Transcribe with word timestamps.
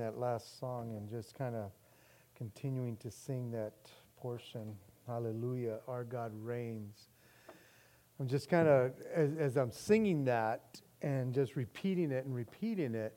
that 0.00 0.18
last 0.18 0.58
song 0.58 0.96
and 0.96 1.08
just 1.08 1.34
kind 1.34 1.54
of 1.54 1.70
continuing 2.36 2.96
to 2.98 3.10
sing 3.10 3.50
that 3.52 3.74
portion. 4.20 4.74
Hallelujah, 5.06 5.78
our 5.88 6.04
God 6.04 6.32
reigns. 6.34 7.08
I'm 8.18 8.28
just 8.28 8.48
kind 8.48 8.68
of, 8.68 8.92
as, 9.14 9.30
as, 9.38 9.56
I'm 9.56 9.70
singing 9.70 10.24
that 10.24 10.80
and 11.00 11.32
just 11.32 11.56
repeating 11.56 12.10
it 12.12 12.26
and 12.26 12.34
repeating 12.34 12.94
it, 12.94 13.16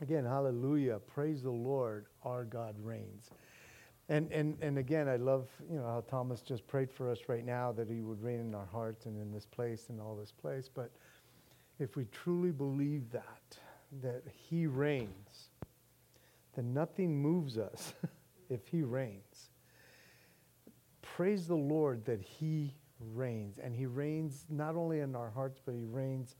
again, 0.00 0.24
hallelujah, 0.24 1.00
praise 1.06 1.42
the 1.42 1.50
Lord, 1.50 2.06
our 2.24 2.44
God 2.44 2.76
reigns. 2.80 3.30
And, 4.08 4.30
and, 4.30 4.56
and 4.60 4.78
again, 4.78 5.08
I 5.08 5.16
love 5.16 5.48
you 5.68 5.78
know 5.78 5.84
how 5.84 6.04
Thomas 6.08 6.40
just 6.42 6.66
prayed 6.68 6.92
for 6.92 7.10
us 7.10 7.18
right 7.26 7.44
now 7.44 7.72
that 7.72 7.88
he 7.88 8.02
would 8.02 8.22
reign 8.22 8.38
in 8.38 8.54
our 8.54 8.66
hearts 8.66 9.06
and 9.06 9.20
in 9.20 9.32
this 9.32 9.46
place 9.46 9.86
and 9.88 10.00
all 10.00 10.14
this 10.14 10.30
place. 10.30 10.70
But 10.72 10.92
if 11.80 11.96
we 11.96 12.06
truly 12.06 12.52
believe 12.52 13.10
that, 13.10 13.58
that 14.02 14.22
he 14.32 14.66
reigns, 14.66 15.50
then 16.56 16.74
nothing 16.74 17.16
moves 17.16 17.58
us 17.58 17.94
if 18.50 18.66
he 18.66 18.82
reigns. 18.82 19.50
Praise 21.02 21.46
the 21.46 21.54
Lord 21.54 22.04
that 22.06 22.20
he 22.20 22.74
reigns. 23.14 23.58
And 23.62 23.74
he 23.74 23.86
reigns 23.86 24.44
not 24.48 24.74
only 24.74 25.00
in 25.00 25.14
our 25.14 25.30
hearts, 25.30 25.60
but 25.64 25.74
he 25.74 25.84
reigns 25.84 26.36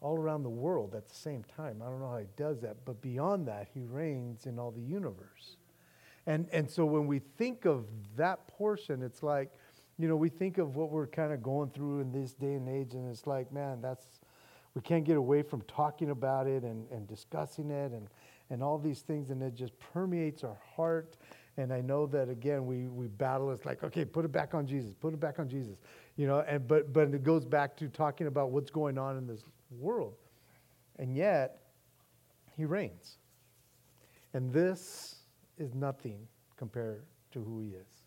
all 0.00 0.18
around 0.18 0.42
the 0.42 0.50
world 0.50 0.94
at 0.94 1.08
the 1.08 1.14
same 1.14 1.44
time. 1.56 1.80
I 1.80 1.86
don't 1.86 2.00
know 2.00 2.10
how 2.10 2.18
he 2.18 2.26
does 2.36 2.60
that, 2.60 2.84
but 2.84 3.00
beyond 3.00 3.48
that, 3.48 3.68
he 3.72 3.84
reigns 3.84 4.46
in 4.46 4.58
all 4.58 4.70
the 4.70 4.82
universe. 4.82 5.56
And, 6.26 6.48
and 6.52 6.70
so 6.70 6.84
when 6.84 7.06
we 7.06 7.20
think 7.38 7.64
of 7.64 7.86
that 8.16 8.46
portion, 8.48 9.02
it's 9.02 9.22
like, 9.22 9.52
you 9.98 10.08
know, 10.08 10.16
we 10.16 10.28
think 10.28 10.58
of 10.58 10.76
what 10.76 10.90
we're 10.90 11.06
kind 11.06 11.32
of 11.32 11.42
going 11.42 11.70
through 11.70 12.00
in 12.00 12.12
this 12.12 12.32
day 12.34 12.54
and 12.54 12.68
age, 12.68 12.94
and 12.94 13.08
it's 13.08 13.26
like, 13.26 13.52
man, 13.52 13.80
that's, 13.80 14.04
we 14.74 14.80
can't 14.80 15.04
get 15.04 15.16
away 15.16 15.42
from 15.42 15.62
talking 15.62 16.10
about 16.10 16.46
it 16.46 16.64
and, 16.64 16.90
and 16.90 17.06
discussing 17.06 17.70
it 17.70 17.92
and, 17.92 18.08
and 18.50 18.62
all 18.62 18.78
these 18.78 19.00
things, 19.00 19.30
and 19.30 19.42
it 19.42 19.54
just 19.54 19.78
permeates 19.78 20.44
our 20.44 20.58
heart. 20.76 21.16
And 21.56 21.72
I 21.72 21.80
know 21.80 22.06
that 22.06 22.28
again, 22.28 22.66
we, 22.66 22.88
we 22.88 23.06
battle. 23.06 23.50
It's 23.52 23.64
like, 23.64 23.84
okay, 23.84 24.04
put 24.04 24.24
it 24.24 24.32
back 24.32 24.54
on 24.54 24.66
Jesus, 24.66 24.94
put 24.94 25.14
it 25.14 25.20
back 25.20 25.38
on 25.38 25.48
Jesus, 25.48 25.76
you 26.16 26.26
know. 26.26 26.40
And 26.40 26.66
but 26.66 26.92
but 26.92 27.14
it 27.14 27.22
goes 27.22 27.44
back 27.44 27.76
to 27.76 27.88
talking 27.88 28.26
about 28.26 28.50
what's 28.50 28.70
going 28.70 28.98
on 28.98 29.16
in 29.16 29.26
this 29.26 29.44
world, 29.70 30.14
and 30.98 31.16
yet, 31.16 31.60
He 32.56 32.64
reigns, 32.64 33.18
and 34.32 34.52
this 34.52 35.16
is 35.58 35.74
nothing 35.74 36.26
compared 36.56 37.04
to 37.32 37.42
who 37.42 37.60
he 37.60 37.68
is. 37.68 38.02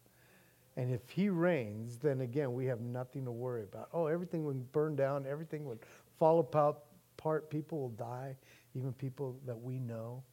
And 0.76 0.94
if 0.94 1.10
he 1.10 1.30
reigns, 1.30 1.98
then 1.98 2.22
again, 2.22 2.54
we 2.54 2.66
have 2.66 2.82
nothing 2.82 3.26
to 3.26 3.32
worry 3.32 3.64
about. 3.64 3.90
Oh, 3.94 4.06
everything 4.06 4.46
would 4.46 4.72
burn 4.72 4.96
down, 4.96 5.26
everything 5.28 5.66
would 5.66 5.80
fall 6.20 6.40
apart, 6.40 7.50
people 7.50 7.80
will 7.80 7.90
die, 7.90 8.36
even 8.78 8.94
people 8.94 9.40
that 9.46 9.60
we 9.60 9.80
know, 9.80 10.24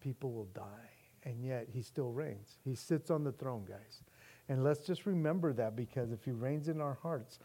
people 0.00 0.32
will 0.32 0.48
die. 0.54 0.90
And 1.24 1.44
yet 1.44 1.68
he 1.72 1.82
still 1.82 2.10
reigns. 2.10 2.58
He 2.64 2.74
sits 2.74 3.10
on 3.10 3.24
the 3.24 3.32
throne, 3.32 3.64
guys. 3.68 4.02
And 4.48 4.64
let's 4.64 4.86
just 4.86 5.06
remember 5.06 5.52
that 5.52 5.76
because 5.76 6.10
if 6.12 6.24
he 6.24 6.32
reigns 6.32 6.68
in 6.68 6.80
our 6.80 6.98
hearts, 7.02 7.38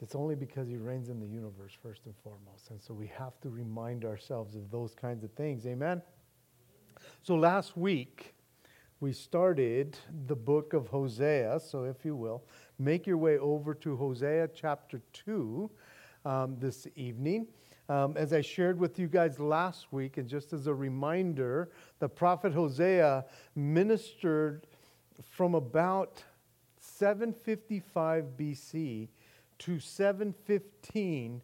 it's 0.00 0.14
only 0.14 0.34
because 0.34 0.68
he 0.68 0.76
reigns 0.76 1.08
in 1.08 1.20
the 1.20 1.26
universe, 1.26 1.72
first 1.82 2.06
and 2.06 2.14
foremost. 2.24 2.70
And 2.70 2.80
so 2.80 2.94
we 2.94 3.06
have 3.08 3.38
to 3.42 3.50
remind 3.50 4.04
ourselves 4.04 4.56
of 4.56 4.70
those 4.70 4.94
kinds 4.94 5.24
of 5.24 5.30
things. 5.32 5.66
Amen? 5.66 6.02
So 7.22 7.34
last 7.34 7.76
week, 7.76 8.34
we 9.00 9.12
started 9.12 9.96
the 10.26 10.36
book 10.36 10.74
of 10.74 10.88
Hosea. 10.88 11.60
So, 11.60 11.84
if 11.84 12.04
you 12.04 12.14
will, 12.14 12.44
make 12.78 13.06
your 13.06 13.18
way 13.18 13.36
over 13.36 13.74
to 13.74 13.96
Hosea 13.96 14.48
chapter 14.54 15.02
2 15.12 15.68
um, 16.24 16.56
this 16.58 16.86
evening. 16.96 17.46
Um, 17.88 18.16
as 18.16 18.32
I 18.32 18.40
shared 18.40 18.78
with 18.78 18.98
you 18.98 19.08
guys 19.08 19.38
last 19.38 19.92
week, 19.92 20.16
and 20.16 20.28
just 20.28 20.52
as 20.52 20.66
a 20.66 20.74
reminder, 20.74 21.70
the 21.98 22.08
prophet 22.08 22.52
Hosea 22.52 23.24
ministered 23.54 24.66
from 25.30 25.54
about 25.54 26.22
755 26.78 28.24
BC 28.38 29.08
to 29.58 29.78
715 29.78 31.42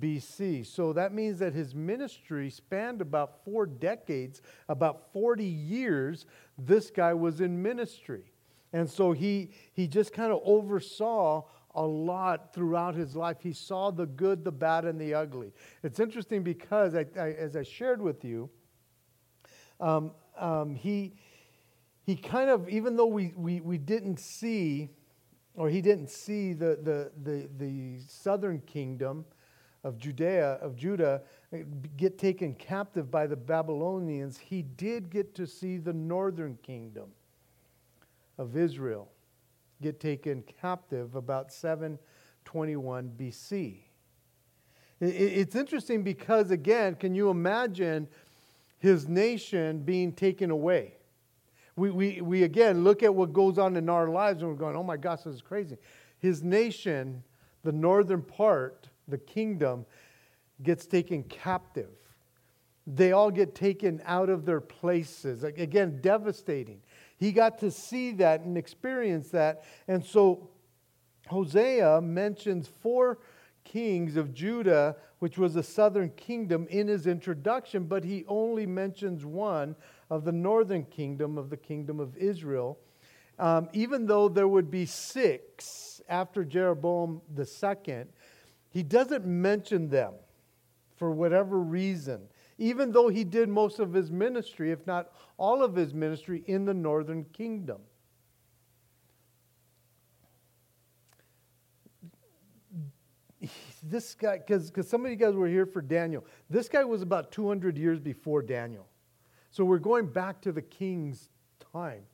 BC. 0.00 0.66
So 0.66 0.92
that 0.94 1.12
means 1.12 1.38
that 1.38 1.52
his 1.52 1.74
ministry 1.74 2.50
spanned 2.50 3.00
about 3.00 3.44
four 3.44 3.66
decades, 3.66 4.40
about 4.68 5.12
40 5.12 5.44
years, 5.44 6.26
this 6.58 6.90
guy 6.90 7.14
was 7.14 7.40
in 7.40 7.62
ministry. 7.62 8.32
And 8.72 8.90
so 8.90 9.12
he, 9.12 9.50
he 9.72 9.86
just 9.86 10.12
kind 10.12 10.32
of 10.32 10.40
oversaw 10.44 11.44
a 11.74 11.82
lot 11.82 12.54
throughout 12.54 12.94
his 12.94 13.16
life. 13.16 13.38
He 13.40 13.52
saw 13.52 13.90
the 13.90 14.06
good, 14.06 14.44
the 14.44 14.52
bad, 14.52 14.84
and 14.84 15.00
the 15.00 15.14
ugly. 15.14 15.52
It's 15.82 16.00
interesting 16.00 16.42
because, 16.42 16.94
I, 16.94 17.06
I, 17.18 17.30
as 17.32 17.56
I 17.56 17.62
shared 17.62 18.00
with 18.00 18.24
you, 18.24 18.48
um, 19.80 20.12
um, 20.38 20.74
he, 20.74 21.14
he 22.04 22.16
kind 22.16 22.50
of, 22.50 22.68
even 22.68 22.96
though 22.96 23.06
we, 23.06 23.32
we, 23.36 23.60
we 23.60 23.78
didn't 23.78 24.18
see, 24.18 24.90
or 25.54 25.68
he 25.68 25.80
didn't 25.80 26.10
see 26.10 26.52
the, 26.52 26.78
the, 26.82 27.10
the, 27.22 27.48
the 27.58 27.98
southern 28.06 28.60
kingdom, 28.60 29.24
of 29.84 29.98
Judea, 29.98 30.52
of 30.62 30.76
Judah, 30.76 31.22
eh, 31.52 31.62
get 31.96 32.18
taken 32.18 32.54
captive 32.54 33.10
by 33.10 33.26
the 33.26 33.36
Babylonians, 33.36 34.38
he 34.38 34.62
did 34.62 35.10
get 35.10 35.34
to 35.34 35.46
see 35.46 35.76
the 35.76 35.92
northern 35.92 36.58
kingdom 36.62 37.10
of 38.38 38.56
Israel 38.56 39.10
get 39.82 40.00
taken 40.00 40.42
captive 40.60 41.14
about 41.14 41.52
721 41.52 43.12
BC. 43.18 43.78
It's 45.00 45.54
interesting 45.54 46.02
because, 46.02 46.50
again, 46.50 46.94
can 46.94 47.14
you 47.14 47.30
imagine 47.30 48.08
his 48.78 49.08
nation 49.08 49.80
being 49.80 50.12
taken 50.12 50.50
away? 50.50 50.94
We, 51.76 51.90
we, 51.90 52.20
we 52.20 52.42
again 52.44 52.84
look 52.84 53.02
at 53.02 53.12
what 53.12 53.32
goes 53.32 53.58
on 53.58 53.76
in 53.76 53.88
our 53.88 54.08
lives 54.08 54.42
and 54.42 54.50
we're 54.50 54.56
going, 54.56 54.76
oh 54.76 54.84
my 54.84 54.96
gosh, 54.96 55.22
this 55.22 55.34
is 55.34 55.42
crazy. 55.42 55.76
His 56.18 56.42
nation, 56.42 57.22
the 57.64 57.72
northern 57.72 58.22
part, 58.22 58.88
the 59.08 59.18
kingdom 59.18 59.84
gets 60.62 60.86
taken 60.86 61.24
captive. 61.24 61.90
They 62.86 63.12
all 63.12 63.30
get 63.30 63.54
taken 63.54 64.00
out 64.04 64.28
of 64.28 64.44
their 64.44 64.60
places. 64.60 65.42
Again, 65.42 66.00
devastating. 66.00 66.80
He 67.16 67.32
got 67.32 67.58
to 67.58 67.70
see 67.70 68.12
that 68.12 68.40
and 68.40 68.58
experience 68.58 69.28
that. 69.30 69.64
And 69.88 70.04
so 70.04 70.50
Hosea 71.28 72.00
mentions 72.00 72.68
four 72.68 73.18
kings 73.64 74.16
of 74.16 74.34
Judah, 74.34 74.96
which 75.20 75.38
was 75.38 75.54
the 75.54 75.62
southern 75.62 76.10
kingdom, 76.10 76.66
in 76.68 76.86
his 76.88 77.06
introduction, 77.06 77.84
but 77.84 78.04
he 78.04 78.24
only 78.28 78.66
mentions 78.66 79.24
one 79.24 79.74
of 80.10 80.24
the 80.24 80.32
northern 80.32 80.84
kingdom, 80.84 81.38
of 81.38 81.50
the 81.50 81.56
kingdom 81.56 81.98
of 81.98 82.16
Israel. 82.16 82.78
Um, 83.38 83.68
even 83.72 84.06
though 84.06 84.28
there 84.28 84.46
would 84.46 84.70
be 84.70 84.86
six 84.86 86.00
after 86.08 86.44
Jeroboam 86.44 87.22
the 87.34 87.46
second, 87.46 88.10
he 88.70 88.82
doesn't 88.82 89.24
mention 89.24 89.88
them 89.88 90.14
for 90.96 91.10
whatever 91.10 91.58
reason, 91.58 92.28
even 92.58 92.92
though 92.92 93.08
he 93.08 93.24
did 93.24 93.48
most 93.48 93.78
of 93.78 93.92
his 93.92 94.10
ministry, 94.10 94.70
if 94.70 94.86
not 94.86 95.12
all 95.36 95.62
of 95.62 95.74
his 95.74 95.92
ministry, 95.92 96.44
in 96.46 96.64
the 96.64 96.74
northern 96.74 97.24
kingdom. 97.32 97.80
This 103.82 104.14
guy, 104.14 104.38
because 104.38 104.72
some 104.88 105.04
of 105.04 105.10
you 105.10 105.16
guys 105.16 105.34
were 105.34 105.48
here 105.48 105.66
for 105.66 105.82
Daniel, 105.82 106.24
this 106.48 106.68
guy 106.68 106.84
was 106.84 107.02
about 107.02 107.30
200 107.30 107.76
years 107.76 108.00
before 108.00 108.40
Daniel. 108.40 108.86
So 109.50 109.64
we're 109.64 109.78
going 109.78 110.06
back 110.06 110.40
to 110.42 110.52
the 110.52 110.62
king's 110.62 111.28
time 111.72 112.04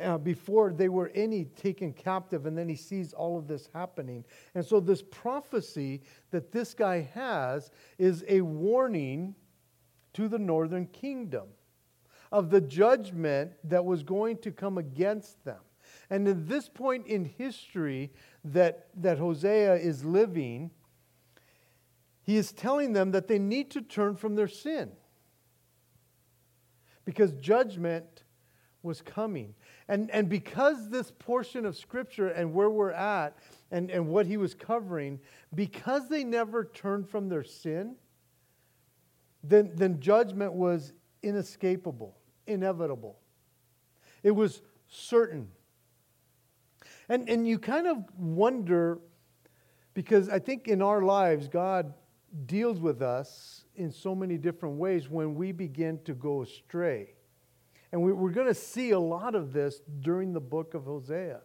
uh, 0.00 0.18
before 0.18 0.72
they 0.72 0.88
were 0.88 1.10
any 1.14 1.44
taken 1.44 1.92
captive, 1.92 2.46
and 2.46 2.56
then 2.56 2.68
he 2.68 2.74
sees 2.74 3.12
all 3.12 3.38
of 3.38 3.46
this 3.46 3.68
happening. 3.74 4.24
And 4.54 4.64
so, 4.64 4.80
this 4.80 5.02
prophecy 5.02 6.02
that 6.30 6.52
this 6.52 6.74
guy 6.74 7.02
has 7.14 7.70
is 7.98 8.24
a 8.28 8.40
warning 8.40 9.34
to 10.14 10.28
the 10.28 10.38
northern 10.38 10.86
kingdom 10.86 11.48
of 12.32 12.50
the 12.50 12.60
judgment 12.60 13.52
that 13.64 13.84
was 13.84 14.02
going 14.02 14.38
to 14.38 14.50
come 14.50 14.78
against 14.78 15.44
them. 15.44 15.58
And 16.08 16.26
at 16.28 16.48
this 16.48 16.68
point 16.68 17.06
in 17.06 17.24
history 17.24 18.12
that, 18.44 18.88
that 18.96 19.18
Hosea 19.18 19.74
is 19.76 20.04
living, 20.04 20.70
he 22.22 22.36
is 22.36 22.52
telling 22.52 22.92
them 22.92 23.10
that 23.12 23.28
they 23.28 23.38
need 23.38 23.70
to 23.72 23.80
turn 23.80 24.16
from 24.16 24.36
their 24.36 24.48
sin 24.48 24.92
because 27.04 27.32
judgment 27.32 28.24
was 28.82 29.02
coming. 29.02 29.54
And, 29.88 30.10
and 30.10 30.28
because 30.28 30.88
this 30.88 31.12
portion 31.18 31.66
of 31.66 31.76
Scripture 31.76 32.28
and 32.28 32.54
where 32.54 32.70
we're 32.70 32.92
at 32.92 33.36
and, 33.70 33.90
and 33.90 34.06
what 34.08 34.26
he 34.26 34.36
was 34.36 34.54
covering, 34.54 35.18
because 35.54 36.08
they 36.08 36.24
never 36.24 36.64
turned 36.64 37.08
from 37.08 37.28
their 37.28 37.44
sin, 37.44 37.96
then, 39.42 39.72
then 39.74 40.00
judgment 40.00 40.52
was 40.52 40.92
inescapable, 41.22 42.16
inevitable. 42.46 43.18
It 44.22 44.32
was 44.32 44.62
certain. 44.88 45.48
And, 47.08 47.28
and 47.28 47.46
you 47.46 47.58
kind 47.58 47.86
of 47.86 48.04
wonder, 48.16 48.98
because 49.94 50.28
I 50.28 50.38
think 50.38 50.68
in 50.68 50.82
our 50.82 51.02
lives, 51.02 51.48
God 51.48 51.94
deals 52.46 52.80
with 52.80 53.02
us 53.02 53.64
in 53.74 53.90
so 53.90 54.14
many 54.14 54.36
different 54.36 54.76
ways 54.76 55.08
when 55.08 55.34
we 55.34 55.52
begin 55.52 56.00
to 56.04 56.14
go 56.14 56.42
astray. 56.42 57.14
And 57.92 58.02
we, 58.02 58.12
we're 58.12 58.30
going 58.30 58.46
to 58.46 58.54
see 58.54 58.90
a 58.90 59.00
lot 59.00 59.34
of 59.34 59.52
this 59.52 59.80
during 60.00 60.32
the 60.32 60.40
book 60.40 60.74
of 60.74 60.84
Hosea. 60.84 61.40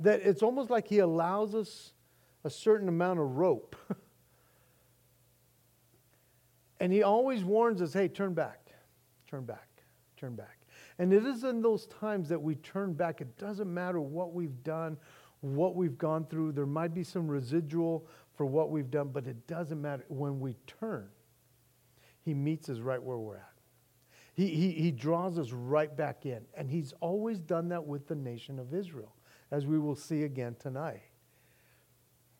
That 0.00 0.22
it's 0.22 0.42
almost 0.42 0.70
like 0.70 0.88
he 0.88 1.00
allows 1.00 1.54
us 1.54 1.92
a 2.42 2.50
certain 2.50 2.88
amount 2.88 3.20
of 3.20 3.36
rope. 3.36 3.76
and 6.80 6.92
he 6.92 7.02
always 7.02 7.44
warns 7.44 7.80
us 7.82 7.92
hey, 7.92 8.08
turn 8.08 8.34
back, 8.34 8.70
turn 9.28 9.44
back, 9.44 9.68
turn 10.16 10.34
back. 10.34 10.58
And 10.98 11.12
it 11.12 11.24
is 11.24 11.44
in 11.44 11.60
those 11.60 11.86
times 11.86 12.28
that 12.28 12.40
we 12.40 12.54
turn 12.56 12.92
back. 12.92 13.20
It 13.20 13.36
doesn't 13.36 13.72
matter 13.72 14.00
what 14.00 14.32
we've 14.32 14.62
done, 14.62 14.96
what 15.40 15.74
we've 15.74 15.98
gone 15.98 16.26
through. 16.26 16.52
There 16.52 16.66
might 16.66 16.94
be 16.94 17.02
some 17.02 17.26
residual 17.26 18.06
for 18.36 18.46
what 18.46 18.70
we've 18.70 18.90
done, 18.90 19.08
but 19.08 19.26
it 19.26 19.46
doesn't 19.46 19.80
matter. 19.80 20.04
When 20.08 20.38
we 20.40 20.56
turn, 20.66 21.08
he 22.22 22.32
meets 22.32 22.68
us 22.68 22.78
right 22.78 23.02
where 23.02 23.18
we're 23.18 23.36
at. 23.36 23.50
He, 24.34 24.48
he, 24.48 24.70
he 24.72 24.90
draws 24.90 25.38
us 25.38 25.52
right 25.52 25.94
back 25.96 26.26
in. 26.26 26.40
And 26.54 26.70
he's 26.70 26.92
always 27.00 27.40
done 27.40 27.68
that 27.68 27.84
with 27.84 28.08
the 28.08 28.16
nation 28.16 28.58
of 28.58 28.74
Israel, 28.74 29.14
as 29.50 29.66
we 29.66 29.78
will 29.78 29.94
see 29.94 30.24
again 30.24 30.56
tonight. 30.58 31.02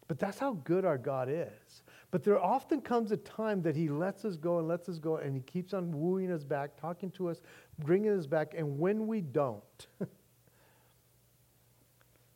But 0.09 0.19
that's 0.19 0.39
how 0.39 0.55
good 0.65 0.85
our 0.85 0.99
God 0.99 1.29
is. 1.31 1.83
But 2.15 2.23
there 2.23 2.41
often 2.41 2.81
comes 2.81 3.11
a 3.11 3.17
time 3.17 3.61
that 3.63 3.75
He 3.75 3.89
lets 3.89 4.25
us 4.25 4.37
go 4.37 4.61
and 4.61 4.69
lets 4.69 4.89
us 4.89 5.01
go, 5.01 5.17
and 5.17 5.35
He 5.35 5.41
keeps 5.41 5.75
on 5.75 5.91
wooing 5.91 6.31
us 6.31 6.45
back, 6.45 6.81
talking 6.81 7.11
to 7.11 7.29
us, 7.29 7.41
bringing 7.81 8.17
us 8.17 8.25
back. 8.25 8.55
And 8.57 8.79
when 8.79 9.09
we 9.09 9.21
don't, 9.21 9.89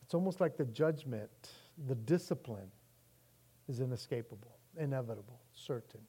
it's 0.02 0.14
almost 0.14 0.40
like 0.40 0.56
the 0.56 0.64
judgment, 0.64 1.30
the 1.86 1.94
discipline 1.94 2.72
is 3.68 3.78
inescapable, 3.78 4.58
inevitable, 4.76 5.38
certain. 5.54 6.00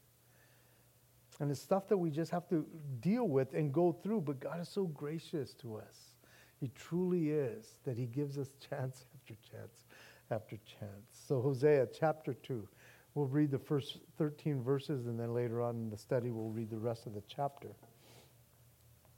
And 1.39 1.51
it's 1.51 1.61
stuff 1.61 1.87
that 1.89 1.97
we 1.97 2.09
just 2.09 2.31
have 2.31 2.49
to 2.49 2.65
deal 3.01 3.27
with 3.27 3.53
and 3.53 3.71
go 3.71 3.91
through. 3.91 4.21
But 4.21 4.39
God 4.39 4.59
is 4.59 4.67
so 4.67 4.85
gracious 4.85 5.53
to 5.61 5.75
us. 5.75 6.15
He 6.59 6.71
truly 6.73 7.29
is 7.29 7.67
that 7.83 7.99
He 7.99 8.07
gives 8.07 8.39
us 8.39 8.49
chance 8.67 9.05
after 9.13 9.35
chance 9.47 9.83
after 10.31 10.57
chance. 10.57 11.25
So, 11.27 11.41
Hosea 11.41 11.87
chapter 11.97 12.33
2. 12.33 12.67
We'll 13.15 13.27
read 13.27 13.51
the 13.51 13.59
first 13.59 13.97
13 14.17 14.61
verses, 14.61 15.07
and 15.07 15.19
then 15.19 15.33
later 15.33 15.61
on 15.61 15.75
in 15.75 15.89
the 15.89 15.97
study, 15.97 16.31
we'll 16.31 16.49
read 16.49 16.69
the 16.69 16.77
rest 16.77 17.05
of 17.05 17.13
the 17.13 17.23
chapter. 17.27 17.69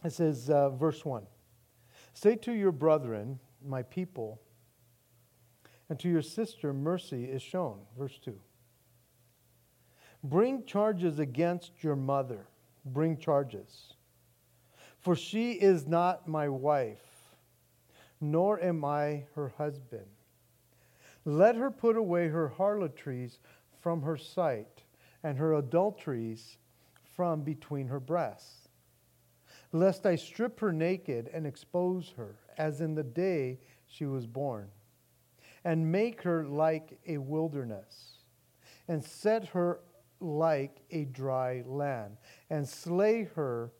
It 0.03 0.13
says, 0.13 0.49
uh, 0.49 0.69
verse 0.69 1.05
1 1.05 1.23
Say 2.13 2.35
to 2.37 2.53
your 2.53 2.71
brethren, 2.71 3.39
my 3.63 3.83
people, 3.83 4.41
and 5.89 5.99
to 5.99 6.09
your 6.09 6.21
sister, 6.21 6.73
mercy 6.73 7.25
is 7.25 7.41
shown. 7.41 7.79
Verse 7.97 8.17
2. 8.23 8.39
Bring 10.23 10.63
charges 10.65 11.19
against 11.19 11.83
your 11.83 11.95
mother. 11.95 12.47
Bring 12.85 13.17
charges. 13.17 13.93
For 14.99 15.15
she 15.15 15.53
is 15.53 15.87
not 15.87 16.27
my 16.27 16.47
wife, 16.47 17.35
nor 18.19 18.61
am 18.63 18.85
I 18.85 19.25
her 19.35 19.51
husband. 19.57 20.05
Let 21.25 21.55
her 21.55 21.71
put 21.71 21.95
away 21.95 22.27
her 22.27 22.49
harlotries 22.49 23.39
from 23.81 24.03
her 24.03 24.17
sight, 24.17 24.83
and 25.23 25.37
her 25.37 25.55
adulteries 25.55 26.57
from 27.03 27.41
between 27.41 27.87
her 27.87 27.99
breasts. 27.99 28.69
Lest 29.71 30.05
I 30.05 30.15
strip 30.15 30.59
her 30.59 30.71
naked 30.71 31.29
and 31.33 31.45
expose 31.45 32.13
her, 32.17 32.35
as 32.57 32.81
in 32.81 32.95
the 32.95 33.03
day 33.03 33.59
she 33.87 34.05
was 34.05 34.25
born, 34.25 34.69
and 35.63 35.91
make 35.91 36.21
her 36.21 36.45
like 36.45 36.99
a 37.07 37.17
wilderness, 37.17 38.19
and 38.87 39.03
set 39.03 39.47
her 39.49 39.79
like 40.19 40.81
a 40.91 41.05
dry 41.05 41.63
land, 41.65 42.17
and 42.49 42.67
slay 42.67 43.23
her 43.35 43.71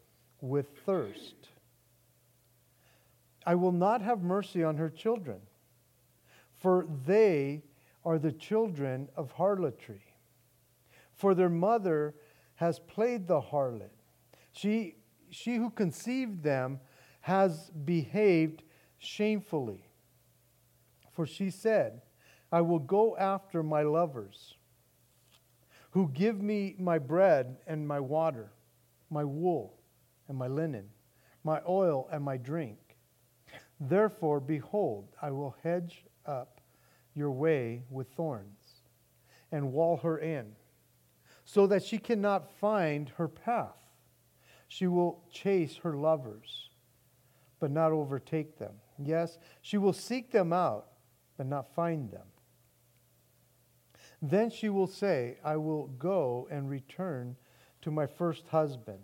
with 0.42 0.69
thirst. 0.86 1.50
I 3.45 3.56
will 3.56 3.71
not 3.71 4.01
have 4.01 4.21
mercy 4.21 4.63
on 4.63 4.77
her 4.77 4.89
children, 4.89 5.42
for 6.54 6.88
they 7.06 7.63
are 8.03 8.18
the 8.18 8.31
children 8.31 9.09
of 9.15 9.31
harlotry. 9.31 10.03
For 11.13 11.36
their 11.36 11.50
mother 11.50 12.15
has 12.56 12.80
played 12.80 13.27
the 13.27 13.42
harlot. 13.42 13.92
She, 14.51 14.95
she 15.30 15.56
who 15.56 15.69
conceived 15.69 16.44
them 16.44 16.80
has 17.21 17.69
behaved 17.69 18.63
shamefully. 18.98 19.89
For 21.12 21.25
she 21.25 21.50
said, 21.50 22.01
I 22.51 22.62
will 22.62 22.80
go 22.80 23.15
after 23.18 23.63
my 23.63 23.83
lovers, 23.83 24.56
who 25.92 26.09
give 26.09 26.42
me 26.42 26.75
my 26.80 26.97
bread 26.97 27.57
and 27.68 27.88
my 27.88 28.00
water, 28.00 28.51
my 29.09 29.24
wool 29.24 29.80
and 30.27 30.38
my 30.38 30.47
linen, 30.47 30.89
my 31.44 31.62
oil 31.68 32.07
and 32.12 32.24
my 32.24 32.38
drink. 32.38 32.77
Therefore, 33.80 34.39
behold, 34.39 35.09
I 35.21 35.31
will 35.31 35.56
hedge 35.63 36.06
up 36.25 36.60
your 37.15 37.31
way 37.31 37.83
with 37.89 38.07
thorns 38.09 38.81
and 39.51 39.73
wall 39.73 39.97
her 39.97 40.17
in, 40.17 40.55
so 41.43 41.67
that 41.67 41.83
she 41.83 41.97
cannot 41.97 42.49
find 42.59 43.09
her 43.17 43.27
path. 43.27 43.75
She 44.67 44.87
will 44.87 45.23
chase 45.29 45.77
her 45.83 45.95
lovers, 45.97 46.69
but 47.59 47.71
not 47.71 47.91
overtake 47.91 48.57
them. 48.57 48.73
Yes, 48.97 49.37
she 49.61 49.77
will 49.77 49.93
seek 49.93 50.31
them 50.31 50.53
out, 50.53 50.87
but 51.37 51.47
not 51.47 51.73
find 51.73 52.09
them. 52.09 52.27
Then 54.21 54.49
she 54.49 54.69
will 54.69 54.87
say, 54.87 55.37
I 55.43 55.57
will 55.57 55.87
go 55.87 56.47
and 56.51 56.69
return 56.69 57.35
to 57.81 57.91
my 57.91 58.05
first 58.05 58.47
husband, 58.47 58.99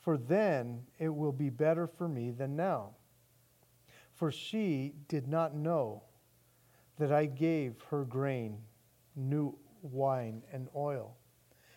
for 0.00 0.16
then 0.16 0.84
it 0.98 1.08
will 1.08 1.32
be 1.32 1.50
better 1.50 1.86
for 1.86 2.08
me 2.08 2.30
than 2.30 2.54
now. 2.54 2.90
For 4.12 4.30
she 4.30 4.94
did 5.08 5.26
not 5.26 5.56
know 5.56 6.04
that 6.98 7.12
I 7.12 7.26
gave 7.26 7.74
her 7.90 8.04
grain, 8.04 8.58
new 9.16 9.56
wine, 9.82 10.42
and 10.52 10.68
oil, 10.74 11.16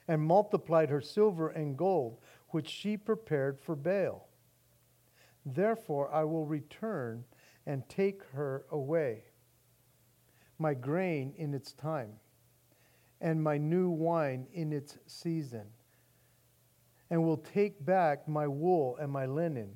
and 0.07 0.21
multiplied 0.21 0.89
her 0.89 1.01
silver 1.01 1.49
and 1.49 1.77
gold, 1.77 2.19
which 2.49 2.69
she 2.69 2.97
prepared 2.97 3.59
for 3.59 3.75
Baal. 3.75 4.29
Therefore 5.45 6.13
I 6.13 6.23
will 6.23 6.45
return 6.45 7.23
and 7.65 7.87
take 7.89 8.23
her 8.33 8.65
away, 8.71 9.23
my 10.59 10.73
grain 10.73 11.33
in 11.37 11.53
its 11.53 11.73
time, 11.73 12.13
and 13.19 13.43
my 13.43 13.57
new 13.57 13.89
wine 13.89 14.47
in 14.53 14.71
its 14.71 14.97
season, 15.07 15.65
and 17.09 17.23
will 17.23 17.37
take 17.37 17.83
back 17.83 18.27
my 18.27 18.47
wool 18.47 18.97
and 18.97 19.11
my 19.11 19.25
linen, 19.25 19.75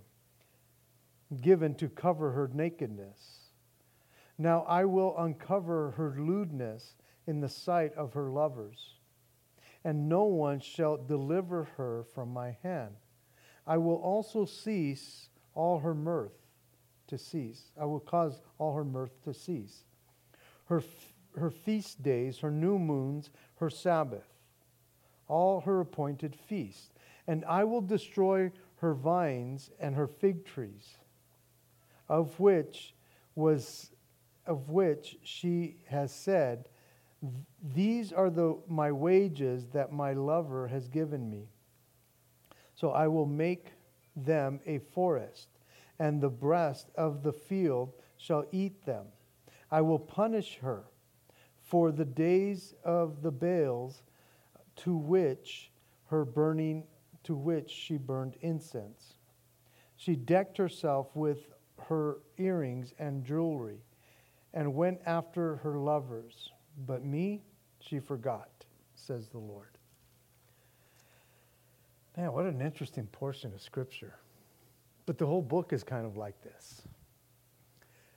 given 1.42 1.74
to 1.76 1.90
cover 1.90 2.32
her 2.32 2.50
nakedness 2.54 3.41
now 4.42 4.62
I 4.68 4.86
will 4.86 5.18
uncover 5.18 5.92
her 5.92 6.16
lewdness 6.18 6.96
in 7.28 7.40
the 7.40 7.50
sight 7.50 7.94
of 7.96 8.14
her 8.14 8.30
lovers, 8.30 8.96
and 9.84 10.10
no 10.10 10.24
one 10.26 10.60
shall 10.60 10.98
deliver 10.98 11.66
her 11.78 12.04
from 12.04 12.34
my 12.34 12.58
hand. 12.64 12.96
I 13.66 13.78
will 13.78 13.96
also 13.96 14.46
cease 14.46 15.30
all 15.54 15.80
her 15.80 15.94
mirth 15.94 16.38
to 17.08 17.18
cease. 17.18 17.72
I 17.80 17.86
will 17.86 18.00
cause 18.00 18.42
all 18.58 18.74
her 18.74 18.84
mirth 18.84 19.22
to 19.24 19.34
cease. 19.34 19.84
Her, 20.66 20.82
her 21.38 21.52
feast 21.52 22.02
days, 22.02 22.40
her 22.40 22.52
new 22.52 22.80
moons, 22.80 23.30
her 23.56 23.70
Sabbath, 23.70 24.28
all 25.28 25.62
her 25.62 25.82
appointed 25.82 26.36
feasts. 26.36 26.90
And 27.28 27.46
I 27.46 27.64
will 27.66 27.82
destroy 27.82 28.52
her 28.78 28.94
vines 28.94 29.70
and 29.80 29.96
her 29.96 30.08
fig 30.08 30.46
trees, 30.46 30.98
of 32.10 32.40
which 32.40 32.96
was 33.36 33.92
of 34.46 34.70
which 34.70 35.18
she 35.24 35.78
has 35.88 36.14
said, 36.14 36.70
These 37.74 38.12
are 38.12 38.30
the, 38.30 38.58
my 38.68 38.92
wages 38.92 39.68
that 39.70 39.92
my 39.92 40.14
lover 40.14 40.68
has 40.68 40.88
given 40.88 41.30
me. 41.30 41.48
So 42.74 42.92
I 42.92 43.08
will 43.08 43.26
make 43.26 43.74
them 44.16 44.60
a 44.66 44.80
forest, 44.80 45.50
and 46.00 46.20
the 46.20 46.30
breast 46.30 46.90
of 46.96 47.24
the 47.24 47.34
field 47.34 47.94
shall 48.18 48.46
eat 48.52 48.86
them. 48.86 49.06
I 49.70 49.82
will 49.82 50.00
punish 50.00 50.58
her 50.62 50.84
for 51.62 51.92
the 51.92 52.06
days 52.06 52.74
of 52.84 53.22
the 53.22 53.32
Baals 53.32 54.04
to 54.78 54.96
which 54.96 55.72
her 56.08 56.26
burning 56.26 56.84
to 57.24 57.36
which 57.36 57.70
she 57.70 57.98
burned 57.98 58.36
incense. 58.42 59.14
She 59.96 60.16
decked 60.16 60.58
herself 60.58 61.16
with 61.16 61.54
her 61.78 62.18
earrings 62.38 62.94
and 62.98 63.24
jewelry 63.24 63.78
and 64.54 64.74
went 64.74 65.00
after 65.06 65.58
her 65.58 65.78
lovers. 65.78 66.52
But 66.86 67.04
me 67.06 67.44
she 67.80 68.00
forgot, 68.00 68.50
says 68.96 69.28
the 69.28 69.40
Lord. 69.40 69.78
Man, 72.18 72.32
what 72.34 72.46
an 72.46 72.62
interesting 72.62 73.08
portion 73.08 73.54
of 73.54 73.62
Scripture. 73.62 74.16
But 75.06 75.18
the 75.18 75.26
whole 75.26 75.42
book 75.42 75.74
is 75.74 75.84
kind 75.84 76.06
of 76.06 76.18
like 76.18 76.36
this. 76.44 76.82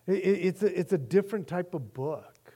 it's, 0.07 0.63
a, 0.63 0.79
it's 0.79 0.93
a 0.93 0.99
different 0.99 1.47
type 1.47 1.75
of 1.75 1.95
book 1.95 2.53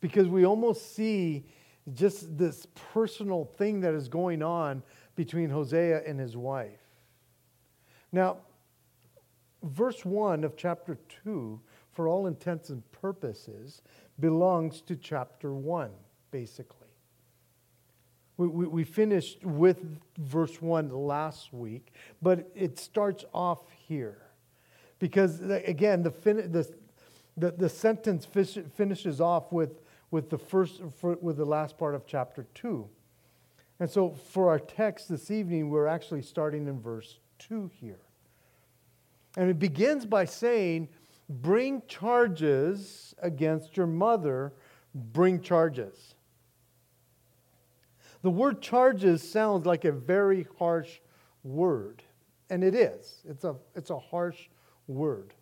because 0.00 0.28
we 0.28 0.44
almost 0.44 0.94
see 0.94 1.46
just 1.94 2.36
this 2.36 2.66
personal 2.92 3.44
thing 3.56 3.80
that 3.80 3.94
is 3.94 4.08
going 4.08 4.42
on 4.42 4.82
between 5.14 5.48
Hosea 5.48 6.02
and 6.06 6.20
his 6.20 6.36
wife. 6.36 6.80
Now, 8.12 8.38
verse 9.62 10.04
1 10.04 10.44
of 10.44 10.56
chapter 10.56 10.98
2, 11.24 11.60
for 11.96 12.08
all 12.08 12.26
intents 12.26 12.68
and 12.68 12.82
purposes, 12.92 13.80
belongs 14.20 14.82
to 14.82 14.94
chapter 14.94 15.54
1, 15.54 15.90
basically. 16.30 16.88
We, 18.36 18.46
we, 18.48 18.66
we, 18.66 18.84
finished 18.84 19.42
with 19.42 19.78
verse 20.18 20.60
1 20.60 20.90
last 20.90 21.54
week, 21.54 21.94
but 22.20 22.50
it 22.54 22.78
starts 22.78 23.24
off 23.32 23.60
here. 23.88 24.18
Because, 24.98 25.40
again, 25.40 26.02
the, 26.02 26.10
fin- 26.10 26.52
the, 26.52 26.70
the, 27.34 27.52
the 27.52 27.68
sentence 27.70 28.26
finishes 28.26 29.18
off 29.22 29.50
with, 29.50 29.80
with, 30.10 30.28
the 30.28 30.38
first, 30.38 30.82
with 31.02 31.38
the 31.38 31.46
last 31.46 31.78
part 31.78 31.94
of 31.94 32.06
chapter 32.06 32.46
2. 32.54 32.86
And 33.80 33.90
so, 33.90 34.10
for 34.10 34.50
our 34.50 34.58
text 34.58 35.08
this 35.08 35.30
evening, 35.30 35.70
we're 35.70 35.86
actually 35.86 36.22
starting 36.22 36.68
in 36.68 36.78
verse 36.78 37.18
2 37.38 37.70
here. 37.80 38.00
And 39.38 39.48
it 39.48 39.58
begins 39.58 40.04
by 40.04 40.26
saying, 40.26 40.88
Bring 41.28 41.82
charges 41.88 43.14
against 43.20 43.76
your 43.76 43.86
mother, 43.86 44.52
bring 44.94 45.40
charges. 45.40 46.14
The 48.22 48.30
word 48.30 48.62
charges 48.62 49.28
sounds 49.28 49.66
like 49.66 49.84
a 49.84 49.92
very 49.92 50.46
harsh 50.58 50.98
word, 51.42 52.02
and 52.50 52.62
it 52.64 52.74
is. 52.74 53.22
It's 53.28 53.44
a, 53.44 53.56
it's 53.74 53.90
a 53.90 53.98
harsh 53.98 54.48
word. 54.86 55.34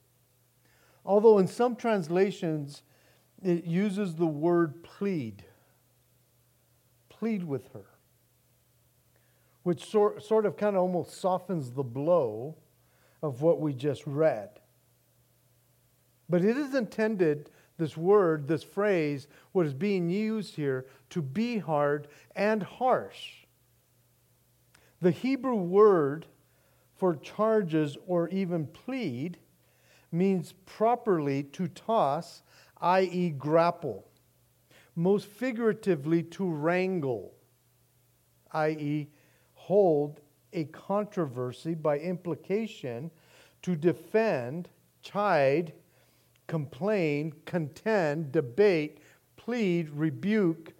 Although 1.04 1.38
in 1.38 1.46
some 1.46 1.76
translations, 1.76 2.82
it 3.42 3.64
uses 3.64 4.14
the 4.14 4.26
word 4.26 4.82
plead. 4.82 5.44
Plead 7.10 7.44
with 7.44 7.72
her, 7.72 7.86
which 9.62 9.84
sort, 9.84 10.22
sort 10.22 10.46
of 10.46 10.56
kind 10.56 10.76
of 10.76 10.82
almost 10.82 11.20
softens 11.20 11.72
the 11.72 11.82
blow 11.82 12.56
of 13.22 13.42
what 13.42 13.60
we 13.60 13.72
just 13.72 14.06
read. 14.06 14.60
But 16.34 16.44
it 16.44 16.56
is 16.56 16.74
intended 16.74 17.48
this 17.78 17.96
word, 17.96 18.48
this 18.48 18.64
phrase, 18.64 19.28
what 19.52 19.66
is 19.66 19.72
being 19.72 20.10
used 20.10 20.56
here, 20.56 20.86
to 21.10 21.22
be 21.22 21.58
hard 21.58 22.08
and 22.34 22.60
harsh. 22.60 23.44
The 25.00 25.12
Hebrew 25.12 25.54
word 25.54 26.26
for 26.96 27.14
charges 27.14 27.96
or 28.08 28.28
even 28.30 28.66
plead 28.66 29.38
means 30.10 30.54
properly 30.66 31.44
to 31.52 31.68
toss, 31.68 32.42
i.e., 32.80 33.30
grapple. 33.30 34.10
Most 34.96 35.28
figuratively, 35.28 36.24
to 36.24 36.50
wrangle, 36.50 37.32
i.e., 38.50 39.08
hold 39.52 40.20
a 40.52 40.64
controversy 40.64 41.74
by 41.74 42.00
implication, 42.00 43.12
to 43.62 43.76
defend, 43.76 44.68
chide, 45.00 45.72
complain, 46.46 47.32
contend, 47.44 48.32
debate, 48.32 48.98
plead, 49.36 49.90
rebuke, 49.90 50.72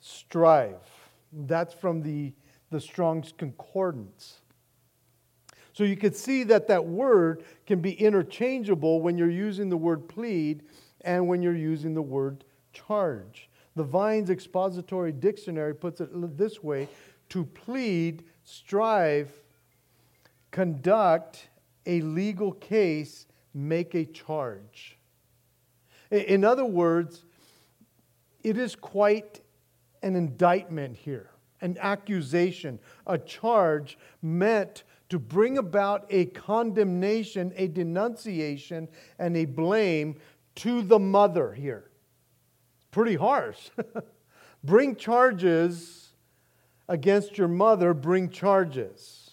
strive. 0.00 0.76
That's 1.32 1.74
from 1.74 2.02
the, 2.02 2.32
the 2.70 2.80
Strong's 2.80 3.32
Concordance. 3.32 4.40
So 5.72 5.84
you 5.84 5.96
could 5.96 6.16
see 6.16 6.42
that 6.44 6.68
that 6.68 6.86
word 6.86 7.44
can 7.66 7.80
be 7.80 7.92
interchangeable 7.92 9.02
when 9.02 9.18
you're 9.18 9.30
using 9.30 9.68
the 9.68 9.76
word 9.76 10.08
plead 10.08 10.62
and 11.02 11.28
when 11.28 11.42
you're 11.42 11.54
using 11.54 11.92
the 11.92 12.02
word 12.02 12.44
charge. 12.72 13.50
The 13.74 13.84
Vine's 13.84 14.30
Expository 14.30 15.12
Dictionary 15.12 15.74
puts 15.74 16.00
it 16.00 16.08
this 16.38 16.62
way 16.62 16.88
to 17.28 17.44
plead, 17.44 18.24
strive, 18.44 19.30
conduct 20.50 21.48
a 21.84 22.00
legal 22.00 22.52
case, 22.52 23.26
make 23.52 23.94
a 23.94 24.06
charge. 24.06 24.95
In 26.10 26.44
other 26.44 26.64
words, 26.64 27.24
it 28.42 28.56
is 28.56 28.76
quite 28.76 29.40
an 30.02 30.14
indictment 30.14 30.96
here, 30.96 31.30
an 31.60 31.76
accusation, 31.80 32.78
a 33.06 33.18
charge 33.18 33.98
meant 34.22 34.84
to 35.08 35.18
bring 35.18 35.58
about 35.58 36.06
a 36.10 36.26
condemnation, 36.26 37.52
a 37.56 37.68
denunciation, 37.68 38.88
and 39.18 39.36
a 39.36 39.44
blame 39.44 40.16
to 40.56 40.82
the 40.82 40.98
mother 40.98 41.52
here. 41.52 41.90
Pretty 42.90 43.14
harsh. 43.14 43.70
bring 44.64 44.96
charges 44.96 46.12
against 46.88 47.36
your 47.36 47.48
mother, 47.48 47.94
bring 47.94 48.30
charges. 48.30 49.30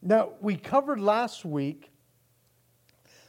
Now, 0.00 0.30
we 0.40 0.56
covered 0.56 1.00
last 1.00 1.44
week 1.44 1.90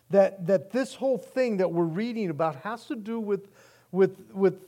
that, 0.09 0.47
that 0.47 0.71
this 0.71 0.95
whole 0.95 1.17
thing 1.17 1.57
that 1.57 1.71
we're 1.71 1.83
reading 1.83 2.29
about 2.29 2.57
has 2.57 2.85
to 2.85 2.95
do 2.95 3.19
with, 3.19 3.49
with, 3.91 4.31
with 4.33 4.61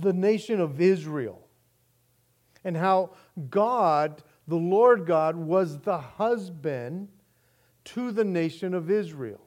the 0.00 0.12
nation 0.12 0.60
of 0.60 0.80
Israel 0.80 1.40
and 2.64 2.76
how 2.76 3.10
God, 3.50 4.22
the 4.48 4.56
Lord 4.56 5.06
God, 5.06 5.36
was 5.36 5.80
the 5.80 5.98
husband 5.98 7.08
to 7.84 8.10
the 8.10 8.24
nation 8.24 8.74
of 8.74 8.90
Israel. 8.90 9.40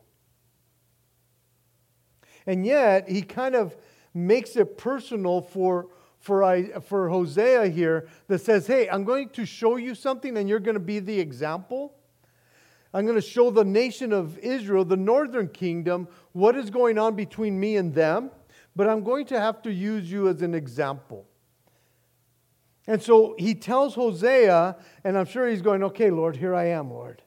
And 2.45 2.65
yet, 2.65 3.09
he 3.09 3.21
kind 3.21 3.55
of 3.55 3.75
makes 4.13 4.55
it 4.55 4.77
personal 4.77 5.41
for, 5.41 5.87
for, 6.19 6.43
I, 6.43 6.79
for 6.79 7.09
Hosea 7.09 7.67
here 7.67 8.07
that 8.27 8.39
says, 8.39 8.67
Hey, 8.67 8.87
I'm 8.89 9.03
going 9.03 9.29
to 9.29 9.45
show 9.45 9.75
you 9.75 9.95
something 9.95 10.37
and 10.37 10.47
you're 10.47 10.59
going 10.59 10.75
to 10.75 10.79
be 10.79 10.99
the 10.99 11.19
example. 11.19 11.93
I'm 12.97 13.05
going 13.05 13.13
to 13.13 13.21
show 13.21 13.51
the 13.51 13.63
nation 13.63 14.11
of 14.11 14.39
Israel, 14.39 14.83
the 14.83 14.97
northern 14.97 15.49
kingdom, 15.49 16.07
what 16.31 16.55
is 16.55 16.71
going 16.71 16.97
on 16.97 17.15
between 17.15 17.59
me 17.59 17.77
and 17.77 17.93
them, 17.93 18.31
but 18.75 18.89
I'm 18.89 19.03
going 19.03 19.27
to 19.27 19.39
have 19.39 19.61
to 19.61 19.71
use 19.71 20.11
you 20.11 20.27
as 20.29 20.41
an 20.41 20.55
example. 20.55 21.27
And 22.87 22.99
so 22.99 23.35
he 23.37 23.53
tells 23.53 23.93
Hosea, 23.93 24.77
and 25.03 25.15
I'm 25.15 25.27
sure 25.27 25.47
he's 25.47 25.61
going, 25.61 25.83
Okay, 25.83 26.09
Lord, 26.09 26.37
here 26.37 26.55
I 26.55 26.69
am, 26.69 26.89
Lord. 26.89 27.21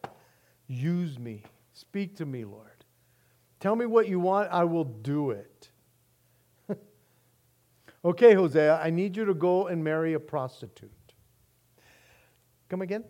Use 0.66 1.20
me. 1.20 1.44
Speak 1.72 2.16
to 2.16 2.26
me, 2.26 2.44
Lord. 2.44 2.84
Tell 3.60 3.76
me 3.76 3.86
what 3.86 4.08
you 4.08 4.18
want, 4.18 4.50
I 4.50 4.64
will 4.64 4.82
do 4.82 5.30
it. 5.30 5.70
okay, 8.04 8.34
Hosea, 8.34 8.80
I 8.82 8.90
need 8.90 9.16
you 9.16 9.24
to 9.24 9.34
go 9.34 9.68
and 9.68 9.84
marry 9.84 10.14
a 10.14 10.20
prostitute. 10.20 10.90
Come 12.68 12.82
again? 12.82 13.04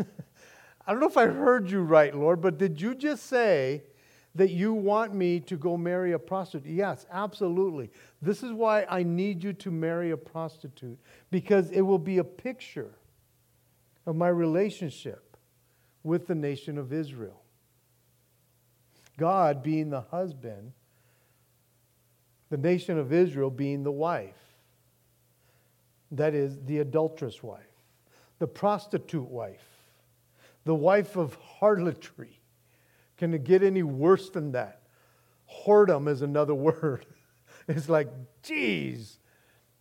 I 0.86 0.92
don't 0.92 1.00
know 1.00 1.08
if 1.08 1.16
I 1.16 1.26
heard 1.26 1.70
you 1.70 1.82
right, 1.82 2.14
Lord, 2.14 2.40
but 2.40 2.58
did 2.58 2.80
you 2.80 2.94
just 2.94 3.26
say 3.26 3.82
that 4.34 4.50
you 4.50 4.72
want 4.72 5.14
me 5.14 5.40
to 5.40 5.56
go 5.56 5.76
marry 5.76 6.12
a 6.12 6.18
prostitute? 6.18 6.72
Yes, 6.72 7.06
absolutely. 7.10 7.90
This 8.20 8.42
is 8.42 8.52
why 8.52 8.86
I 8.88 9.02
need 9.02 9.44
you 9.44 9.52
to 9.52 9.70
marry 9.70 10.10
a 10.10 10.16
prostitute, 10.16 10.98
because 11.30 11.70
it 11.70 11.82
will 11.82 11.98
be 11.98 12.18
a 12.18 12.24
picture 12.24 12.92
of 14.06 14.16
my 14.16 14.28
relationship 14.28 15.36
with 16.02 16.26
the 16.26 16.34
nation 16.34 16.78
of 16.78 16.92
Israel. 16.92 17.42
God 19.18 19.62
being 19.62 19.90
the 19.90 20.00
husband, 20.00 20.72
the 22.50 22.56
nation 22.56 22.98
of 22.98 23.12
Israel 23.12 23.50
being 23.50 23.84
the 23.84 23.92
wife. 23.92 24.34
That 26.10 26.34
is, 26.34 26.58
the 26.66 26.80
adulterous 26.80 27.42
wife, 27.42 27.60
the 28.38 28.46
prostitute 28.46 29.28
wife 29.28 29.71
the 30.64 30.74
wife 30.74 31.16
of 31.16 31.34
harlotry. 31.36 32.40
Can 33.16 33.34
it 33.34 33.44
get 33.44 33.62
any 33.62 33.82
worse 33.82 34.30
than 34.30 34.52
that? 34.52 34.82
Whoredom 35.64 36.08
is 36.08 36.22
another 36.22 36.54
word. 36.56 37.06
It's 37.68 37.88
like, 37.88 38.08
geez, 38.42 39.18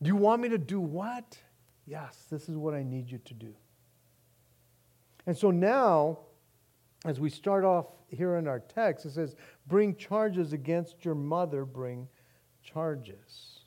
do 0.01 0.07
you 0.07 0.15
want 0.15 0.41
me 0.41 0.49
to 0.49 0.57
do 0.57 0.79
what? 0.79 1.37
Yes, 1.85 2.25
this 2.29 2.47
is 2.47 2.55
what 2.55 2.73
I 2.73 2.83
need 2.83 3.09
you 3.09 3.19
to 3.25 3.33
do. 3.33 3.55
And 5.25 5.37
so 5.37 5.51
now, 5.51 6.19
as 7.05 7.19
we 7.19 7.29
start 7.29 7.63
off 7.63 7.87
here 8.09 8.35
in 8.35 8.47
our 8.47 8.59
text, 8.59 9.05
it 9.05 9.11
says, 9.11 9.35
Bring 9.67 9.95
charges 9.95 10.53
against 10.53 11.03
your 11.05 11.15
mother, 11.15 11.65
bring 11.65 12.07
charges. 12.63 13.59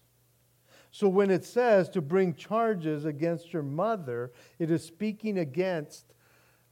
So 0.90 1.08
when 1.08 1.30
it 1.30 1.44
says 1.44 1.88
to 1.90 2.00
bring 2.00 2.34
charges 2.34 3.04
against 3.04 3.52
your 3.52 3.64
mother, 3.64 4.32
it 4.60 4.70
is 4.70 4.84
speaking 4.84 5.38
against 5.38 6.13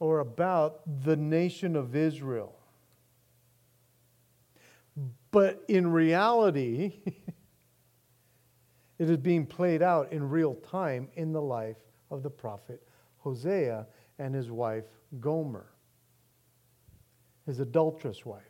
or 0.03 0.19
about 0.19 0.81
the 1.05 1.15
nation 1.15 1.77
of 1.77 1.95
Israel. 1.95 2.53
But 5.31 5.63
in 5.69 5.89
reality, 5.93 6.91
it 8.99 9.09
is 9.09 9.15
being 9.15 9.45
played 9.45 9.81
out 9.81 10.11
in 10.11 10.29
real 10.29 10.55
time 10.55 11.07
in 11.15 11.31
the 11.31 11.41
life 11.41 11.77
of 12.11 12.21
the 12.21 12.29
prophet 12.29 12.85
Hosea 13.19 13.87
and 14.19 14.35
his 14.35 14.51
wife 14.51 14.83
Gomer, 15.21 15.67
his 17.45 17.61
adulterous 17.61 18.25
wife, 18.25 18.43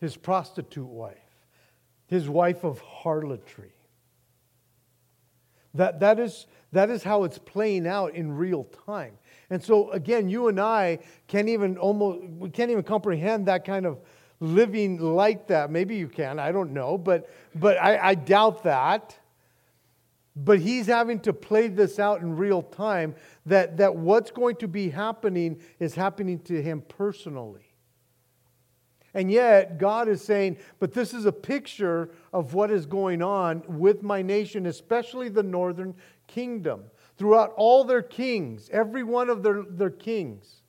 his 0.00 0.16
prostitute 0.16 0.88
wife, 0.88 1.18
his 2.08 2.28
wife 2.28 2.64
of 2.64 2.80
harlotry. 2.80 3.74
That, 5.72 6.00
that, 6.00 6.18
is, 6.18 6.48
that 6.72 6.90
is 6.90 7.04
how 7.04 7.22
it's 7.22 7.38
playing 7.38 7.86
out 7.86 8.16
in 8.16 8.32
real 8.32 8.64
time. 8.64 9.18
And 9.50 9.62
so, 9.62 9.90
again, 9.90 10.28
you 10.28 10.48
and 10.48 10.60
I 10.60 10.98
can't 11.28 11.48
even 11.48 11.78
almost, 11.78 12.22
we 12.24 12.50
can't 12.50 12.70
even 12.70 12.82
comprehend 12.82 13.46
that 13.46 13.64
kind 13.64 13.86
of 13.86 13.98
living 14.40 14.98
like 14.98 15.46
that. 15.48 15.70
Maybe 15.70 15.96
you 15.96 16.08
can, 16.08 16.38
I 16.38 16.52
don't 16.52 16.72
know, 16.72 16.98
but, 16.98 17.30
but 17.54 17.76
I, 17.80 18.08
I 18.08 18.14
doubt 18.14 18.64
that. 18.64 19.16
But 20.38 20.58
he's 20.58 20.86
having 20.86 21.20
to 21.20 21.32
play 21.32 21.68
this 21.68 21.98
out 21.98 22.20
in 22.20 22.36
real 22.36 22.62
time 22.62 23.14
that, 23.46 23.78
that 23.78 23.96
what's 23.96 24.30
going 24.30 24.56
to 24.56 24.68
be 24.68 24.90
happening 24.90 25.60
is 25.78 25.94
happening 25.94 26.40
to 26.40 26.60
him 26.60 26.82
personally. 26.82 27.62
And 29.14 29.32
yet, 29.32 29.78
God 29.78 30.08
is 30.08 30.22
saying, 30.22 30.58
but 30.78 30.92
this 30.92 31.14
is 31.14 31.24
a 31.24 31.32
picture 31.32 32.10
of 32.34 32.52
what 32.52 32.70
is 32.70 32.84
going 32.84 33.22
on 33.22 33.62
with 33.66 34.02
my 34.02 34.20
nation, 34.20 34.66
especially 34.66 35.30
the 35.30 35.42
northern 35.42 35.94
kingdom. 36.26 36.82
Throughout 37.18 37.52
all 37.56 37.84
their 37.84 38.02
kings, 38.02 38.68
every 38.72 39.02
one 39.02 39.30
of 39.30 39.42
their, 39.42 39.62
their 39.62 39.90
kings, 39.90 40.62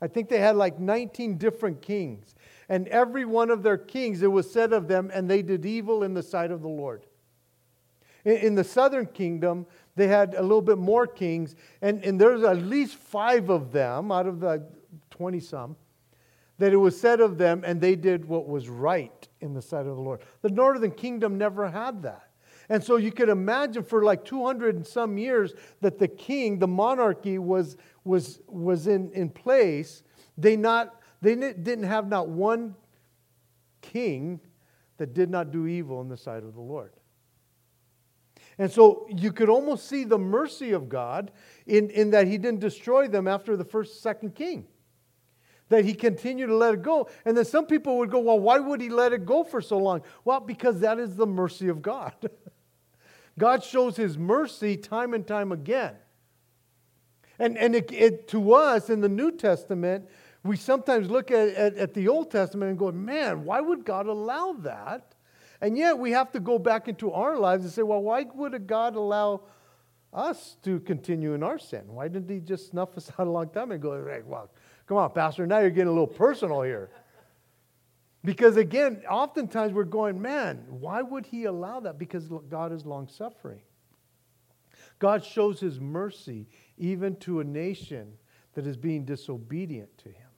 I 0.00 0.08
think 0.08 0.28
they 0.28 0.38
had 0.38 0.56
like 0.56 0.78
19 0.78 1.38
different 1.38 1.80
kings. 1.80 2.34
And 2.68 2.88
every 2.88 3.24
one 3.24 3.50
of 3.50 3.62
their 3.62 3.78
kings, 3.78 4.22
it 4.22 4.32
was 4.32 4.50
said 4.50 4.72
of 4.72 4.88
them, 4.88 5.10
and 5.12 5.30
they 5.30 5.42
did 5.42 5.64
evil 5.64 6.02
in 6.02 6.14
the 6.14 6.22
sight 6.22 6.50
of 6.50 6.62
the 6.62 6.68
Lord. 6.68 7.06
In, 8.24 8.36
in 8.38 8.54
the 8.54 8.64
southern 8.64 9.06
kingdom, 9.06 9.66
they 9.96 10.08
had 10.08 10.34
a 10.34 10.42
little 10.42 10.62
bit 10.62 10.78
more 10.78 11.06
kings, 11.06 11.54
and, 11.80 12.02
and 12.04 12.20
there's 12.20 12.42
at 12.42 12.58
least 12.58 12.96
five 12.96 13.50
of 13.50 13.70
them 13.70 14.10
out 14.10 14.26
of 14.26 14.40
the 14.40 14.62
20 15.10 15.40
some 15.40 15.76
that 16.58 16.72
it 16.72 16.76
was 16.76 16.98
said 16.98 17.20
of 17.20 17.36
them, 17.36 17.62
and 17.66 17.80
they 17.80 17.96
did 17.96 18.24
what 18.24 18.48
was 18.48 18.68
right 18.68 19.28
in 19.40 19.54
the 19.54 19.62
sight 19.62 19.86
of 19.86 19.96
the 19.96 20.02
Lord. 20.02 20.20
The 20.42 20.50
northern 20.50 20.92
kingdom 20.92 21.36
never 21.36 21.68
had 21.68 22.02
that. 22.02 22.23
And 22.68 22.82
so 22.82 22.96
you 22.96 23.12
could 23.12 23.28
imagine 23.28 23.82
for 23.82 24.04
like 24.04 24.24
200 24.24 24.76
and 24.76 24.86
some 24.86 25.18
years 25.18 25.54
that 25.80 25.98
the 25.98 26.08
king, 26.08 26.58
the 26.58 26.66
monarchy 26.66 27.38
was, 27.38 27.76
was, 28.04 28.40
was 28.46 28.86
in, 28.86 29.10
in 29.12 29.28
place. 29.28 30.02
They, 30.38 30.56
not, 30.56 31.00
they 31.20 31.34
didn't 31.34 31.84
have 31.84 32.08
not 32.08 32.28
one 32.28 32.74
king 33.82 34.40
that 34.96 35.12
did 35.12 35.30
not 35.30 35.50
do 35.50 35.66
evil 35.66 36.00
in 36.00 36.08
the 36.08 36.16
sight 36.16 36.42
of 36.42 36.54
the 36.54 36.60
Lord. 36.60 36.92
And 38.56 38.70
so 38.70 39.06
you 39.10 39.32
could 39.32 39.48
almost 39.48 39.88
see 39.88 40.04
the 40.04 40.18
mercy 40.18 40.72
of 40.72 40.88
God 40.88 41.32
in, 41.66 41.90
in 41.90 42.10
that 42.10 42.28
he 42.28 42.38
didn't 42.38 42.60
destroy 42.60 43.08
them 43.08 43.26
after 43.26 43.56
the 43.56 43.64
first, 43.64 44.00
second 44.00 44.34
king 44.34 44.66
that 45.68 45.84
he 45.84 45.94
continued 45.94 46.48
to 46.48 46.56
let 46.56 46.74
it 46.74 46.82
go. 46.82 47.08
And 47.24 47.36
then 47.36 47.44
some 47.44 47.66
people 47.66 47.98
would 47.98 48.10
go, 48.10 48.20
well, 48.20 48.38
why 48.38 48.58
would 48.58 48.80
he 48.80 48.90
let 48.90 49.12
it 49.12 49.24
go 49.24 49.44
for 49.44 49.60
so 49.60 49.78
long? 49.78 50.02
Well, 50.24 50.40
because 50.40 50.80
that 50.80 50.98
is 50.98 51.16
the 51.16 51.26
mercy 51.26 51.68
of 51.68 51.82
God. 51.82 52.12
God 53.38 53.64
shows 53.64 53.96
his 53.96 54.16
mercy 54.16 54.76
time 54.76 55.14
and 55.14 55.26
time 55.26 55.52
again. 55.52 55.94
And, 57.38 57.58
and 57.58 57.74
it, 57.74 57.90
it, 57.92 58.28
to 58.28 58.54
us 58.54 58.90
in 58.90 59.00
the 59.00 59.08
New 59.08 59.32
Testament, 59.32 60.08
we 60.44 60.56
sometimes 60.56 61.10
look 61.10 61.30
at, 61.30 61.48
at, 61.48 61.76
at 61.76 61.94
the 61.94 62.08
Old 62.08 62.30
Testament 62.30 62.70
and 62.70 62.78
go, 62.78 62.92
man, 62.92 63.44
why 63.44 63.60
would 63.60 63.84
God 63.84 64.06
allow 64.06 64.52
that? 64.60 65.14
And 65.60 65.76
yet 65.76 65.98
we 65.98 66.12
have 66.12 66.30
to 66.32 66.40
go 66.40 66.58
back 66.58 66.88
into 66.88 67.12
our 67.12 67.36
lives 67.36 67.64
and 67.64 67.72
say, 67.72 67.82
well, 67.82 68.02
why 68.02 68.24
would 68.34 68.66
God 68.66 68.94
allow 68.94 69.42
us 70.12 70.56
to 70.62 70.78
continue 70.80 71.34
in 71.34 71.42
our 71.42 71.58
sin? 71.58 71.82
Why 71.86 72.06
didn't 72.08 72.30
he 72.30 72.38
just 72.38 72.70
snuff 72.70 72.96
us 72.96 73.10
out 73.18 73.26
a 73.26 73.30
long 73.30 73.48
time 73.48 73.72
and 73.72 73.82
go, 73.82 74.06
hey, 74.06 74.22
well, 74.24 74.50
Come 74.86 74.98
on, 74.98 75.10
Pastor, 75.12 75.46
now 75.46 75.60
you're 75.60 75.70
getting 75.70 75.88
a 75.88 75.92
little 75.92 76.06
personal 76.06 76.62
here. 76.62 76.90
Because 78.24 78.56
again, 78.56 79.02
oftentimes 79.08 79.72
we're 79.72 79.84
going, 79.84 80.20
man, 80.20 80.64
why 80.68 81.02
would 81.02 81.26
he 81.26 81.44
allow 81.44 81.80
that? 81.80 81.98
Because 81.98 82.28
God 82.48 82.72
is 82.72 82.86
long 82.86 83.06
suffering. 83.06 83.60
God 84.98 85.22
shows 85.22 85.60
his 85.60 85.78
mercy 85.78 86.46
even 86.78 87.16
to 87.16 87.40
a 87.40 87.44
nation 87.44 88.14
that 88.54 88.66
is 88.66 88.76
being 88.76 89.04
disobedient 89.04 89.96
to 89.98 90.08
him. 90.08 90.28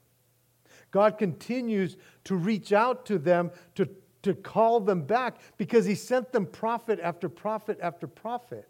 God 0.91 1.19
continues 1.19 1.97
to 2.25 2.35
reach 2.35 2.73
out 2.73 3.07
to 3.07 3.19
them 3.19 3.53
to, 3.77 3.89
to 4.23 4.35
call 4.35 4.81
them 4.81 5.03
back 5.03 5.39
because 5.57 5.85
he 5.85 5.95
sent 5.95 6.33
them 6.33 6.47
prophet 6.47 6.99
after 7.01 7.29
prophet 7.29 7.79
after 7.81 8.09
prophet. 8.09 8.69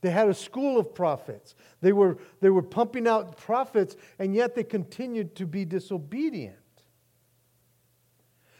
They 0.00 0.10
had 0.10 0.28
a 0.28 0.34
school 0.34 0.78
of 0.78 0.94
prophets. 0.94 1.54
They 1.80 1.92
were, 1.92 2.18
they 2.40 2.50
were 2.50 2.62
pumping 2.62 3.08
out 3.08 3.36
prophets, 3.36 3.96
and 4.18 4.34
yet 4.34 4.54
they 4.54 4.62
continued 4.64 5.34
to 5.36 5.46
be 5.46 5.64
disobedient. 5.64 6.56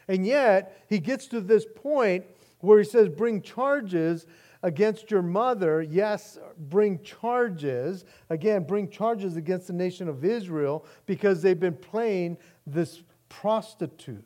And 0.09 0.27
yet, 0.27 0.85
he 0.89 0.99
gets 0.99 1.27
to 1.29 1.41
this 1.41 1.67
point 1.75 2.25
where 2.61 2.79
he 2.79 2.85
says, 2.85 3.09
Bring 3.09 3.43
charges 3.43 4.27
against 4.63 5.11
your 5.11 5.23
mother. 5.23 5.83
Yes, 5.83 6.39
bring 6.59 7.03
charges. 7.03 8.05
Again, 8.31 8.65
bring 8.65 8.89
charges 8.89 9.37
against 9.37 9.67
the 9.69 9.73
nation 9.73 10.09
of 10.09 10.25
Israel 10.25 10.85
because 11.07 11.43
they've 11.43 11.59
been 11.59 11.77
playing 11.77 12.39
this 12.67 13.03
prostitute. 13.29 14.25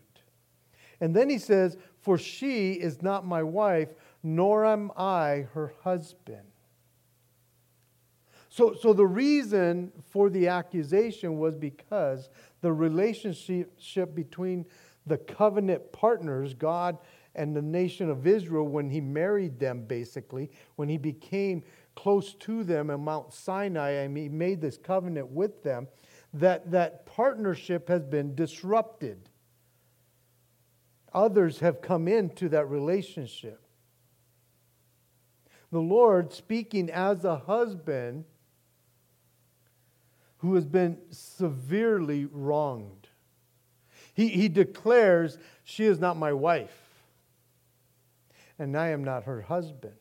And 1.01 1.15
then 1.17 1.31
he 1.31 1.39
says, 1.39 1.77
For 2.01 2.19
she 2.19 2.73
is 2.73 3.03
not 3.03 3.27
my 3.27 3.43
wife, 3.43 3.89
nor 4.23 4.67
am 4.67 4.93
I 4.97 5.47
her 5.55 5.73
husband. 5.83 6.43
So, 8.51 8.75
so 8.75 8.93
the 8.93 9.07
reason 9.07 9.93
for 10.11 10.29
the 10.29 10.49
accusation 10.49 11.39
was 11.39 11.55
because 11.55 12.29
the 12.63 12.73
relationship 12.73 14.15
between 14.15 14.67
the 15.07 15.19
covenant 15.19 15.93
partners, 15.93 16.55
God 16.55 16.99
and 17.35 17.55
the 17.55 17.63
nation 17.63 18.11
of 18.11 18.27
Israel, 18.27 18.67
when 18.67 18.91
he 18.91 19.01
married 19.01 19.59
them, 19.59 19.85
basically, 19.85 20.51
when 20.77 20.89
he 20.89 20.99
became 20.99 21.63
close 21.95 22.35
to 22.35 22.65
them 22.65 22.91
in 22.91 23.05
Mount 23.05 23.33
Sinai 23.33 23.91
and 23.91 24.17
he 24.17 24.29
made 24.29 24.61
this 24.61 24.77
covenant 24.77 25.29
with 25.29 25.63
them, 25.63 25.87
that, 26.35 26.71
that 26.71 27.07
partnership 27.07 27.89
has 27.89 28.03
been 28.05 28.35
disrupted. 28.35 29.29
Others 31.13 31.61
have 31.61 31.81
come 31.81 32.09
into 32.09 32.49
that 32.49 32.69
relationship. 32.69 33.61
The 35.73 35.81
Lord, 35.81 36.33
speaking 36.33 36.91
as 36.91 37.25
a 37.25 37.37
husband, 37.37 38.25
who 40.39 40.55
has 40.55 40.65
been 40.65 40.99
severely 41.11 42.25
wronged. 42.25 43.00
He, 44.21 44.29
he 44.29 44.49
declares, 44.51 45.39
She 45.65 45.87
is 45.87 45.99
not 45.99 46.19
my 46.19 46.35
wife, 46.35 46.77
and 48.59 48.77
I 48.77 48.89
am 48.89 49.03
not 49.03 49.25
her 49.25 49.41
husband, 49.41 49.95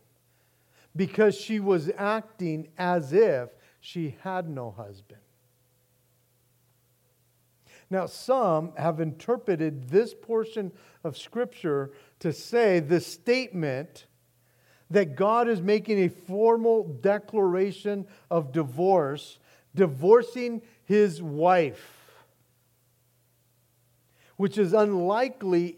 because 0.94 1.36
she 1.36 1.62
was 1.62 1.90
acting 1.98 2.68
as 2.78 3.14
if 3.14 3.48
she 3.80 4.18
had 4.24 4.50
no 4.50 4.72
husband. 4.72 5.22
Now, 7.90 8.08
some 8.08 8.74
have 8.76 9.00
interpreted 9.00 9.88
this 9.88 10.14
portion 10.14 10.74
of 11.06 11.18
Scripture 11.18 11.92
to 12.20 12.34
say 12.34 12.82
the 12.82 13.00
statement 13.00 14.06
that 14.90 15.16
God 15.16 15.48
is 15.48 15.62
making 15.62 15.98
a 15.98 16.10
formal 16.10 16.84
declaration 16.84 18.06
of 18.30 18.52
divorce 18.52 19.40
divorcing 19.76 20.62
his 20.84 21.22
wife, 21.22 21.99
which 24.40 24.58
is 24.58 24.72
unlikely 24.72 25.78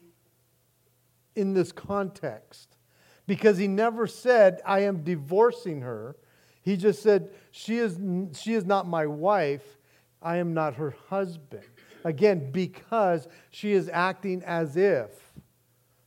in 1.35 1.55
this 1.55 1.71
context 1.71 2.77
because 3.25 3.57
he 3.57 3.67
never 3.67 4.05
said, 4.05 4.61
I 4.63 4.81
am 4.81 5.03
divorcing 5.03 5.81
her. 5.81 6.15
He 6.61 6.77
just 6.77 7.01
said, 7.01 7.31
she 7.49 7.79
is, 7.79 7.99
she 8.39 8.53
is 8.53 8.63
not 8.63 8.85
my 8.85 9.07
wife, 9.07 9.79
I 10.21 10.37
am 10.37 10.53
not 10.53 10.75
her 10.75 10.93
husband. 11.09 11.65
Again, 12.03 12.51
because 12.51 13.27
she 13.49 13.71
is 13.71 13.89
acting 13.91 14.43
as 14.43 14.77
if 14.77 15.09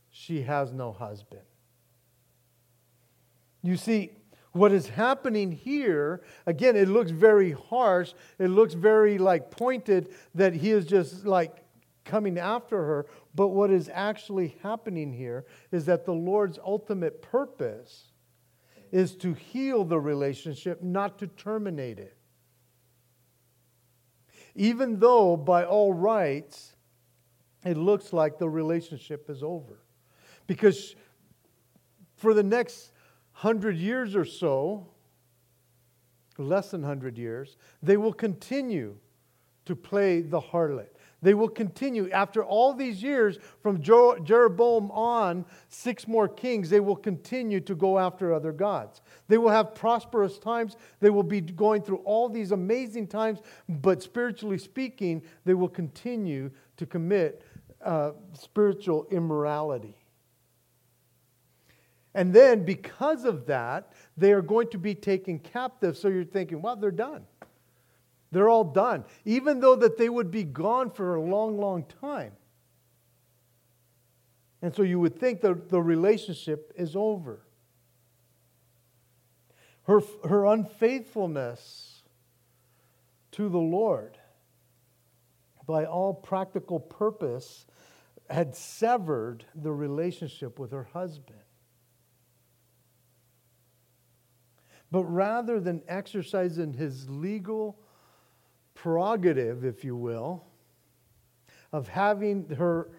she 0.09 0.43
has 0.43 0.71
no 0.71 0.93
husband. 0.93 1.41
You 3.63 3.75
see, 3.75 4.11
what 4.53 4.71
is 4.71 4.87
happening 4.87 5.51
here, 5.51 6.21
again, 6.45 6.77
it 6.77 6.87
looks 6.87 7.11
very 7.11 7.51
harsh. 7.51 8.13
It 8.39 8.47
looks 8.47 8.75
very 8.75 9.17
like 9.17 9.51
pointed 9.51 10.13
that 10.35 10.53
he 10.53 10.71
is 10.71 10.85
just 10.85 11.25
like 11.25 11.64
coming 12.05 12.37
after 12.37 12.77
her. 12.77 13.07
But 13.33 13.49
what 13.49 13.71
is 13.71 13.89
actually 13.93 14.55
happening 14.63 15.11
here 15.11 15.45
is 15.71 15.85
that 15.85 16.05
the 16.05 16.13
Lord's 16.13 16.59
ultimate 16.63 17.21
purpose 17.21 18.11
is 18.91 19.15
to 19.17 19.33
heal 19.33 19.83
the 19.83 19.99
relationship, 19.99 20.81
not 20.81 21.19
to 21.19 21.27
terminate 21.27 21.99
it. 21.99 22.15
Even 24.55 24.99
though, 24.99 25.35
by 25.35 25.65
all 25.65 25.93
rights, 25.93 26.75
it 27.65 27.75
looks 27.75 28.13
like 28.13 28.37
the 28.37 28.47
relationship 28.47 29.29
is 29.29 29.43
over. 29.43 29.81
Because 30.47 30.95
for 32.15 32.33
the 32.33 32.43
next 32.43 32.91
hundred 33.31 33.75
years 33.75 34.15
or 34.15 34.23
so, 34.23 34.87
less 36.37 36.71
than 36.71 36.81
100 36.81 37.17
years, 37.17 37.57
they 37.81 37.97
will 37.97 38.13
continue 38.13 38.95
to 39.65 39.75
play 39.75 40.21
the 40.21 40.39
harlot. 40.39 40.89
They 41.25 41.33
will 41.33 41.49
continue. 41.49 42.07
After 42.11 42.45
all 42.45 42.75
these 42.75 43.01
years, 43.01 43.39
from 43.63 43.81
Jeroboam 43.81 44.91
on, 44.91 45.43
six 45.69 46.07
more 46.07 46.27
kings, 46.27 46.69
they 46.69 46.79
will 46.79 46.95
continue 46.95 47.59
to 47.61 47.73
go 47.73 47.97
after 47.97 48.31
other 48.31 48.51
gods. 48.51 49.01
They 49.27 49.39
will 49.39 49.49
have 49.49 49.73
prosperous 49.73 50.37
times. 50.37 50.77
They 50.99 51.09
will 51.09 51.23
be 51.23 51.41
going 51.41 51.81
through 51.81 52.03
all 52.05 52.29
these 52.29 52.51
amazing 52.51 53.07
times, 53.07 53.39
but 53.67 54.03
spiritually 54.03 54.59
speaking, 54.59 55.23
they 55.45 55.55
will 55.55 55.67
continue 55.67 56.51
to 56.77 56.85
commit 56.85 57.41
uh, 57.83 58.11
spiritual 58.33 59.07
immorality. 59.09 59.97
And 62.13 62.35
then, 62.35 62.65
because 62.65 63.25
of 63.25 63.47
that, 63.47 63.93
they 64.15 64.31
are 64.31 64.43
going 64.43 64.69
to 64.69 64.77
be 64.77 64.93
taken 64.93 65.39
captive. 65.39 65.97
So 65.97 66.07
you're 66.07 66.23
thinking, 66.23 66.61
well, 66.61 66.75
they're 66.75 66.91
done. 66.91 67.25
They're 68.35 68.49
all 68.49 68.65
done. 68.65 69.05
Even 69.23 69.61
though 69.61 69.77
that 69.77 69.97
they 69.97 70.09
would 70.09 70.29
be 70.29 70.43
gone 70.43 70.91
for 70.91 71.15
a 71.15 71.21
long, 71.21 71.57
long 71.57 71.85
time. 72.01 72.33
And 74.61 74.75
so 74.75 74.81
you 74.81 74.99
would 74.99 75.17
think 75.17 75.39
that 75.39 75.69
the 75.69 75.81
relationship 75.81 76.73
is 76.75 76.97
over. 76.97 77.45
Her, 79.83 80.01
her 80.27 80.47
unfaithfulness 80.47 82.03
to 83.31 83.47
the 83.47 83.57
Lord, 83.57 84.17
by 85.65 85.85
all 85.85 86.13
practical 86.13 86.81
purpose, 86.81 87.65
had 88.29 88.53
severed 88.53 89.45
the 89.55 89.71
relationship 89.71 90.59
with 90.59 90.71
her 90.71 90.89
husband. 90.91 91.39
But 94.91 95.05
rather 95.05 95.61
than 95.61 95.83
exercising 95.87 96.73
his 96.73 97.09
legal 97.09 97.79
prerogative, 98.75 99.65
if 99.65 99.83
you 99.83 99.95
will, 99.95 100.43
of 101.71 101.87
having 101.87 102.47
her, 102.49 102.91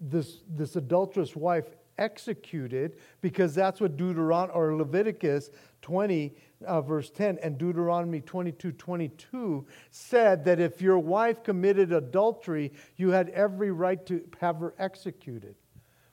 this, 0.00 0.42
this 0.48 0.74
adulterous 0.74 1.36
wife 1.36 1.66
executed, 1.98 2.96
because 3.20 3.54
that's 3.54 3.80
what 3.80 3.96
Deuteronomy 3.96 4.52
or 4.52 4.74
Leviticus 4.74 5.50
20, 5.82 6.34
uh, 6.66 6.80
verse 6.80 7.10
10, 7.10 7.38
and 7.42 7.58
Deuteronomy 7.58 8.20
22, 8.20 8.72
22 8.72 9.66
said 9.90 10.44
that 10.44 10.58
if 10.58 10.82
your 10.82 10.98
wife 10.98 11.42
committed 11.42 11.92
adultery, 11.92 12.72
you 12.96 13.10
had 13.10 13.28
every 13.30 13.70
right 13.70 14.04
to 14.06 14.22
have 14.40 14.56
her 14.58 14.74
executed 14.78 15.54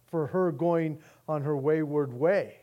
for 0.06 0.28
her 0.28 0.52
going 0.52 1.00
on 1.28 1.42
her 1.42 1.56
wayward 1.56 2.14
way. 2.14 2.59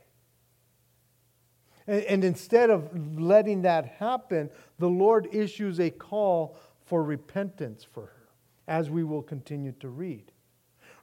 And, 1.86 2.02
and 2.02 2.24
instead 2.24 2.70
of 2.70 2.90
letting 3.20 3.62
that 3.62 3.86
happen, 3.98 4.50
the 4.78 4.88
Lord 4.88 5.28
issues 5.32 5.80
a 5.80 5.90
call 5.90 6.58
for 6.84 7.02
repentance 7.02 7.84
for 7.84 8.02
her, 8.02 8.28
as 8.68 8.90
we 8.90 9.04
will 9.04 9.22
continue 9.22 9.72
to 9.80 9.88
read. 9.88 10.32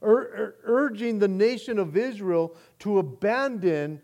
Ur- 0.02 0.56
urging 0.64 1.20
the 1.20 1.28
nation 1.28 1.80
of 1.80 1.96
Israel 1.96 2.56
to 2.80 3.00
abandon 3.00 4.02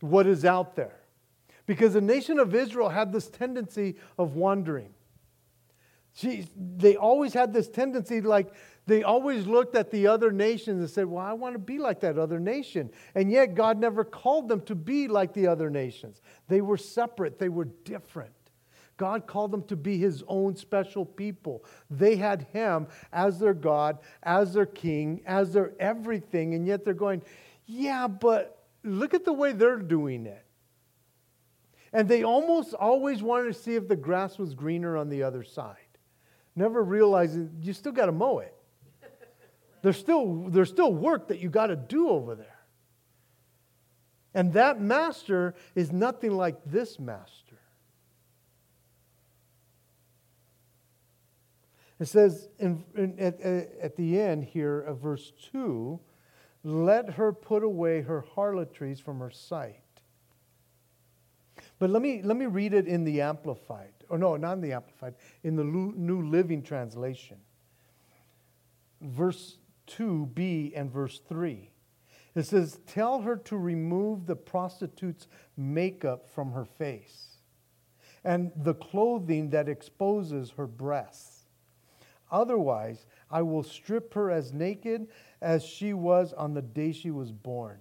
what 0.00 0.26
is 0.26 0.44
out 0.44 0.76
there. 0.76 1.00
Because 1.66 1.92
the 1.94 2.00
nation 2.00 2.38
of 2.38 2.54
Israel 2.54 2.88
had 2.88 3.12
this 3.12 3.28
tendency 3.28 3.96
of 4.18 4.36
wandering. 4.36 4.90
She, 6.14 6.46
they 6.56 6.96
always 6.96 7.34
had 7.34 7.52
this 7.52 7.68
tendency, 7.68 8.20
like 8.20 8.52
they 8.88 9.02
always 9.02 9.46
looked 9.46 9.76
at 9.76 9.90
the 9.90 10.06
other 10.06 10.32
nations 10.32 10.80
and 10.80 10.90
said, 10.90 11.06
Well, 11.06 11.24
I 11.24 11.34
want 11.34 11.54
to 11.54 11.58
be 11.58 11.78
like 11.78 12.00
that 12.00 12.18
other 12.18 12.40
nation. 12.40 12.90
And 13.14 13.30
yet, 13.30 13.54
God 13.54 13.78
never 13.78 14.02
called 14.02 14.48
them 14.48 14.62
to 14.62 14.74
be 14.74 15.08
like 15.08 15.34
the 15.34 15.46
other 15.46 15.70
nations. 15.70 16.22
They 16.48 16.60
were 16.60 16.76
separate, 16.76 17.38
they 17.38 17.50
were 17.50 17.66
different. 17.66 18.32
God 18.96 19.28
called 19.28 19.52
them 19.52 19.62
to 19.64 19.76
be 19.76 19.96
his 19.98 20.24
own 20.26 20.56
special 20.56 21.04
people. 21.04 21.64
They 21.88 22.16
had 22.16 22.48
him 22.52 22.88
as 23.12 23.38
their 23.38 23.54
God, 23.54 23.98
as 24.24 24.54
their 24.54 24.66
king, 24.66 25.22
as 25.24 25.52
their 25.52 25.72
everything. 25.78 26.54
And 26.54 26.66
yet 26.66 26.84
they're 26.84 26.94
going, 26.94 27.22
Yeah, 27.66 28.08
but 28.08 28.64
look 28.82 29.14
at 29.14 29.24
the 29.24 29.32
way 29.32 29.52
they're 29.52 29.76
doing 29.76 30.26
it. 30.26 30.44
And 31.92 32.08
they 32.08 32.24
almost 32.24 32.74
always 32.74 33.22
wanted 33.22 33.54
to 33.54 33.60
see 33.60 33.76
if 33.76 33.86
the 33.86 33.96
grass 33.96 34.38
was 34.38 34.54
greener 34.54 34.96
on 34.96 35.08
the 35.10 35.22
other 35.22 35.44
side 35.44 35.76
never 36.58 36.82
realizing 36.82 37.50
you 37.62 37.72
still 37.72 37.92
got 37.92 38.06
to 38.06 38.12
mow 38.12 38.40
it. 38.40 38.57
There's 39.82 39.96
still, 39.96 40.48
there's 40.48 40.68
still 40.68 40.92
work 40.92 41.28
that 41.28 41.38
you 41.38 41.48
got 41.48 41.68
to 41.68 41.76
do 41.76 42.08
over 42.08 42.34
there. 42.34 42.58
And 44.34 44.52
that 44.52 44.80
master 44.80 45.54
is 45.74 45.92
nothing 45.92 46.32
like 46.32 46.56
this 46.64 46.98
master. 46.98 47.58
It 51.98 52.06
says 52.06 52.48
in, 52.58 52.84
in, 52.96 53.18
at, 53.18 53.40
at 53.40 53.96
the 53.96 54.20
end 54.20 54.44
here 54.44 54.80
of 54.80 54.98
verse 55.00 55.32
2 55.52 55.98
let 56.64 57.10
her 57.10 57.32
put 57.32 57.62
away 57.62 58.02
her 58.02 58.24
harlotries 58.34 59.00
from 59.00 59.20
her 59.20 59.30
sight. 59.30 59.80
But 61.78 61.90
let 61.90 62.02
me, 62.02 62.20
let 62.22 62.36
me 62.36 62.46
read 62.46 62.74
it 62.74 62.86
in 62.86 63.04
the 63.04 63.20
Amplified 63.20 63.92
or 64.08 64.18
no, 64.18 64.36
not 64.36 64.54
in 64.54 64.60
the 64.60 64.72
Amplified, 64.72 65.14
in 65.42 65.56
the 65.56 65.64
New 65.64 66.28
Living 66.28 66.62
Translation. 66.62 67.38
Verse 69.00 69.58
2b 69.88 70.72
and 70.74 70.90
verse 70.90 71.20
3. 71.28 71.70
It 72.34 72.42
says, 72.44 72.78
Tell 72.86 73.22
her 73.22 73.36
to 73.36 73.56
remove 73.56 74.26
the 74.26 74.36
prostitute's 74.36 75.26
makeup 75.56 76.28
from 76.28 76.52
her 76.52 76.64
face 76.64 77.38
and 78.24 78.52
the 78.56 78.74
clothing 78.74 79.50
that 79.50 79.68
exposes 79.68 80.50
her 80.50 80.66
breasts. 80.66 81.46
Otherwise, 82.30 83.06
I 83.30 83.42
will 83.42 83.62
strip 83.62 84.14
her 84.14 84.30
as 84.30 84.52
naked 84.52 85.08
as 85.40 85.64
she 85.64 85.94
was 85.94 86.32
on 86.32 86.54
the 86.54 86.62
day 86.62 86.92
she 86.92 87.10
was 87.10 87.32
born, 87.32 87.78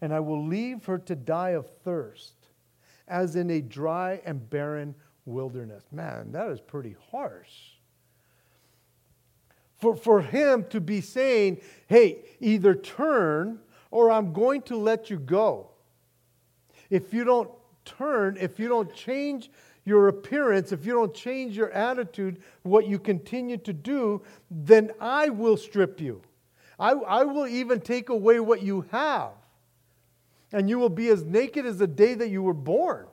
and 0.00 0.12
I 0.12 0.20
will 0.20 0.46
leave 0.46 0.84
her 0.84 0.98
to 0.98 1.14
die 1.14 1.50
of 1.50 1.70
thirst, 1.84 2.34
as 3.08 3.36
in 3.36 3.50
a 3.50 3.60
dry 3.60 4.20
and 4.24 4.48
barren 4.48 4.94
wilderness. 5.24 5.84
Man, 5.90 6.32
that 6.32 6.48
is 6.48 6.60
pretty 6.60 6.96
harsh. 7.10 7.71
For, 9.82 9.96
for 9.96 10.22
him 10.22 10.64
to 10.70 10.80
be 10.80 11.00
saying, 11.00 11.60
hey, 11.88 12.18
either 12.38 12.72
turn 12.72 13.58
or 13.90 14.12
I'm 14.12 14.32
going 14.32 14.62
to 14.62 14.76
let 14.76 15.10
you 15.10 15.18
go. 15.18 15.70
If 16.88 17.12
you 17.12 17.24
don't 17.24 17.50
turn, 17.84 18.36
if 18.40 18.60
you 18.60 18.68
don't 18.68 18.94
change 18.94 19.50
your 19.84 20.06
appearance, 20.06 20.70
if 20.70 20.86
you 20.86 20.92
don't 20.92 21.12
change 21.12 21.56
your 21.56 21.72
attitude, 21.72 22.40
what 22.62 22.86
you 22.86 23.00
continue 23.00 23.56
to 23.56 23.72
do, 23.72 24.22
then 24.52 24.92
I 25.00 25.30
will 25.30 25.56
strip 25.56 26.00
you. 26.00 26.22
I, 26.78 26.92
I 26.92 27.24
will 27.24 27.48
even 27.48 27.80
take 27.80 28.08
away 28.08 28.38
what 28.38 28.62
you 28.62 28.86
have. 28.92 29.32
And 30.52 30.70
you 30.70 30.78
will 30.78 30.90
be 30.90 31.08
as 31.08 31.24
naked 31.24 31.66
as 31.66 31.78
the 31.78 31.88
day 31.88 32.14
that 32.14 32.28
you 32.28 32.44
were 32.44 32.54
born 32.54 33.08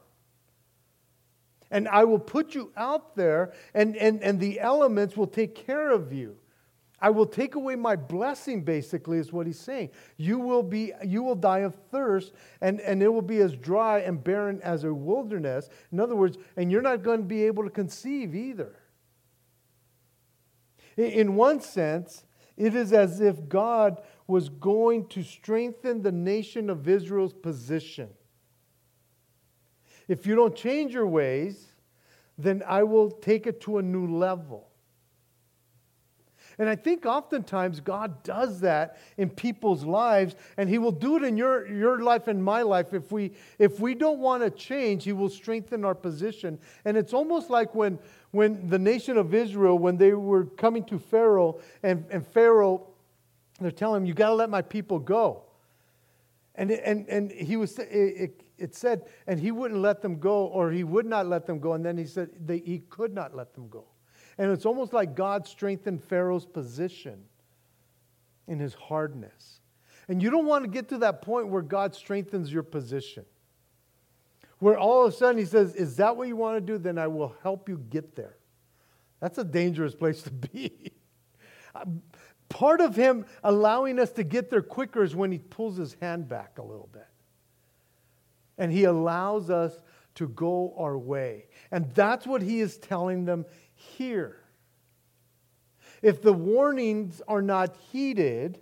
and 1.72 1.88
I 1.88 2.04
will 2.04 2.20
put 2.20 2.56
you 2.56 2.72
out 2.76 3.16
there, 3.16 3.54
and, 3.76 3.96
and, 3.96 4.24
and 4.24 4.40
the 4.40 4.60
elements 4.60 5.16
will 5.16 5.28
take 5.28 5.54
care 5.54 5.92
of 5.92 6.12
you. 6.12 6.36
I 7.02 7.10
will 7.10 7.26
take 7.26 7.56
away 7.56 7.76
my 7.76 7.96
blessing, 7.96 8.64
basically, 8.64 9.18
is 9.18 9.32
what 9.32 9.48
he's 9.48 9.60
saying. 9.60 9.92
You 10.18 10.40
will, 10.40 10.64
be, 10.64 10.94
you 11.04 11.24
will 11.24 11.36
die 11.36 11.60
of 11.60 11.76
thirst, 11.92 12.34
and, 12.62 12.82
and 12.82 13.02
it 13.02 13.08
will 13.08 13.22
be 13.22 13.40
as 13.40 13.56
dry 13.56 14.00
and 14.00 14.24
barren 14.24 14.62
as 14.62 14.84
a 14.84 14.94
wilderness. 14.94 15.70
In 15.92 16.00
other 16.00 16.16
words, 16.16 16.38
and 16.58 16.72
you're 16.72 16.82
not 16.82 17.04
going 17.04 17.20
to 17.20 17.26
be 17.26 17.46
able 17.46 17.64
to 17.64 17.70
conceive 17.70 18.36
either. 18.36 18.76
In 20.98 21.36
one 21.36 21.62
sense, 21.62 22.26
it 22.58 22.76
is 22.76 22.92
as 22.92 23.22
if 23.22 23.48
God 23.48 24.02
was 24.28 24.50
going 24.50 25.08
to 25.08 25.24
strengthen 25.24 26.02
the 26.02 26.12
nation 26.12 26.70
of 26.70 26.88
Israel's 26.88 27.34
position. 27.34 28.10
If 30.10 30.28
you 30.28 30.36
don't 30.36 30.56
change 30.56 30.94
your 30.94 31.08
ways, 31.08 31.68
then 32.38 32.64
I 32.68 32.84
will 32.84 33.12
take 33.12 33.48
it 33.48 33.62
to 33.62 33.78
a 33.78 33.82
new 33.82 34.18
level. 34.18 34.69
And 36.60 36.68
I 36.68 36.76
think 36.76 37.06
oftentimes 37.06 37.80
God 37.80 38.22
does 38.22 38.60
that 38.60 38.98
in 39.18 39.30
people's 39.30 39.86
lives, 39.86 40.36
and 40.58 40.70
He 40.70 40.78
will 40.78 40.92
do 40.92 41.16
it 41.16 41.24
in 41.24 41.38
your, 41.38 41.66
your 41.66 42.02
life 42.02 42.28
and 42.28 42.44
my 42.44 42.62
life. 42.62 42.94
If 42.94 43.14
we, 43.14 43.32
if 43.58 43.80
we 43.80 43.96
don't 43.96 44.20
want 44.20 44.44
to 44.44 44.50
change, 44.50 45.06
He 45.06 45.14
will 45.14 45.30
strengthen 45.30 45.86
our 45.86 45.96
position. 45.96 46.60
And 46.84 46.98
it's 46.98 47.14
almost 47.14 47.50
like 47.50 47.74
when, 47.74 47.98
when 48.32 48.68
the 48.68 48.78
nation 48.78 49.18
of 49.18 49.34
Israel, 49.34 49.80
when 49.80 49.96
they 49.96 50.14
were 50.14 50.46
coming 50.46 50.84
to 50.86 51.00
Pharaoh, 51.00 51.62
and, 51.82 52.06
and 52.12 52.28
Pharaoh, 52.28 52.88
they're 53.62 53.72
telling 53.72 54.02
him, 54.02 54.06
You 54.06 54.14
got 54.14 54.30
to 54.30 54.36
let 54.36 54.50
my 54.50 54.62
people 54.62 55.00
go. 55.00 55.44
And, 56.56 56.72
and, 56.72 57.08
and 57.08 57.32
he 57.32 57.56
was, 57.56 57.80
it, 57.80 58.42
it 58.58 58.76
said, 58.76 59.04
and 59.28 59.40
he 59.40 59.52
wouldn't 59.52 59.80
let 59.80 60.02
them 60.02 60.20
go, 60.20 60.48
or 60.48 60.72
he 60.72 60.84
would 60.84 61.06
not 61.06 61.26
let 61.26 61.46
them 61.46 61.60
go. 61.60 61.72
And 61.72 61.86
then 61.86 61.98
he 61.98 62.06
said 62.06 62.32
they, 62.46 62.60
he 62.60 62.80
could 62.90 63.14
not 63.14 63.34
let 63.34 63.54
them 63.54 63.70
go. 63.70 63.86
And 64.40 64.52
it's 64.52 64.66
almost 64.66 64.94
like 64.94 65.16
God 65.16 65.46
strengthened 65.46 66.02
Pharaoh's 66.02 66.46
position 66.46 67.26
in 68.48 68.58
his 68.58 68.74
hardness. 68.74 69.60
And 70.08 70.24
you 70.24 70.32
don't 70.32 70.46
want 70.46 70.64
to 70.64 70.70
get 70.70 70.88
to 70.90 70.98
that 71.00 71.22
point 71.22 71.50
where 71.50 71.62
God 71.62 71.94
strengthens 71.94 72.52
your 72.52 72.64
position. 72.64 73.26
Where 74.60 74.80
all 74.80 75.06
of 75.06 75.14
a 75.14 75.16
sudden 75.16 75.38
he 75.38 75.46
says, 75.46 75.76
Is 75.76 75.98
that 75.98 76.16
what 76.16 76.30
you 76.30 76.38
want 76.38 76.56
to 76.56 76.62
do? 76.62 76.78
Then 76.78 76.98
I 76.98 77.08
will 77.08 77.36
help 77.44 77.68
you 77.68 77.84
get 77.90 78.16
there. 78.16 78.38
That's 79.20 79.38
a 79.38 79.44
dangerous 79.44 79.94
place 79.94 80.22
to 80.24 80.32
be. 80.32 80.94
Part 82.50 82.80
of 82.80 82.96
him 82.96 83.26
allowing 83.44 84.00
us 84.00 84.12
to 84.14 84.24
get 84.24 84.50
there 84.50 84.62
quicker 84.62 85.04
is 85.04 85.16
when 85.16 85.34
he 85.34 85.38
pulls 85.38 85.76
his 85.76 85.98
hand 86.02 86.30
back 86.30 86.58
a 86.58 86.64
little 86.64 86.90
bit. 86.94 87.06
And 88.58 88.72
he 88.72 88.86
allows 88.86 89.50
us 89.50 89.80
to 90.16 90.30
go 90.30 90.74
our 90.78 90.98
way. 90.98 91.46
And 91.72 91.92
that's 91.94 92.26
what 92.26 92.42
he 92.42 92.62
is 92.62 92.78
telling 92.78 93.26
them 93.26 93.46
here. 93.80 94.38
If 96.02 96.22
the 96.22 96.34
warnings 96.34 97.22
are 97.28 97.42
not 97.42 97.76
heeded, 97.92 98.60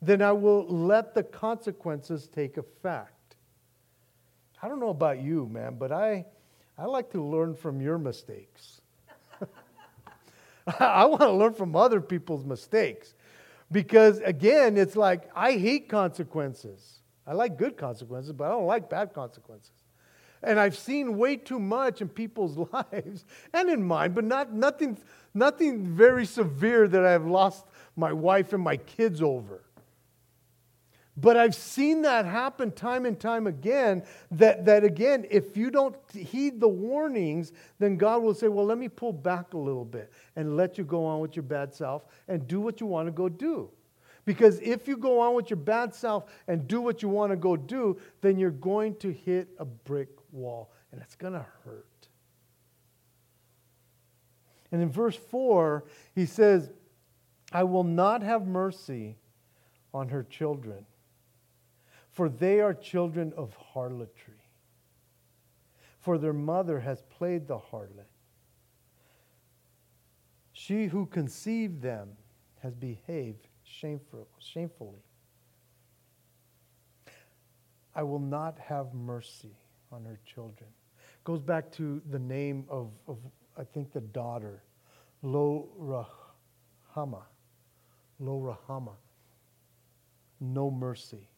then 0.00 0.22
I 0.22 0.32
will 0.32 0.66
let 0.66 1.14
the 1.14 1.22
consequences 1.22 2.28
take 2.28 2.56
effect. 2.56 3.36
I 4.62 4.68
don't 4.68 4.80
know 4.80 4.90
about 4.90 5.20
you, 5.20 5.46
man, 5.46 5.76
but 5.78 5.92
I, 5.92 6.26
I 6.78 6.86
like 6.86 7.10
to 7.12 7.22
learn 7.22 7.54
from 7.54 7.80
your 7.80 7.98
mistakes. 7.98 8.80
I 10.80 11.04
want 11.04 11.22
to 11.22 11.30
learn 11.30 11.54
from 11.54 11.76
other 11.76 12.00
people's 12.00 12.44
mistakes. 12.44 13.14
Because 13.72 14.18
again, 14.20 14.76
it's 14.76 14.96
like 14.96 15.30
I 15.34 15.52
hate 15.52 15.88
consequences. 15.88 17.00
I 17.26 17.34
like 17.34 17.56
good 17.56 17.76
consequences, 17.76 18.32
but 18.32 18.44
I 18.44 18.50
don't 18.50 18.66
like 18.66 18.90
bad 18.90 19.14
consequences. 19.14 19.79
And 20.42 20.58
I've 20.58 20.76
seen 20.76 21.16
way 21.18 21.36
too 21.36 21.58
much 21.58 22.00
in 22.00 22.08
people's 22.08 22.56
lives 22.72 23.24
and 23.52 23.68
in 23.68 23.82
mine, 23.82 24.12
but 24.12 24.24
not 24.24 24.52
nothing, 24.52 24.98
nothing 25.34 25.86
very 25.86 26.24
severe 26.24 26.88
that 26.88 27.04
I've 27.04 27.26
lost 27.26 27.66
my 27.96 28.12
wife 28.12 28.52
and 28.52 28.62
my 28.62 28.76
kids 28.76 29.20
over. 29.20 29.62
But 31.16 31.36
I've 31.36 31.54
seen 31.54 32.02
that 32.02 32.24
happen 32.24 32.70
time 32.70 33.04
and 33.04 33.18
time 33.18 33.46
again. 33.46 34.04
That, 34.30 34.64
that 34.64 34.84
again, 34.84 35.26
if 35.30 35.56
you 35.56 35.70
don't 35.70 35.96
heed 36.12 36.60
the 36.60 36.68
warnings, 36.68 37.52
then 37.78 37.96
God 37.96 38.22
will 38.22 38.32
say, 38.32 38.48
Well, 38.48 38.64
let 38.64 38.78
me 38.78 38.88
pull 38.88 39.12
back 39.12 39.52
a 39.52 39.58
little 39.58 39.84
bit 39.84 40.10
and 40.36 40.56
let 40.56 40.78
you 40.78 40.84
go 40.84 41.04
on 41.04 41.20
with 41.20 41.36
your 41.36 41.42
bad 41.42 41.74
self 41.74 42.04
and 42.28 42.46
do 42.46 42.60
what 42.60 42.80
you 42.80 42.86
want 42.86 43.08
to 43.08 43.12
go 43.12 43.28
do. 43.28 43.68
Because 44.24 44.60
if 44.60 44.86
you 44.86 44.96
go 44.96 45.20
on 45.20 45.34
with 45.34 45.50
your 45.50 45.58
bad 45.58 45.94
self 45.94 46.30
and 46.46 46.66
do 46.68 46.80
what 46.80 47.02
you 47.02 47.08
want 47.08 47.32
to 47.32 47.36
go 47.36 47.56
do, 47.56 47.98
then 48.20 48.38
you're 48.38 48.50
going 48.50 48.94
to 48.96 49.12
hit 49.12 49.48
a 49.58 49.64
brick 49.64 50.19
wall 50.32 50.72
and 50.92 51.00
it's 51.00 51.14
going 51.14 51.32
to 51.32 51.46
hurt. 51.64 51.86
And 54.72 54.80
in 54.80 54.90
verse 54.90 55.16
4, 55.16 55.84
he 56.14 56.26
says, 56.26 56.70
I 57.52 57.64
will 57.64 57.84
not 57.84 58.22
have 58.22 58.46
mercy 58.46 59.16
on 59.92 60.08
her 60.08 60.22
children 60.22 60.86
for 62.10 62.28
they 62.28 62.60
are 62.60 62.74
children 62.74 63.32
of 63.36 63.54
harlotry. 63.56 64.34
For 66.00 66.18
their 66.18 66.32
mother 66.32 66.80
has 66.80 67.02
played 67.02 67.46
the 67.46 67.58
harlot. 67.58 68.08
She 70.52 70.86
who 70.86 71.06
conceived 71.06 71.80
them 71.80 72.10
has 72.62 72.74
behaved 72.74 73.48
shameful, 73.62 74.28
shamefully. 74.38 75.02
I 77.94 78.02
will 78.02 78.18
not 78.18 78.58
have 78.58 78.92
mercy 78.92 79.56
on 79.92 80.04
her 80.04 80.18
children. 80.24 80.70
Goes 81.24 81.40
back 81.40 81.70
to 81.72 82.00
the 82.10 82.18
name 82.18 82.64
of, 82.68 82.90
of 83.06 83.18
I 83.56 83.64
think, 83.64 83.92
the 83.92 84.00
daughter, 84.00 84.62
Lo 85.22 85.68
Rahama. 85.78 87.22
Lo 88.18 88.56
Rahama. 88.68 88.94
No 90.40 90.70
mercy. 90.70 91.28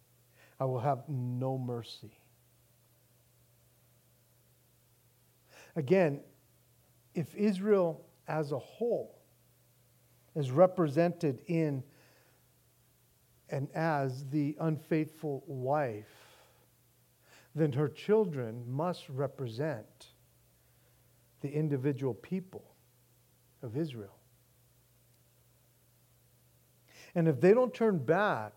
I 0.61 0.65
will 0.65 0.81
have 0.81 1.09
no 1.09 1.59
mercy. 1.59 2.12
Again, 5.75 6.21
if 7.15 7.35
Israel 7.35 8.05
as 8.29 8.53
a 8.53 8.59
whole 8.59 9.19
is 10.35 10.51
represented 10.51 11.41
in 11.47 11.83
and 13.49 13.69
as 13.75 14.25
the 14.31 14.57
unfaithful 14.61 15.43
wife, 15.47 16.21
then 17.55 17.73
her 17.73 17.88
children 17.88 18.65
must 18.67 19.09
represent 19.09 20.09
the 21.41 21.51
individual 21.51 22.15
people 22.15 22.65
of 23.62 23.77
Israel. 23.77 24.17
And 27.15 27.29
if 27.29 27.41
they 27.41 27.53
don't 27.53 27.75
turn 27.75 27.99
back 27.99 28.53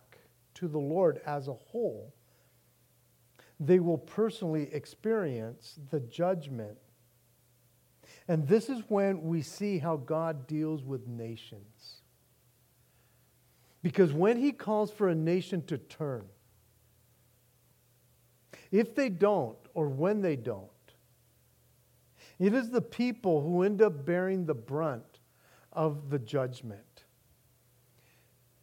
to 0.55 0.67
the 0.67 0.79
Lord 0.79 1.19
as 1.25 1.47
a 1.47 1.53
whole, 1.53 2.13
they 3.59 3.79
will 3.79 3.97
personally 3.97 4.69
experience 4.73 5.79
the 5.91 5.99
judgment. 5.99 6.77
And 8.27 8.47
this 8.47 8.69
is 8.69 8.83
when 8.87 9.23
we 9.23 9.41
see 9.41 9.77
how 9.77 9.97
God 9.97 10.47
deals 10.47 10.83
with 10.83 11.07
nations. 11.07 12.01
Because 13.81 14.13
when 14.13 14.37
he 14.37 14.51
calls 14.51 14.91
for 14.91 15.09
a 15.09 15.15
nation 15.15 15.63
to 15.67 15.77
turn, 15.77 16.25
if 18.71 18.95
they 18.95 19.09
don't, 19.09 19.57
or 19.73 19.87
when 19.87 20.21
they 20.21 20.35
don't, 20.35 20.69
it 22.39 22.53
is 22.53 22.69
the 22.69 22.81
people 22.81 23.41
who 23.41 23.63
end 23.63 23.81
up 23.81 24.05
bearing 24.05 24.45
the 24.45 24.55
brunt 24.55 25.19
of 25.71 26.09
the 26.09 26.19
judgment. 26.19 27.03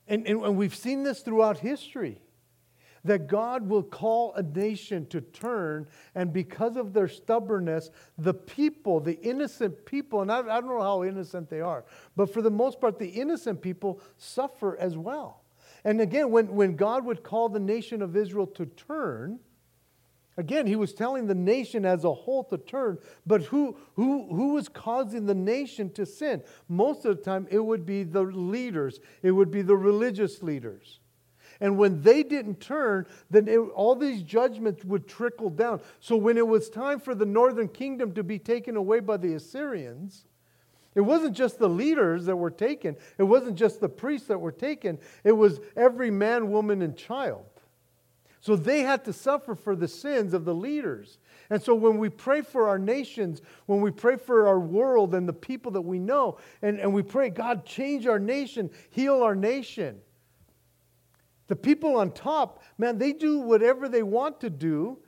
And, 0.08 0.26
and, 0.26 0.42
and 0.42 0.56
we've 0.56 0.74
seen 0.74 1.04
this 1.04 1.20
throughout 1.20 1.58
history 1.58 2.20
that 3.04 3.26
God 3.26 3.68
will 3.68 3.82
call 3.82 4.32
a 4.34 4.42
nation 4.42 5.06
to 5.06 5.20
turn, 5.20 5.88
and 6.14 6.32
because 6.32 6.76
of 6.76 6.92
their 6.92 7.08
stubbornness, 7.08 7.90
the 8.16 8.34
people, 8.34 9.00
the 9.00 9.20
innocent 9.22 9.84
people, 9.84 10.22
and 10.22 10.30
I, 10.30 10.38
I, 10.38 10.60
don't 10.60 10.68
know 10.68 10.80
how 10.80 11.02
innocent 11.02 11.48
they 11.50 11.60
are, 11.60 11.84
but 12.14 12.32
for 12.32 12.42
the 12.42 12.50
most 12.50 12.80
part, 12.80 12.98
the 12.98 13.08
innocent 13.08 13.60
people 13.60 14.00
suffer 14.18 14.76
as 14.78 14.96
well. 14.96 15.42
And 15.84 16.00
again, 16.00 16.30
when, 16.30 16.46
when 16.54 16.76
God 16.76 17.04
would 17.04 17.24
call 17.24 17.48
the 17.48 17.58
nation 17.58 18.02
of 18.02 18.16
Israel 18.16 18.46
to 18.48 18.66
turn, 18.66 19.40
Again, 20.42 20.66
he 20.66 20.74
was 20.74 20.92
telling 20.92 21.28
the 21.28 21.36
nation 21.36 21.86
as 21.86 22.02
a 22.02 22.12
whole 22.12 22.42
to 22.46 22.58
turn, 22.58 22.98
but 23.24 23.42
who, 23.42 23.76
who, 23.94 24.26
who 24.34 24.54
was 24.54 24.68
causing 24.68 25.24
the 25.24 25.36
nation 25.36 25.88
to 25.90 26.04
sin? 26.04 26.42
Most 26.68 27.04
of 27.04 27.16
the 27.16 27.22
time, 27.22 27.46
it 27.48 27.60
would 27.60 27.86
be 27.86 28.02
the 28.02 28.22
leaders, 28.24 28.98
it 29.22 29.30
would 29.30 29.52
be 29.52 29.62
the 29.62 29.76
religious 29.76 30.42
leaders. 30.42 30.98
And 31.60 31.78
when 31.78 32.02
they 32.02 32.24
didn't 32.24 32.58
turn, 32.58 33.06
then 33.30 33.46
it, 33.46 33.56
all 33.56 33.94
these 33.94 34.24
judgments 34.24 34.84
would 34.84 35.06
trickle 35.06 35.48
down. 35.48 35.80
So 36.00 36.16
when 36.16 36.36
it 36.36 36.48
was 36.48 36.68
time 36.68 36.98
for 36.98 37.14
the 37.14 37.24
northern 37.24 37.68
kingdom 37.68 38.12
to 38.14 38.24
be 38.24 38.40
taken 38.40 38.74
away 38.74 38.98
by 38.98 39.18
the 39.18 39.34
Assyrians, 39.34 40.24
it 40.96 41.02
wasn't 41.02 41.36
just 41.36 41.60
the 41.60 41.68
leaders 41.68 42.24
that 42.24 42.34
were 42.34 42.50
taken, 42.50 42.96
it 43.16 43.22
wasn't 43.22 43.54
just 43.54 43.80
the 43.80 43.88
priests 43.88 44.26
that 44.26 44.40
were 44.40 44.50
taken, 44.50 44.98
it 45.22 45.30
was 45.30 45.60
every 45.76 46.10
man, 46.10 46.50
woman, 46.50 46.82
and 46.82 46.96
child. 46.96 47.44
So 48.42 48.56
they 48.56 48.80
had 48.80 49.04
to 49.04 49.12
suffer 49.12 49.54
for 49.54 49.76
the 49.76 49.86
sins 49.86 50.34
of 50.34 50.44
the 50.44 50.54
leaders. 50.54 51.18
And 51.48 51.62
so 51.62 51.76
when 51.76 51.96
we 51.98 52.08
pray 52.08 52.42
for 52.42 52.66
our 52.66 52.78
nations, 52.78 53.40
when 53.66 53.80
we 53.80 53.92
pray 53.92 54.16
for 54.16 54.48
our 54.48 54.58
world 54.58 55.14
and 55.14 55.28
the 55.28 55.32
people 55.32 55.70
that 55.72 55.82
we 55.82 56.00
know, 56.00 56.38
and, 56.60 56.80
and 56.80 56.92
we 56.92 57.04
pray, 57.04 57.30
God, 57.30 57.64
change 57.64 58.04
our 58.08 58.18
nation, 58.18 58.70
heal 58.90 59.22
our 59.22 59.36
nation. 59.36 60.00
The 61.46 61.54
people 61.54 61.96
on 61.96 62.10
top, 62.10 62.64
man, 62.78 62.98
they 62.98 63.12
do 63.12 63.38
whatever 63.38 63.88
they 63.88 64.02
want 64.02 64.40
to 64.40 64.50
do. 64.50 64.98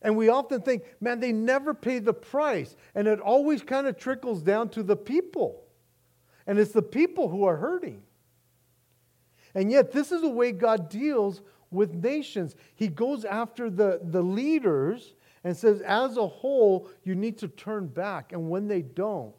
And 0.00 0.16
we 0.16 0.28
often 0.28 0.62
think, 0.62 0.84
man, 1.00 1.18
they 1.18 1.32
never 1.32 1.74
pay 1.74 1.98
the 1.98 2.14
price. 2.14 2.76
And 2.94 3.08
it 3.08 3.18
always 3.18 3.62
kind 3.62 3.88
of 3.88 3.98
trickles 3.98 4.42
down 4.42 4.68
to 4.70 4.84
the 4.84 4.96
people. 4.96 5.64
And 6.46 6.56
it's 6.56 6.72
the 6.72 6.82
people 6.82 7.30
who 7.30 7.42
are 7.42 7.56
hurting. 7.56 8.02
And 9.56 9.72
yet, 9.72 9.90
this 9.90 10.12
is 10.12 10.20
the 10.20 10.30
way 10.30 10.52
God 10.52 10.88
deals 10.88 11.42
with 11.70 11.94
nations. 11.94 12.54
He 12.74 12.88
goes 12.88 13.24
after 13.24 13.70
the, 13.70 14.00
the 14.02 14.22
leaders 14.22 15.14
and 15.44 15.56
says, 15.56 15.80
as 15.82 16.16
a 16.16 16.26
whole, 16.26 16.88
you 17.04 17.14
need 17.14 17.38
to 17.38 17.48
turn 17.48 17.86
back. 17.86 18.32
And 18.32 18.50
when 18.50 18.68
they 18.68 18.82
don't, 18.82 19.34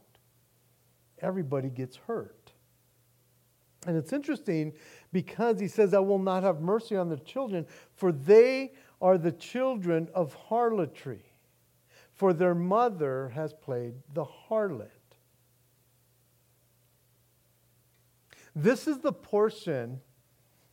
everybody 1.20 1.70
gets 1.70 1.96
hurt. 1.96 2.54
And 3.88 3.98
it's 3.98 4.14
interesting 4.14 4.74
because 5.12 5.60
he 5.60 5.68
says, 5.68 5.94
I 5.94 6.00
will 6.00 6.20
not 6.20 6.44
have 6.44 6.62
mercy 6.62 6.96
on 6.96 7.10
the 7.10 7.18
children, 7.18 7.66
for 7.96 8.12
they 8.12 8.74
are 9.02 9.18
the 9.18 9.32
children 9.32 10.08
of 10.14 10.34
harlotry, 10.36 11.24
for 12.14 12.34
their 12.34 12.54
mother 12.54 13.30
has 13.30 13.54
played 13.54 13.96
the 14.14 14.26
harlot. 14.26 14.90
This 18.56 18.88
is 18.88 19.00
the 19.00 19.14
portion 19.14 20.02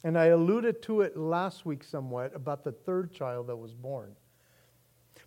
and 0.04 0.16
I 0.18 0.26
alluded 0.26 0.82
to 0.82 1.00
it 1.00 1.16
last 1.16 1.66
week 1.66 1.82
somewhat 1.82 2.34
about 2.34 2.64
the 2.64 2.72
third 2.72 3.12
child 3.12 3.48
that 3.48 3.56
was 3.56 3.74
born. 3.74 4.14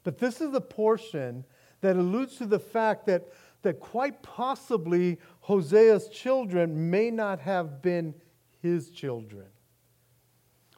But 0.03 0.17
this 0.17 0.41
is 0.41 0.51
the 0.51 0.61
portion 0.61 1.43
that 1.81 1.95
alludes 1.95 2.37
to 2.37 2.45
the 2.45 2.59
fact 2.59 3.05
that, 3.07 3.27
that 3.63 3.79
quite 3.79 4.21
possibly 4.23 5.19
Hosea's 5.41 6.07
children 6.07 6.89
may 6.89 7.11
not 7.11 7.39
have 7.39 7.81
been 7.81 8.13
his 8.61 8.89
children, 8.89 9.47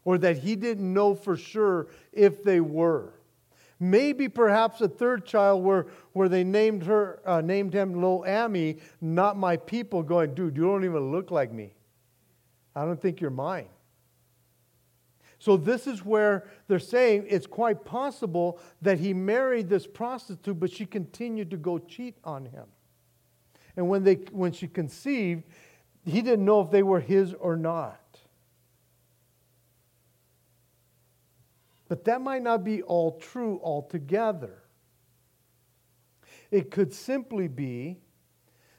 or 0.05 0.17
that 0.17 0.39
he 0.39 0.55
didn't 0.55 0.91
know 0.91 1.13
for 1.13 1.37
sure 1.37 1.87
if 2.11 2.43
they 2.43 2.59
were. 2.59 3.13
Maybe 3.79 4.29
perhaps 4.29 4.79
a 4.81 4.87
third 4.87 5.25
child 5.25 5.63
where, 5.63 5.87
where 6.13 6.29
they 6.29 6.43
named 6.43 6.83
her 6.83 7.19
uh, 7.25 7.41
named 7.41 7.73
him 7.73 8.01
Lo 8.01 8.25
Ami, 8.25 8.77
not 9.01 9.37
my 9.37 9.57
people, 9.57 10.03
going, 10.03 10.33
dude, 10.33 10.55
you 10.55 10.63
don't 10.63 10.85
even 10.85 11.11
look 11.11 11.31
like 11.31 11.51
me. 11.51 11.73
I 12.75 12.85
don't 12.85 13.01
think 13.01 13.19
you're 13.19 13.29
mine. 13.29 13.67
So, 15.43 15.57
this 15.57 15.87
is 15.87 16.05
where 16.05 16.47
they're 16.69 16.79
saying 16.79 17.25
it's 17.27 17.47
quite 17.47 17.83
possible 17.83 18.61
that 18.81 18.97
he 18.97 19.13
married 19.13 19.67
this 19.67 19.85
prostitute, 19.85 20.57
but 20.57 20.71
she 20.71 20.85
continued 20.85 21.51
to 21.51 21.57
go 21.57 21.79
cheat 21.79 22.15
on 22.23 22.45
him. 22.45 22.63
And 23.75 23.89
when, 23.89 24.05
they, 24.05 24.13
when 24.31 24.53
she 24.53 24.69
conceived, 24.69 25.43
he 26.05 26.21
didn't 26.21 26.45
know 26.45 26.61
if 26.61 26.71
they 26.71 26.81
were 26.81 27.01
his 27.01 27.33
or 27.33 27.57
not. 27.57 27.99
But 31.89 32.05
that 32.05 32.21
might 32.21 32.41
not 32.41 32.63
be 32.63 32.81
all 32.81 33.19
true 33.19 33.59
altogether. 33.61 34.63
It 36.51 36.71
could 36.71 36.93
simply 36.93 37.49
be 37.49 37.99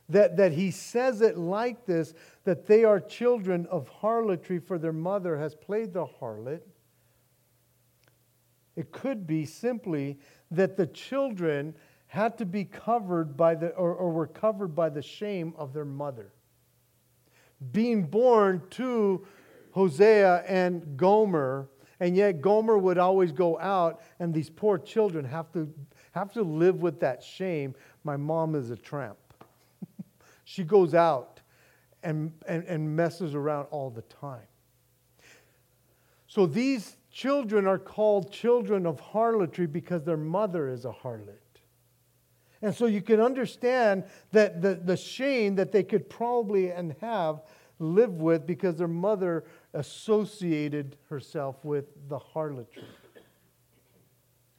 that, 0.08 0.36
that 0.36 0.52
he 0.52 0.70
says 0.70 1.20
it 1.20 1.38
like 1.38 1.86
this 1.86 2.14
that 2.44 2.66
they 2.66 2.84
are 2.84 3.00
children 3.00 3.66
of 3.70 3.88
harlotry, 3.88 4.58
for 4.58 4.78
their 4.78 4.92
mother 4.92 5.38
has 5.38 5.54
played 5.54 5.92
the 5.92 6.04
harlot. 6.04 6.60
It 8.76 8.92
could 8.92 9.26
be 9.26 9.46
simply 9.46 10.18
that 10.50 10.76
the 10.76 10.86
children 10.86 11.74
had 12.06 12.38
to 12.38 12.46
be 12.46 12.64
covered 12.64 13.36
by 13.36 13.54
the, 13.54 13.68
or, 13.70 13.94
or 13.94 14.12
were 14.12 14.26
covered 14.26 14.74
by 14.74 14.88
the 14.88 15.02
shame 15.02 15.54
of 15.56 15.72
their 15.72 15.84
mother. 15.84 16.32
Being 17.72 18.04
born 18.04 18.62
to 18.70 19.26
Hosea 19.70 20.44
and 20.46 20.96
Gomer, 20.96 21.68
and 21.98 22.16
yet 22.16 22.40
Gomer 22.40 22.76
would 22.76 22.98
always 22.98 23.32
go 23.32 23.58
out, 23.58 24.02
and 24.20 24.34
these 24.34 24.50
poor 24.50 24.78
children 24.78 25.24
have 25.24 25.50
to, 25.52 25.72
have 26.12 26.32
to 26.34 26.42
live 26.42 26.82
with 26.82 27.00
that 27.00 27.22
shame. 27.22 27.74
My 28.04 28.16
mom 28.16 28.54
is 28.54 28.70
a 28.70 28.76
tramp. 28.76 29.16
She 30.44 30.62
goes 30.62 30.94
out 30.94 31.40
and, 32.02 32.32
and, 32.46 32.64
and 32.64 32.94
messes 32.94 33.34
around 33.34 33.66
all 33.70 33.90
the 33.90 34.02
time. 34.02 34.46
So 36.26 36.46
these 36.46 36.96
children 37.10 37.66
are 37.66 37.78
called 37.78 38.32
children 38.32 38.86
of 38.86 39.00
harlotry 39.00 39.66
because 39.66 40.04
their 40.04 40.16
mother 40.16 40.68
is 40.68 40.84
a 40.84 40.92
harlot. 40.92 41.38
And 42.60 42.74
so 42.74 42.86
you 42.86 43.02
can 43.02 43.20
understand 43.20 44.04
that 44.32 44.62
the, 44.62 44.74
the 44.74 44.96
shame 44.96 45.54
that 45.56 45.70
they 45.70 45.82
could 45.82 46.08
probably 46.08 46.70
and 46.70 46.94
have 47.00 47.42
live 47.78 48.14
with 48.14 48.46
because 48.46 48.76
their 48.76 48.88
mother 48.88 49.44
associated 49.74 50.96
herself 51.08 51.64
with 51.64 51.86
the 52.08 52.18
harlotry. 52.18 52.84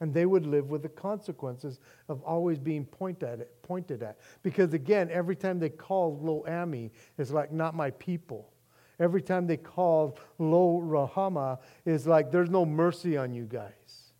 And 0.00 0.12
they 0.12 0.26
would 0.26 0.46
live 0.46 0.68
with 0.68 0.82
the 0.82 0.90
consequences 0.90 1.80
of 2.08 2.22
always 2.22 2.58
being 2.58 2.84
pointed 2.84 3.40
at, 3.40 3.62
pointed 3.62 4.02
at. 4.02 4.18
Because 4.42 4.74
again, 4.74 5.08
every 5.10 5.36
time 5.36 5.58
they 5.58 5.70
called 5.70 6.22
Lo 6.22 6.44
Ami, 6.46 6.90
it's 7.16 7.30
like, 7.30 7.50
not 7.50 7.74
my 7.74 7.90
people. 7.92 8.52
Every 8.98 9.22
time 9.22 9.46
they 9.46 9.56
called 9.56 10.20
Lo 10.38 10.82
Rahama, 10.84 11.58
it's 11.84 12.06
like, 12.06 12.30
there's 12.30 12.50
no 12.50 12.66
mercy 12.66 13.16
on 13.16 13.32
you 13.32 13.44
guys. 13.44 14.12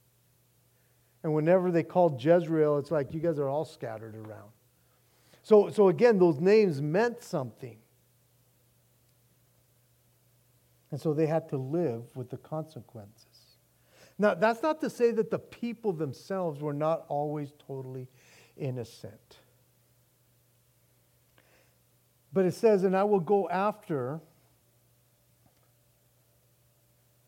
And 1.22 1.34
whenever 1.34 1.70
they 1.70 1.82
called 1.82 2.22
Jezreel, 2.22 2.78
it's 2.78 2.90
like, 2.90 3.12
you 3.12 3.20
guys 3.20 3.38
are 3.38 3.48
all 3.48 3.64
scattered 3.64 4.14
around. 4.14 4.50
So, 5.42 5.70
so 5.70 5.88
again, 5.88 6.18
those 6.18 6.40
names 6.40 6.80
meant 6.80 7.22
something. 7.22 7.78
And 10.90 11.00
so 11.00 11.12
they 11.12 11.26
had 11.26 11.48
to 11.50 11.56
live 11.56 12.04
with 12.14 12.30
the 12.30 12.36
consequences. 12.36 13.25
Now, 14.18 14.34
that's 14.34 14.62
not 14.62 14.80
to 14.80 14.88
say 14.88 15.10
that 15.12 15.30
the 15.30 15.38
people 15.38 15.92
themselves 15.92 16.60
were 16.62 16.72
not 16.72 17.04
always 17.08 17.52
totally 17.66 18.08
innocent. 18.56 19.38
But 22.32 22.46
it 22.46 22.54
says, 22.54 22.84
and 22.84 22.96
I 22.96 23.04
will 23.04 23.20
go 23.20 23.48
after, 23.48 24.20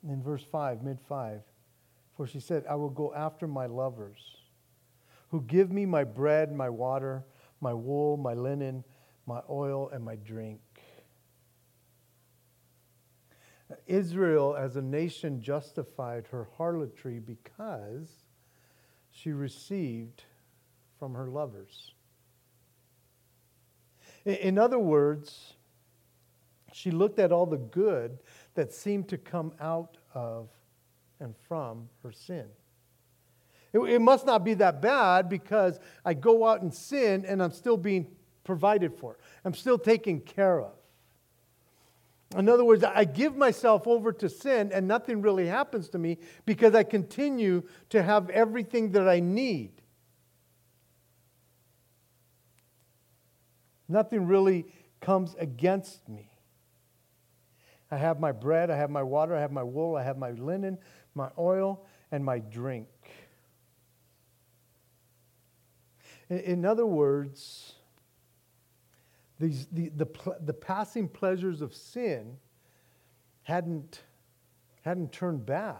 in 0.06 0.22
verse 0.22 0.44
5, 0.44 0.82
mid 0.82 1.00
5, 1.00 1.40
for 2.16 2.26
she 2.26 2.40
said, 2.40 2.64
I 2.68 2.74
will 2.74 2.90
go 2.90 3.14
after 3.14 3.46
my 3.46 3.66
lovers, 3.66 4.36
who 5.30 5.42
give 5.42 5.70
me 5.70 5.86
my 5.86 6.04
bread, 6.04 6.52
my 6.52 6.68
water, 6.68 7.24
my 7.60 7.74
wool, 7.74 8.16
my 8.16 8.34
linen, 8.34 8.84
my 9.26 9.40
oil, 9.50 9.90
and 9.90 10.04
my 10.04 10.16
drink. 10.16 10.60
Israel 13.86 14.56
as 14.56 14.76
a 14.76 14.82
nation 14.82 15.40
justified 15.40 16.26
her 16.30 16.48
harlotry 16.56 17.18
because 17.18 18.08
she 19.10 19.32
received 19.32 20.24
from 20.98 21.14
her 21.14 21.28
lovers. 21.28 21.92
In 24.24 24.58
other 24.58 24.78
words, 24.78 25.54
she 26.72 26.90
looked 26.90 27.18
at 27.18 27.32
all 27.32 27.46
the 27.46 27.56
good 27.56 28.18
that 28.54 28.72
seemed 28.72 29.08
to 29.08 29.18
come 29.18 29.52
out 29.60 29.96
of 30.14 30.48
and 31.20 31.34
from 31.48 31.88
her 32.02 32.12
sin. 32.12 32.46
It, 33.72 33.78
it, 33.80 34.00
must 34.00 34.26
not 34.26 34.44
be 34.44 34.54
that 34.54 34.80
bad 34.80 35.28
because 35.28 35.78
I 36.04 36.14
go 36.14 36.46
out 36.46 36.62
and 36.62 36.72
sin 36.72 37.24
and 37.26 37.42
I'm 37.42 37.52
still 37.52 37.76
being 37.76 38.06
provided 38.44 38.94
for, 38.94 39.18
I'm 39.44 39.54
still 39.54 39.78
taken 39.78 40.20
care 40.20 40.60
of. 40.60 40.77
In 42.36 42.48
other 42.48 42.64
words, 42.64 42.84
I 42.84 43.04
give 43.04 43.36
myself 43.36 43.86
over 43.86 44.12
to 44.12 44.28
sin 44.28 44.70
and 44.72 44.86
nothing 44.86 45.22
really 45.22 45.46
happens 45.46 45.88
to 45.90 45.98
me 45.98 46.18
because 46.44 46.74
I 46.74 46.82
continue 46.82 47.62
to 47.88 48.02
have 48.02 48.28
everything 48.30 48.92
that 48.92 49.08
I 49.08 49.20
need. 49.20 49.72
Nothing 53.88 54.26
really 54.26 54.66
comes 55.00 55.34
against 55.38 56.06
me. 56.06 56.30
I 57.90 57.96
have 57.96 58.20
my 58.20 58.32
bread, 58.32 58.70
I 58.70 58.76
have 58.76 58.90
my 58.90 59.02
water, 59.02 59.34
I 59.34 59.40
have 59.40 59.52
my 59.52 59.62
wool, 59.62 59.96
I 59.96 60.02
have 60.02 60.18
my 60.18 60.32
linen, 60.32 60.76
my 61.14 61.30
oil, 61.38 61.86
and 62.12 62.22
my 62.22 62.38
drink. 62.38 62.88
In 66.28 66.66
other 66.66 66.84
words, 66.84 67.72
these, 69.38 69.66
the, 69.72 69.90
the, 69.90 70.06
the 70.44 70.52
passing 70.52 71.08
pleasures 71.08 71.60
of 71.60 71.74
sin 71.74 72.36
hadn't, 73.42 74.02
hadn't 74.82 75.12
turned 75.12 75.46
bad. 75.46 75.76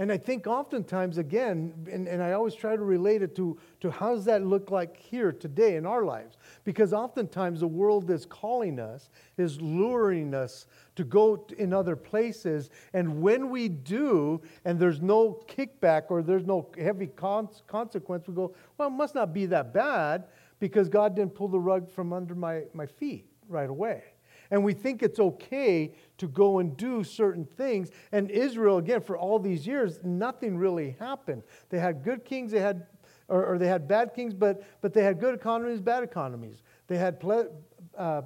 And 0.00 0.10
I 0.10 0.16
think 0.16 0.46
oftentimes, 0.46 1.18
again, 1.18 1.74
and, 1.92 2.08
and 2.08 2.22
I 2.22 2.32
always 2.32 2.54
try 2.54 2.74
to 2.74 2.82
relate 2.82 3.20
it 3.20 3.36
to, 3.36 3.58
to 3.80 3.90
how 3.90 4.14
does 4.14 4.24
that 4.24 4.42
look 4.42 4.70
like 4.70 4.96
here 4.96 5.30
today 5.30 5.76
in 5.76 5.84
our 5.84 6.04
lives? 6.04 6.38
Because 6.64 6.94
oftentimes 6.94 7.60
the 7.60 7.68
world 7.68 8.10
is 8.10 8.24
calling 8.24 8.80
us, 8.80 9.10
is 9.36 9.60
luring 9.60 10.32
us 10.32 10.64
to 10.96 11.04
go 11.04 11.46
in 11.58 11.74
other 11.74 11.96
places. 11.96 12.70
And 12.94 13.20
when 13.20 13.50
we 13.50 13.68
do, 13.68 14.40
and 14.64 14.80
there's 14.80 15.02
no 15.02 15.38
kickback 15.46 16.04
or 16.08 16.22
there's 16.22 16.46
no 16.46 16.70
heavy 16.78 17.08
consequence, 17.08 18.26
we 18.26 18.32
go, 18.32 18.54
well, 18.78 18.88
it 18.88 18.92
must 18.92 19.14
not 19.14 19.34
be 19.34 19.44
that 19.46 19.74
bad 19.74 20.24
because 20.60 20.88
God 20.88 21.16
didn't 21.16 21.34
pull 21.34 21.48
the 21.48 21.58
rug 21.58 21.90
from 21.90 22.12
under 22.12 22.34
my, 22.34 22.62
my 22.72 22.86
feet 22.86 23.26
right 23.48 23.68
away. 23.68 24.04
And 24.50 24.64
we 24.64 24.74
think 24.74 25.02
it's 25.02 25.20
okay 25.20 25.94
to 26.18 26.28
go 26.28 26.58
and 26.58 26.76
do 26.76 27.04
certain 27.04 27.44
things. 27.44 27.90
And 28.12 28.30
Israel, 28.30 28.78
again, 28.78 29.00
for 29.00 29.16
all 29.16 29.38
these 29.38 29.66
years, 29.66 30.00
nothing 30.04 30.56
really 30.56 30.96
happened. 30.98 31.42
They 31.68 31.78
had 31.78 32.02
good 32.02 32.24
kings, 32.24 32.50
they 32.52 32.60
had, 32.60 32.86
or, 33.28 33.44
or 33.46 33.58
they 33.58 33.68
had 33.68 33.86
bad 33.86 34.12
kings, 34.14 34.34
but, 34.34 34.62
but 34.80 34.92
they 34.92 35.02
had 35.02 35.20
good 35.20 35.34
economies, 35.34 35.80
bad 35.80 36.02
economies. 36.02 36.62
They 36.88 36.98
had 36.98 37.20
ple- 37.20 37.52
uh, 37.96 38.22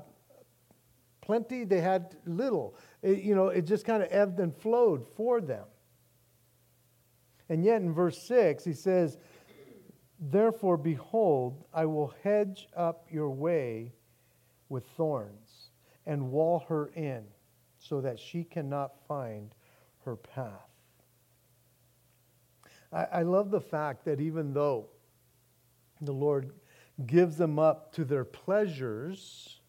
plenty, 1.21 1.65
they 1.65 1.83
had 1.83 2.17
little. 2.25 2.75
It, 3.03 3.23
you 3.23 3.35
know, 3.35 3.49
it 3.49 3.63
just 3.67 3.85
kind 3.85 4.03
of 4.03 4.09
ebbed 4.11 4.41
and 4.41 4.57
flowed 4.57 5.07
for 5.07 5.43
them. 5.43 5.65
And 7.51 7.63
yet 7.63 7.83
in 7.83 7.93
verse 7.93 8.23
6, 8.23 8.65
he 8.65 8.73
says, 8.73 9.19
Therefore, 10.31 10.79
behold, 10.79 11.65
I 11.75 11.85
will 11.85 12.15
hedge 12.23 12.67
up 12.75 13.07
your 13.11 13.29
way 13.29 13.93
with 14.71 14.87
thorns 14.97 15.71
and 16.07 16.31
wall 16.31 16.65
her 16.69 16.87
in 16.95 17.25
so 17.79 18.01
that 18.01 18.19
she 18.19 18.43
cannot 18.43 18.93
find 19.07 19.55
her 20.07 20.17
path. 20.17 20.71
I, 22.91 23.05
I 23.05 23.23
love 23.23 23.51
the 23.51 23.61
fact 23.61 24.07
that 24.07 24.19
even 24.19 24.55
though 24.55 24.89
the 26.01 26.13
Lord 26.13 26.53
gives 27.05 27.37
them 27.37 27.59
up 27.59 27.93
to 27.93 28.05
their 28.05 28.25
pleasures, 28.25 29.61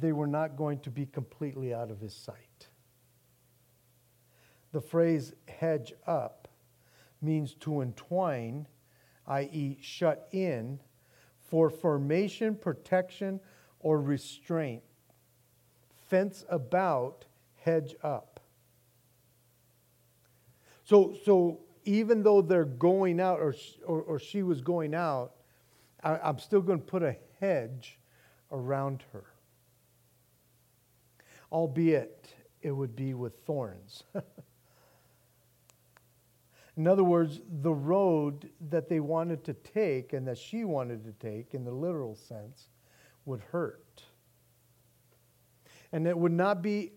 they 0.00 0.10
were 0.10 0.26
not 0.26 0.56
going 0.56 0.80
to 0.80 0.90
be 0.90 1.06
completely 1.06 1.72
out 1.72 1.92
of 1.92 2.00
his 2.00 2.12
sight. 2.12 2.68
The 4.72 4.80
phrase 4.80 5.32
hedge 5.46 5.92
up 6.08 6.47
means 7.20 7.54
to 7.54 7.80
entwine, 7.80 8.66
i.e., 9.26 9.78
shut 9.80 10.28
in, 10.32 10.80
for 11.40 11.70
formation, 11.70 12.54
protection, 12.54 13.40
or 13.80 14.00
restraint. 14.00 14.82
Fence 16.08 16.44
about, 16.48 17.24
hedge 17.56 17.94
up. 18.02 18.40
So, 20.84 21.16
so 21.24 21.60
even 21.84 22.22
though 22.22 22.42
they're 22.42 22.64
going 22.64 23.20
out, 23.20 23.40
or, 23.40 23.54
or, 23.86 24.02
or 24.02 24.18
she 24.18 24.42
was 24.42 24.60
going 24.60 24.94
out, 24.94 25.32
I, 26.02 26.18
I'm 26.18 26.38
still 26.38 26.62
going 26.62 26.78
to 26.80 26.84
put 26.84 27.02
a 27.02 27.16
hedge 27.40 27.98
around 28.50 29.04
her. 29.12 29.24
albeit 31.50 32.28
it 32.62 32.70
would 32.70 32.94
be 32.96 33.14
with 33.14 33.34
thorns. 33.44 34.04
in 36.78 36.86
other 36.86 37.02
words, 37.02 37.40
the 37.60 37.74
road 37.74 38.50
that 38.70 38.88
they 38.88 39.00
wanted 39.00 39.42
to 39.46 39.52
take 39.52 40.12
and 40.12 40.28
that 40.28 40.38
she 40.38 40.62
wanted 40.62 41.04
to 41.04 41.12
take, 41.12 41.52
in 41.52 41.64
the 41.64 41.72
literal 41.72 42.14
sense, 42.14 42.68
would 43.24 43.40
hurt. 43.50 44.04
And 45.90 46.06
it 46.06 46.16
would 46.16 46.30
not 46.30 46.62
be 46.62 46.92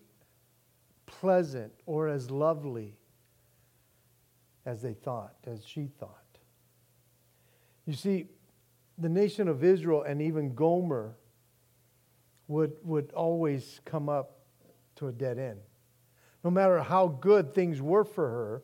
pleasant 1.06 1.72
or 1.84 2.06
as 2.06 2.30
lovely 2.30 2.94
as 4.64 4.82
they 4.82 4.94
thought, 4.94 5.34
as 5.48 5.66
she 5.66 5.88
thought. 5.98 6.38
You 7.84 7.94
see, 7.94 8.26
the 8.98 9.08
nation 9.08 9.48
of 9.48 9.64
Israel 9.64 10.04
and 10.04 10.22
even 10.22 10.54
Gomer 10.54 11.16
would, 12.46 12.74
would 12.84 13.10
always 13.14 13.80
come 13.84 14.08
up 14.08 14.42
to 14.94 15.08
a 15.08 15.12
dead 15.12 15.40
end. 15.40 15.58
No 16.44 16.50
matter 16.50 16.80
how 16.80 17.08
good 17.08 17.52
things 17.52 17.82
were 17.82 18.04
for 18.04 18.28
her, 18.28 18.62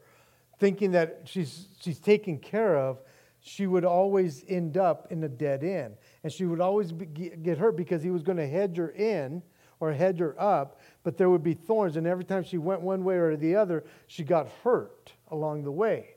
thinking 0.58 0.92
that 0.92 1.22
she's, 1.24 1.66
she's 1.80 1.98
taken 1.98 2.38
care 2.38 2.76
of, 2.76 3.00
she 3.40 3.66
would 3.66 3.84
always 3.84 4.44
end 4.48 4.76
up 4.76 5.08
in 5.10 5.22
a 5.24 5.28
dead 5.28 5.62
end. 5.62 5.96
And 6.22 6.32
she 6.32 6.44
would 6.44 6.60
always 6.60 6.92
be, 6.92 7.06
get 7.06 7.58
hurt 7.58 7.76
because 7.76 8.02
he 8.02 8.10
was 8.10 8.22
going 8.22 8.38
to 8.38 8.46
hedge 8.46 8.76
her 8.76 8.90
in 8.90 9.42
or 9.80 9.92
hedge 9.92 10.18
her 10.18 10.34
up, 10.40 10.80
but 11.04 11.16
there 11.16 11.30
would 11.30 11.42
be 11.42 11.54
thorns. 11.54 11.96
And 11.96 12.06
every 12.06 12.24
time 12.24 12.42
she 12.42 12.58
went 12.58 12.80
one 12.80 13.04
way 13.04 13.16
or 13.16 13.36
the 13.36 13.54
other, 13.56 13.84
she 14.08 14.24
got 14.24 14.48
hurt 14.64 15.12
along 15.28 15.62
the 15.62 15.70
way. 15.70 16.16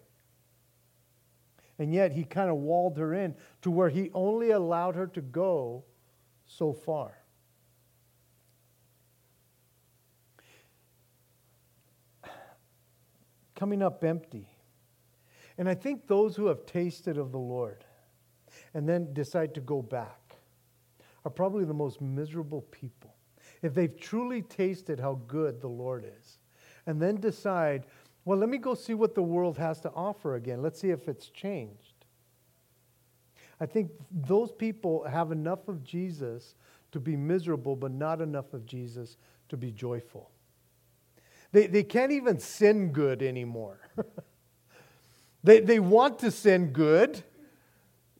And 1.77 1.93
yet 1.93 2.11
he 2.11 2.23
kind 2.23 2.49
of 2.49 2.57
walled 2.57 2.97
her 2.97 3.13
in 3.13 3.35
to 3.61 3.71
where 3.71 3.89
he 3.89 4.09
only 4.13 4.51
allowed 4.51 4.95
her 4.95 5.07
to 5.07 5.21
go 5.21 5.83
so 6.45 6.73
far. 6.73 7.20
Coming 13.61 13.83
up 13.83 14.03
empty. 14.03 14.47
And 15.59 15.69
I 15.69 15.75
think 15.75 16.07
those 16.07 16.35
who 16.35 16.47
have 16.47 16.65
tasted 16.65 17.19
of 17.19 17.31
the 17.31 17.37
Lord 17.37 17.85
and 18.73 18.89
then 18.89 19.13
decide 19.13 19.53
to 19.53 19.61
go 19.61 19.83
back 19.83 20.35
are 21.23 21.29
probably 21.29 21.63
the 21.63 21.71
most 21.75 22.01
miserable 22.01 22.63
people. 22.71 23.13
If 23.61 23.75
they've 23.75 23.95
truly 23.95 24.41
tasted 24.41 24.99
how 24.99 25.19
good 25.27 25.61
the 25.61 25.67
Lord 25.67 26.11
is 26.19 26.39
and 26.87 26.99
then 26.99 27.17
decide, 27.17 27.85
well, 28.25 28.39
let 28.39 28.49
me 28.49 28.57
go 28.57 28.73
see 28.73 28.95
what 28.95 29.13
the 29.13 29.21
world 29.21 29.59
has 29.59 29.79
to 29.81 29.91
offer 29.91 30.33
again. 30.33 30.63
Let's 30.63 30.81
see 30.81 30.89
if 30.89 31.07
it's 31.07 31.29
changed. 31.29 32.05
I 33.59 33.67
think 33.67 33.91
those 34.09 34.51
people 34.51 35.03
have 35.03 35.31
enough 35.31 35.67
of 35.67 35.83
Jesus 35.83 36.55
to 36.93 36.99
be 36.99 37.15
miserable, 37.15 37.75
but 37.75 37.91
not 37.91 38.21
enough 38.21 38.55
of 38.55 38.65
Jesus 38.65 39.17
to 39.49 39.55
be 39.55 39.71
joyful. 39.71 40.31
They, 41.51 41.67
they 41.67 41.83
can't 41.83 42.11
even 42.11 42.39
sin 42.39 42.91
good 42.91 43.21
anymore. 43.21 43.79
they, 45.43 45.59
they 45.59 45.79
want 45.79 46.19
to 46.19 46.31
sin 46.31 46.71
good. 46.71 47.23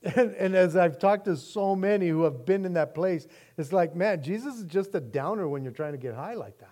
And, 0.03 0.33
and 0.33 0.55
as 0.55 0.75
I've 0.75 0.97
talked 0.97 1.25
to 1.25 1.37
so 1.37 1.75
many 1.75 2.07
who 2.09 2.23
have 2.23 2.43
been 2.45 2.65
in 2.65 2.73
that 2.73 2.95
place, 2.95 3.27
it's 3.57 3.71
like, 3.71 3.95
man, 3.95 4.23
Jesus 4.23 4.55
is 4.55 4.65
just 4.65 4.95
a 4.95 4.99
downer 4.99 5.47
when 5.47 5.63
you're 5.63 5.71
trying 5.71 5.91
to 5.91 5.99
get 5.99 6.15
high 6.15 6.33
like 6.33 6.57
that. 6.57 6.69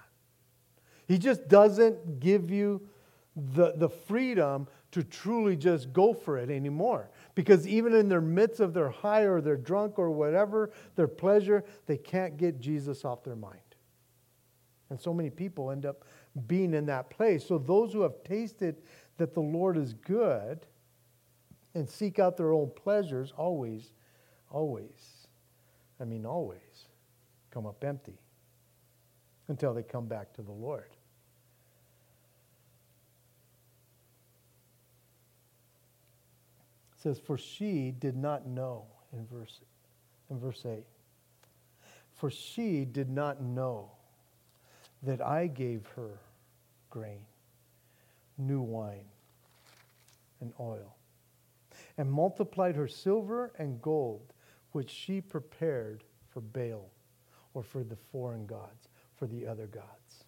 He 1.07 1.17
just 1.17 1.47
doesn't 1.47 2.19
give 2.19 2.49
you 2.49 2.87
the, 3.35 3.73
the 3.75 3.89
freedom 3.89 4.67
to 4.91 5.03
truly 5.03 5.55
just 5.55 5.93
go 5.93 6.13
for 6.13 6.37
it 6.37 6.49
anymore. 6.49 7.09
Because 7.35 7.67
even 7.67 7.93
in 7.93 8.09
their 8.09 8.21
midst 8.21 8.59
of 8.59 8.73
their 8.73 8.89
high 8.89 9.21
or 9.21 9.41
their 9.41 9.57
drunk 9.57 9.99
or 9.99 10.09
whatever, 10.09 10.71
their 10.95 11.07
pleasure, 11.07 11.63
they 11.85 11.97
can't 11.97 12.37
get 12.37 12.59
Jesus 12.59 13.05
off 13.05 13.23
their 13.23 13.35
mind. 13.35 13.59
And 14.89 14.99
so 14.99 15.13
many 15.13 15.29
people 15.29 15.69
end 15.69 15.85
up 15.85 16.03
being 16.47 16.73
in 16.73 16.85
that 16.87 17.09
place. 17.09 17.45
So 17.45 17.57
those 17.57 17.93
who 17.93 18.01
have 18.01 18.23
tasted 18.23 18.77
that 19.17 19.33
the 19.33 19.41
Lord 19.41 19.77
is 19.77 19.93
good 19.93 20.65
and 21.75 21.87
seek 21.87 22.19
out 22.19 22.37
their 22.37 22.51
own 22.51 22.71
pleasures 22.75 23.33
always, 23.37 23.91
always, 24.49 25.27
I 25.99 26.05
mean, 26.05 26.25
always 26.25 26.87
come 27.51 27.65
up 27.65 27.83
empty 27.83 28.17
until 29.47 29.73
they 29.73 29.83
come 29.83 30.07
back 30.07 30.33
to 30.33 30.41
the 30.41 30.51
Lord. 30.51 30.89
It 36.93 37.01
says, 37.01 37.19
For 37.19 37.37
she 37.37 37.91
did 37.91 38.15
not 38.15 38.47
know, 38.47 38.85
in 39.13 39.25
verse, 39.25 39.61
in 40.29 40.39
verse 40.39 40.65
8. 40.65 40.83
For 42.13 42.29
she 42.29 42.83
did 42.83 43.09
not 43.09 43.41
know 43.41 43.91
that 45.03 45.21
I 45.25 45.47
gave 45.47 45.87
her 45.95 46.19
grain, 46.89 47.25
new 48.37 48.61
wine, 48.61 49.05
and 50.41 50.53
oil, 50.59 50.95
and 51.97 52.11
multiplied 52.11 52.75
her 52.75 52.87
silver 52.87 53.51
and 53.57 53.81
gold, 53.81 54.33
which 54.71 54.89
she 54.89 55.21
prepared 55.21 56.03
for 56.29 56.41
Baal, 56.41 56.89
or 57.53 57.63
for 57.63 57.83
the 57.83 57.97
foreign 58.11 58.45
gods, 58.45 58.89
for 59.15 59.27
the 59.27 59.45
other 59.47 59.67
gods. 59.67 60.23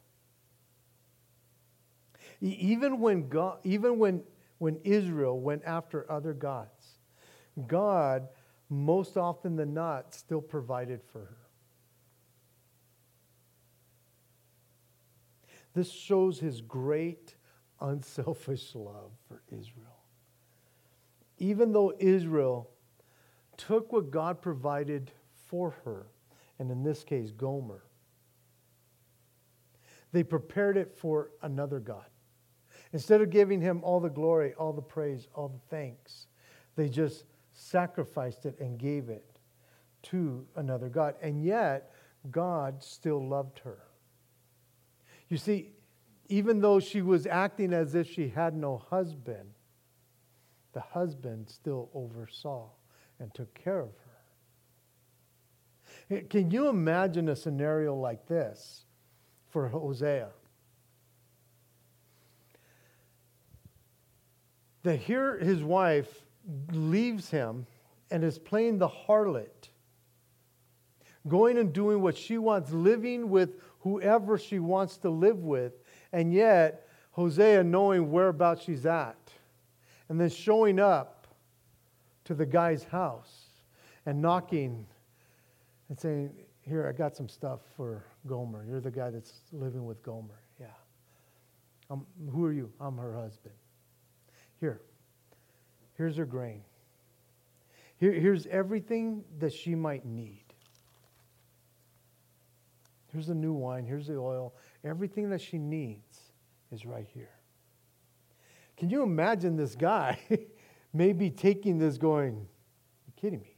Even 2.41 2.99
when, 2.99 3.29
God, 3.29 3.59
even 3.63 3.99
when 3.99 4.23
when 4.61 4.79
Israel 4.83 5.39
went 5.39 5.63
after 5.65 6.05
other 6.11 6.33
gods, 6.33 6.99
God, 7.65 8.27
most 8.69 9.17
often 9.17 9.55
than 9.55 9.73
not, 9.73 10.13
still 10.13 10.39
provided 10.39 11.01
for 11.11 11.21
her. 11.21 11.40
This 15.73 15.89
shows 15.91 16.39
his 16.39 16.61
great, 16.61 17.35
unselfish 17.79 18.75
love 18.75 19.11
for 19.27 19.41
Israel. 19.49 19.87
Even 21.37 21.71
though 21.71 21.93
Israel 21.99 22.69
took 23.57 23.91
what 23.91 24.11
God 24.11 24.41
provided 24.41 25.11
for 25.47 25.71
her, 25.85 26.07
and 26.59 26.69
in 26.71 26.83
this 26.83 27.03
case, 27.03 27.31
Gomer, 27.31 27.83
they 30.11 30.23
prepared 30.23 30.77
it 30.77 30.93
for 30.93 31.31
another 31.41 31.79
God. 31.79 32.05
Instead 32.93 33.21
of 33.21 33.29
giving 33.29 33.61
him 33.61 33.81
all 33.83 33.99
the 33.99 34.09
glory, 34.09 34.53
all 34.55 34.73
the 34.73 34.81
praise, 34.81 35.27
all 35.33 35.47
the 35.47 35.69
thanks, 35.69 36.27
they 36.75 36.89
just 36.89 37.23
sacrificed 37.53 38.45
it 38.45 38.59
and 38.59 38.77
gave 38.77 39.09
it 39.09 39.25
to 40.03 40.45
another 40.55 40.89
God. 40.89 41.15
And 41.21 41.43
yet, 41.43 41.91
God 42.29 42.83
still 42.83 43.25
loved 43.25 43.59
her. 43.59 43.79
You 45.31 45.37
see, 45.37 45.71
even 46.29 46.61
though 46.61 46.79
she 46.79 47.01
was 47.01 47.25
acting 47.25 47.73
as 47.73 47.95
if 47.95 48.07
she 48.07 48.27
had 48.27 48.53
no 48.53 48.77
husband, 48.77 49.49
the 50.73 50.81
husband 50.81 51.49
still 51.49 51.89
oversaw 51.93 52.69
and 53.19 53.33
took 53.33 53.51
care 53.55 53.79
of 53.79 53.89
her. 56.09 56.21
Can 56.29 56.51
you 56.51 56.67
imagine 56.67 57.29
a 57.29 57.35
scenario 57.35 57.95
like 57.95 58.27
this 58.27 58.85
for 59.49 59.67
Hosea? 59.69 60.29
that 64.83 64.97
here 64.97 65.37
his 65.37 65.63
wife 65.63 66.23
leaves 66.71 67.29
him 67.29 67.67
and 68.09 68.23
is 68.23 68.39
playing 68.39 68.77
the 68.77 68.87
harlot, 68.87 69.69
going 71.27 71.57
and 71.57 71.71
doing 71.71 72.01
what 72.01 72.17
she 72.17 72.37
wants, 72.37 72.71
living 72.71 73.29
with 73.29 73.51
whoever 73.81 74.37
she 74.37 74.59
wants 74.59 74.97
to 74.97 75.09
live 75.09 75.39
with, 75.39 75.73
and 76.13 76.33
yet 76.33 76.87
Hosea 77.11 77.63
knowing 77.63 78.11
whereabouts 78.11 78.63
she's 78.63 78.85
at, 78.85 79.17
and 80.09 80.19
then 80.19 80.29
showing 80.29 80.79
up 80.79 81.27
to 82.25 82.33
the 82.33 82.45
guy's 82.45 82.83
house 82.83 83.47
and 84.05 84.21
knocking 84.21 84.85
and 85.89 85.99
saying, 85.99 86.31
Here, 86.61 86.87
I 86.87 86.97
got 86.97 87.15
some 87.15 87.27
stuff 87.27 87.59
for 87.75 88.05
Gomer. 88.27 88.65
You're 88.67 88.81
the 88.81 88.91
guy 88.91 89.09
that's 89.09 89.41
living 89.51 89.85
with 89.85 90.01
Gomer. 90.03 90.39
Yeah. 90.59 90.67
Um, 91.89 92.05
who 92.31 92.45
are 92.45 92.53
you? 92.53 92.71
I'm 92.79 92.97
her 92.97 93.13
husband. 93.15 93.55
Here, 94.59 94.81
here's 95.97 96.15
her 96.17 96.25
grain. 96.25 96.61
Here, 97.97 98.13
here's 98.13 98.47
everything 98.47 99.23
that 99.39 99.53
she 99.53 99.75
might 99.75 100.05
need. 100.05 100.40
Here's 103.11 103.27
the 103.27 103.35
new 103.35 103.53
wine. 103.53 103.85
Here's 103.85 104.07
the 104.07 104.17
oil. 104.17 104.53
Everything 104.83 105.29
that 105.31 105.41
she 105.41 105.57
needs 105.57 106.19
is 106.71 106.85
right 106.85 107.07
here. 107.13 107.29
Can 108.77 108.89
you 108.89 109.03
imagine 109.03 109.57
this 109.57 109.75
guy 109.75 110.17
maybe 110.93 111.29
taking 111.29 111.77
this 111.77 111.97
going, 111.97 112.47
you 113.05 113.13
kidding 113.15 113.41
me? 113.41 113.57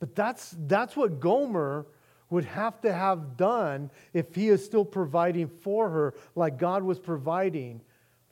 But 0.00 0.16
that's, 0.16 0.56
that's 0.66 0.96
what 0.96 1.20
Gomer 1.20 1.86
would 2.28 2.44
have 2.46 2.80
to 2.80 2.92
have 2.92 3.36
done 3.36 3.90
if 4.12 4.34
he 4.34 4.48
is 4.48 4.64
still 4.64 4.84
providing 4.84 5.46
for 5.46 5.90
her 5.90 6.14
like 6.34 6.58
God 6.58 6.82
was 6.82 6.98
providing 6.98 7.82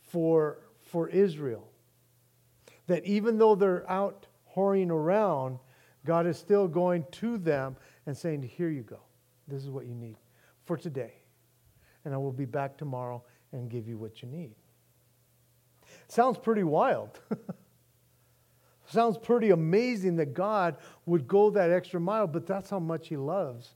for, 0.08 0.58
for 0.82 1.08
Israel. 1.10 1.68
That 2.88 3.04
even 3.04 3.38
though 3.38 3.54
they're 3.54 3.88
out 3.88 4.26
whoring 4.56 4.90
around, 4.90 5.58
God 6.04 6.26
is 6.26 6.38
still 6.38 6.66
going 6.66 7.04
to 7.12 7.38
them 7.38 7.76
and 8.06 8.16
saying, 8.16 8.42
Here 8.42 8.70
you 8.70 8.82
go. 8.82 9.00
This 9.48 9.62
is 9.62 9.70
what 9.70 9.86
you 9.86 9.94
need 9.94 10.16
for 10.64 10.76
today. 10.76 11.14
And 12.04 12.14
I 12.14 12.16
will 12.16 12.32
be 12.32 12.44
back 12.44 12.76
tomorrow 12.76 13.22
and 13.52 13.68
give 13.68 13.88
you 13.88 13.98
what 13.98 14.22
you 14.22 14.28
need. 14.28 14.54
Sounds 16.08 16.38
pretty 16.38 16.62
wild. 16.62 17.20
Sounds 18.86 19.18
pretty 19.18 19.50
amazing 19.50 20.16
that 20.16 20.34
God 20.34 20.76
would 21.06 21.28
go 21.28 21.50
that 21.50 21.70
extra 21.70 22.00
mile, 22.00 22.26
but 22.26 22.46
that's 22.46 22.70
how 22.70 22.80
much 22.80 23.08
He 23.08 23.16
loves 23.16 23.74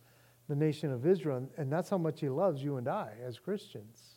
the 0.48 0.56
nation 0.56 0.90
of 0.90 1.06
Israel, 1.06 1.48
and 1.56 1.72
that's 1.72 1.88
how 1.88 1.98
much 1.98 2.20
He 2.20 2.28
loves 2.28 2.62
you 2.62 2.76
and 2.76 2.88
I 2.88 3.12
as 3.24 3.38
Christians. 3.38 4.13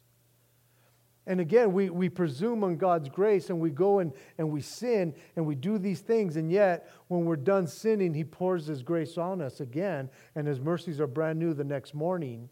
And 1.28 1.42
again, 1.42 1.74
we, 1.74 1.90
we 1.90 2.08
presume 2.08 2.64
on 2.64 2.78
God's 2.78 3.10
grace 3.10 3.50
and 3.50 3.60
we 3.60 3.70
go 3.70 4.00
and, 4.00 4.14
and 4.38 4.50
we 4.50 4.62
sin 4.62 5.14
and 5.36 5.46
we 5.46 5.56
do 5.56 5.78
these 5.78 6.00
things. 6.00 6.38
And 6.38 6.50
yet, 6.50 6.90
when 7.10 7.26
we're 7.26 7.36
done 7.36 7.68
sinning, 7.68 8.14
He 8.14 8.24
pours 8.24 8.66
His 8.66 8.82
grace 8.82 9.18
on 9.18 9.42
us 9.42 9.60
again, 9.60 10.10
and 10.36 10.48
His 10.48 10.62
mercies 10.62 11.02
are 11.02 11.08
brand 11.08 11.38
new 11.38 11.54
the 11.54 11.66
next 11.66 11.94
morning. 11.94 12.50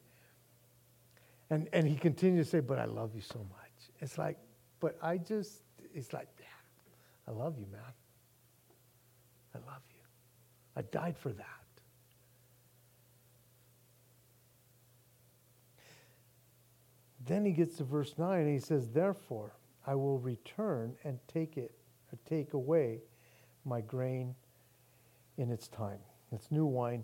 And, 1.49 1.69
and 1.71 1.87
He 1.87 1.95
continues 1.95 2.47
to 2.47 2.51
say, 2.51 2.59
But 2.59 2.77
I 2.77 2.85
love 2.85 3.15
you 3.15 3.21
so 3.21 3.39
much. 3.39 3.91
It's 4.01 4.17
like, 4.17 4.37
but 4.81 4.97
I 5.01 5.17
just, 5.17 5.63
it's 5.93 6.11
like, 6.11 6.27
yeah, 6.37 6.45
I 7.27 7.31
love 7.31 7.57
you, 7.57 7.65
man. 7.71 7.81
I 9.55 9.59
love 9.59 9.81
you. 9.89 10.01
I 10.75 10.81
died 10.81 11.17
for 11.17 11.31
that. 11.31 11.54
Then 17.25 17.45
he 17.45 17.51
gets 17.51 17.77
to 17.77 17.83
verse 17.83 18.13
9 18.17 18.39
and 18.39 18.49
he 18.49 18.59
says, 18.59 18.89
Therefore, 18.89 19.53
I 19.87 19.95
will 19.95 20.19
return 20.19 20.95
and 21.03 21.19
take 21.27 21.57
it, 21.57 21.71
or 22.11 22.19
take 22.27 22.53
away 22.53 23.01
my 23.65 23.81
grain 23.81 24.35
in 25.37 25.51
its 25.51 25.67
time. 25.67 25.99
It's 26.31 26.51
new 26.51 26.65
wine 26.65 27.03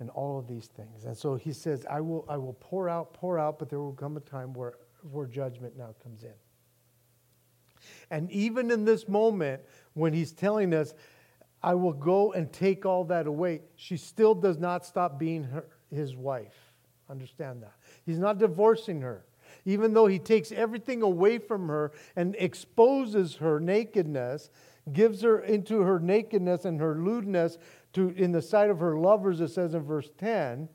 and 0.00 0.10
all 0.10 0.38
of 0.38 0.46
these 0.46 0.66
things. 0.66 1.04
And 1.04 1.16
so 1.16 1.34
he 1.34 1.52
says, 1.52 1.84
I 1.90 2.00
will, 2.00 2.24
I 2.28 2.36
will 2.36 2.56
pour 2.60 2.88
out, 2.88 3.12
pour 3.12 3.38
out, 3.38 3.58
but 3.58 3.68
there 3.68 3.80
will 3.80 3.92
come 3.92 4.16
a 4.16 4.20
time 4.20 4.52
where, 4.52 4.74
where 5.10 5.26
judgment 5.26 5.76
now 5.76 5.94
comes 6.02 6.22
in. 6.22 6.34
And 8.10 8.30
even 8.30 8.70
in 8.70 8.84
this 8.84 9.08
moment, 9.08 9.62
when 9.94 10.12
he's 10.12 10.32
telling 10.32 10.72
us, 10.72 10.94
I 11.62 11.74
will 11.74 11.92
go 11.92 12.32
and 12.32 12.52
take 12.52 12.86
all 12.86 13.04
that 13.04 13.26
away, 13.26 13.62
she 13.76 13.96
still 13.96 14.34
does 14.34 14.58
not 14.58 14.86
stop 14.86 15.18
being 15.18 15.44
her, 15.44 15.66
his 15.90 16.14
wife. 16.14 16.72
Understand 17.10 17.62
that. 17.62 17.74
He's 18.04 18.18
not 18.18 18.38
divorcing 18.38 19.00
her 19.00 19.24
even 19.68 19.92
though 19.92 20.06
he 20.06 20.18
takes 20.18 20.50
everything 20.50 21.02
away 21.02 21.36
from 21.36 21.68
her 21.68 21.92
and 22.16 22.34
exposes 22.38 23.36
her 23.36 23.60
nakedness, 23.60 24.48
gives 24.94 25.20
her 25.20 25.40
into 25.40 25.82
her 25.82 26.00
nakedness 26.00 26.64
and 26.64 26.80
her 26.80 26.94
lewdness 26.94 27.58
to, 27.92 28.08
in 28.16 28.32
the 28.32 28.40
sight 28.40 28.70
of 28.70 28.80
her 28.80 28.96
lovers, 28.96 29.42
it 29.42 29.48
says 29.48 29.74
in 29.74 29.82
verse 29.82 30.08
10. 30.16 30.70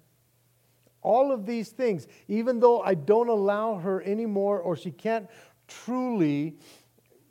All 1.02 1.32
of 1.32 1.48
these 1.48 1.70
things, 1.70 2.06
even 2.28 2.60
though 2.60 2.82
I 2.82 2.94
don't 2.94 3.30
allow 3.30 3.80
her 3.80 4.04
anymore, 4.04 4.60
or 4.60 4.76
she 4.76 4.92
can't 4.92 5.28
truly, 5.68 6.56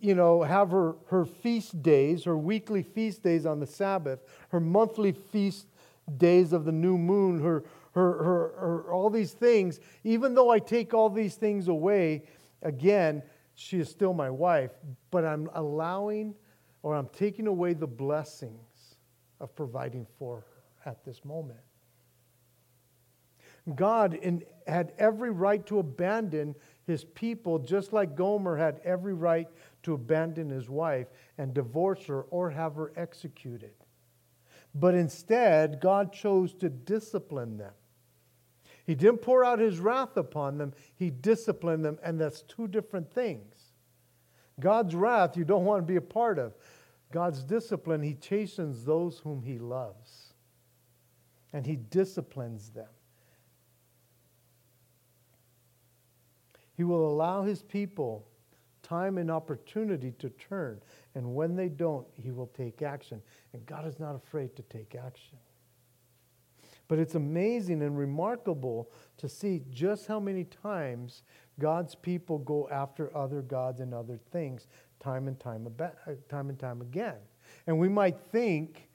you 0.00 0.16
know, 0.16 0.42
have 0.42 0.72
her, 0.72 0.96
her 1.06 1.24
feast 1.24 1.80
days, 1.80 2.24
her 2.24 2.36
weekly 2.36 2.82
feast 2.82 3.22
days 3.22 3.46
on 3.46 3.60
the 3.60 3.68
Sabbath, 3.68 4.18
her 4.48 4.58
monthly 4.58 5.12
feast 5.12 5.68
days 6.16 6.52
of 6.52 6.64
the 6.64 6.72
new 6.72 6.98
moon, 6.98 7.40
her, 7.40 7.62
her, 7.92 8.22
her, 8.22 8.54
her, 8.58 8.92
all 8.92 9.10
these 9.10 9.32
things, 9.32 9.80
even 10.04 10.34
though 10.34 10.50
I 10.50 10.58
take 10.58 10.94
all 10.94 11.10
these 11.10 11.34
things 11.34 11.68
away, 11.68 12.24
again, 12.62 13.22
she 13.54 13.78
is 13.78 13.88
still 13.88 14.14
my 14.14 14.30
wife, 14.30 14.70
but 15.10 15.24
I'm 15.24 15.48
allowing 15.54 16.34
or 16.82 16.94
I'm 16.96 17.08
taking 17.08 17.46
away 17.46 17.74
the 17.74 17.86
blessings 17.86 18.96
of 19.40 19.54
providing 19.54 20.06
for 20.18 20.36
her 20.36 20.90
at 20.90 21.04
this 21.04 21.24
moment. 21.24 21.60
God 23.76 24.14
in, 24.14 24.42
had 24.66 24.92
every 24.98 25.30
right 25.30 25.64
to 25.66 25.78
abandon 25.78 26.54
his 26.86 27.04
people, 27.04 27.58
just 27.58 27.92
like 27.92 28.16
Gomer 28.16 28.56
had 28.56 28.80
every 28.84 29.14
right 29.14 29.48
to 29.84 29.94
abandon 29.94 30.50
his 30.50 30.68
wife 30.68 31.06
and 31.38 31.54
divorce 31.54 32.06
her 32.06 32.22
or 32.22 32.50
have 32.50 32.74
her 32.74 32.92
executed. 32.96 33.74
But 34.74 34.94
instead, 34.94 35.80
God 35.80 36.12
chose 36.12 36.54
to 36.54 36.68
discipline 36.68 37.58
them. 37.58 37.72
He 38.84 38.94
didn't 38.94 39.18
pour 39.18 39.44
out 39.44 39.58
his 39.58 39.78
wrath 39.78 40.16
upon 40.16 40.58
them, 40.58 40.72
he 40.94 41.10
disciplined 41.10 41.84
them, 41.84 41.98
and 42.02 42.20
that's 42.20 42.42
two 42.42 42.66
different 42.66 43.12
things. 43.12 43.54
God's 44.58 44.94
wrath 44.94 45.36
you 45.36 45.44
don't 45.44 45.64
want 45.64 45.80
to 45.80 45.86
be 45.86 45.96
a 45.96 46.00
part 46.00 46.38
of. 46.38 46.54
God's 47.10 47.44
discipline, 47.44 48.02
he 48.02 48.14
chastens 48.14 48.84
those 48.84 49.18
whom 49.18 49.42
he 49.42 49.58
loves, 49.58 50.32
and 51.52 51.66
he 51.66 51.76
disciplines 51.76 52.70
them. 52.70 52.88
He 56.74 56.84
will 56.84 57.06
allow 57.06 57.42
his 57.42 57.62
people 57.62 58.26
time 58.82 59.18
and 59.18 59.30
opportunity 59.30 60.12
to 60.18 60.30
turn, 60.30 60.80
and 61.14 61.34
when 61.34 61.54
they 61.54 61.68
don't, 61.68 62.06
he 62.14 62.30
will 62.30 62.48
take 62.48 62.82
action. 62.82 63.22
And 63.52 63.64
God 63.66 63.86
is 63.86 64.00
not 64.00 64.16
afraid 64.16 64.56
to 64.56 64.62
take 64.62 64.94
action. 64.94 65.38
But 66.92 66.98
it's 66.98 67.14
amazing 67.14 67.80
and 67.80 67.96
remarkable 67.96 68.90
to 69.16 69.26
see 69.26 69.62
just 69.70 70.06
how 70.06 70.20
many 70.20 70.44
times 70.44 71.22
God's 71.58 71.94
people 71.94 72.36
go 72.36 72.68
after 72.68 73.16
other 73.16 73.40
gods 73.40 73.80
and 73.80 73.94
other 73.94 74.20
things 74.30 74.66
time 75.00 75.26
and 75.26 75.40
time, 75.40 75.66
about, 75.66 75.94
uh, 76.06 76.10
time 76.28 76.50
and 76.50 76.58
time 76.58 76.82
again. 76.82 77.16
And 77.66 77.78
we 77.78 77.88
might 77.88 78.20
think, 78.30 78.90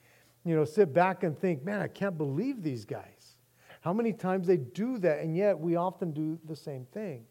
you 0.46 0.56
know, 0.56 0.64
sit 0.64 0.94
back 0.94 1.24
and 1.24 1.36
think, 1.36 1.66
man, 1.66 1.82
I 1.82 1.88
can't 1.88 2.20
believe 2.20 2.62
these 2.62 2.86
guys. 2.86 3.38
How 3.82 3.94
many 3.94 4.14
times 4.14 4.46
they 4.46 4.58
do 4.58 5.00
that, 5.00 5.22
and 5.22 5.36
yet 5.36 5.58
we 5.58 5.76
often 5.76 6.12
do 6.12 6.38
the 6.46 6.56
same 6.56 6.86
thing. 6.94 7.26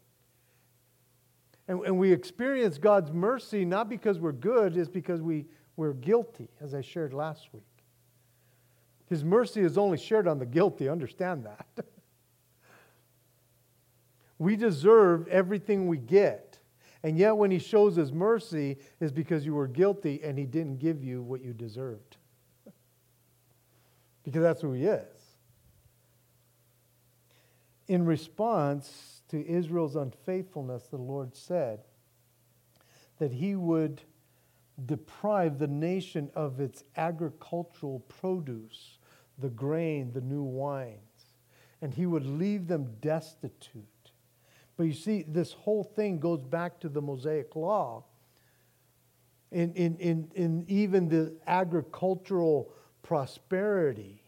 And, 1.69 1.79
and 1.85 1.97
we 1.97 2.11
experience 2.11 2.77
God's 2.77 3.13
mercy 3.13 3.63
not 3.63 3.87
because 3.87 4.19
we're 4.19 4.33
good, 4.33 4.75
it's 4.75 4.89
because 4.89 5.21
we, 5.21 5.45
we're 5.77 5.93
guilty, 5.93 6.49
as 6.59 6.73
I 6.73 6.81
shared 6.81 7.13
last 7.13 7.53
week. 7.53 7.76
His 9.09 9.23
mercy 9.23 9.61
is 9.61 9.77
only 9.77 9.97
shared 9.97 10.27
on 10.27 10.39
the 10.39 10.45
guilty, 10.45 10.89
understand 10.89 11.45
that. 11.45 11.65
we 14.39 14.55
deserve 14.55 15.27
everything 15.27 15.87
we 15.87 15.97
get. 15.97 16.59
And 17.03 17.17
yet, 17.17 17.37
when 17.37 17.51
he 17.51 17.59
shows 17.59 17.95
his 17.95 18.11
mercy, 18.11 18.77
is 18.99 19.11
because 19.11 19.45
you 19.45 19.53
were 19.53 19.67
guilty 19.67 20.21
and 20.23 20.37
he 20.37 20.45
didn't 20.45 20.79
give 20.79 21.03
you 21.03 21.21
what 21.21 21.41
you 21.41 21.53
deserved. 21.53 22.17
because 24.23 24.41
that's 24.41 24.61
who 24.61 24.73
he 24.73 24.83
is. 24.83 25.05
In 27.87 28.05
response 28.05 29.21
to 29.29 29.47
Israel's 29.47 29.95
unfaithfulness, 29.95 30.87
the 30.87 30.97
Lord 30.97 31.35
said 31.35 31.79
that 33.19 33.31
he 33.31 33.55
would 33.55 34.01
deprive 34.85 35.57
the 35.57 35.67
nation 35.67 36.29
of 36.35 36.59
its 36.59 36.83
agricultural 36.95 37.99
produce, 38.01 38.96
the 39.37 39.49
grain, 39.49 40.11
the 40.13 40.21
new 40.21 40.43
wines, 40.43 41.33
and 41.81 41.93
he 41.93 42.05
would 42.05 42.25
leave 42.25 42.67
them 42.67 42.95
destitute. 43.01 43.85
But 44.77 44.83
you 44.83 44.93
see, 44.93 45.25
this 45.27 45.53
whole 45.53 45.83
thing 45.83 46.19
goes 46.19 46.43
back 46.43 46.79
to 46.81 46.89
the 46.89 47.01
Mosaic 47.01 47.55
law. 47.55 48.05
In, 49.51 49.73
in, 49.73 49.97
in, 49.97 50.31
in 50.35 50.65
even 50.67 51.07
the 51.07 51.35
agricultural 51.47 52.71
prosperity, 53.01 54.21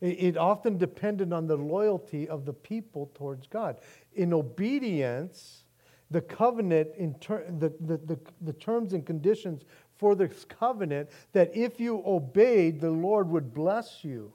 it, 0.00 0.06
it 0.06 0.36
often 0.36 0.76
depended 0.76 1.32
on 1.32 1.46
the 1.46 1.56
loyalty 1.56 2.28
of 2.28 2.44
the 2.44 2.52
people 2.52 3.10
towards 3.14 3.46
God. 3.46 3.80
In 4.14 4.32
obedience, 4.32 5.64
the 6.10 6.20
covenant, 6.20 6.88
in 6.96 7.14
ter- 7.14 7.46
the, 7.48 7.72
the, 7.80 7.98
the, 7.98 8.18
the 8.40 8.52
terms 8.54 8.92
and 8.92 9.06
conditions 9.06 9.64
for 9.98 10.14
this 10.14 10.44
covenant, 10.44 11.10
that 11.32 11.54
if 11.54 11.80
you 11.80 12.02
obeyed, 12.06 12.80
the 12.80 12.90
Lord 12.90 13.28
would 13.28 13.52
bless 13.52 14.04
you 14.04 14.32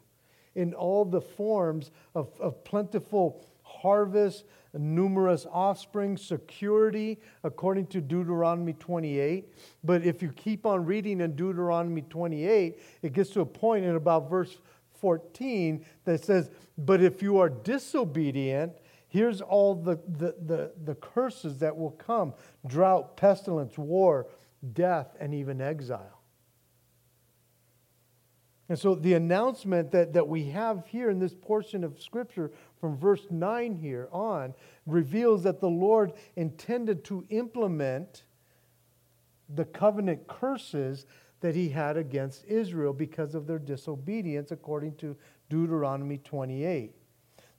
in 0.55 0.73
all 0.73 1.05
the 1.05 1.21
forms 1.21 1.91
of, 2.13 2.29
of 2.39 2.63
plentiful 2.63 3.43
harvest, 3.63 4.45
numerous 4.73 5.45
offspring, 5.51 6.17
security, 6.17 7.19
according 7.43 7.87
to 7.87 8.01
Deuteronomy 8.01 8.73
28. 8.73 9.45
But 9.83 10.03
if 10.03 10.21
you 10.21 10.29
keep 10.29 10.65
on 10.65 10.85
reading 10.85 11.21
in 11.21 11.35
Deuteronomy 11.35 12.01
28, 12.01 12.79
it 13.01 13.13
gets 13.13 13.31
to 13.31 13.41
a 13.41 13.45
point 13.45 13.85
in 13.85 13.95
about 13.95 14.29
verse 14.29 14.57
14 14.99 15.85
that 16.05 16.23
says, 16.23 16.49
But 16.77 17.01
if 17.01 17.21
you 17.21 17.39
are 17.39 17.49
disobedient, 17.49 18.73
Here's 19.13 19.41
all 19.41 19.75
the, 19.75 19.99
the, 20.07 20.33
the, 20.43 20.71
the, 20.85 20.95
curses 20.95 21.59
that 21.59 21.77
will 21.77 21.91
come 21.91 22.33
drought, 22.65 23.15
pestilence, 23.15 23.77
war, 23.77 24.25
death, 24.71 25.15
and 25.19 25.33
even 25.33 25.61
exile. 25.61 26.21
And 28.69 28.79
so 28.79 28.95
the 28.95 29.13
announcement 29.13 29.91
that, 29.91 30.13
that 30.13 30.27
we 30.27 30.45
have 30.45 30.87
here 30.87 31.09
in 31.09 31.19
this 31.19 31.35
portion 31.35 31.83
of 31.83 32.01
Scripture 32.01 32.51
from 32.79 32.97
verse 32.97 33.27
9 33.29 33.75
here 33.75 34.07
on 34.11 34.53
reveals 34.85 35.43
that 35.43 35.59
the 35.59 35.69
Lord 35.69 36.13
intended 36.35 37.03
to 37.05 37.25
implement 37.29 38.23
the 39.49 39.65
covenant 39.65 40.27
curses 40.27 41.05
that 41.41 41.55
he 41.55 41.69
had 41.69 41.97
against 41.97 42.45
Israel 42.45 42.93
because 42.93 43.35
of 43.35 43.47
their 43.47 43.59
disobedience, 43.59 44.51
according 44.51 44.95
to 44.95 45.15
Deuteronomy 45.49 46.17
28. 46.17 46.93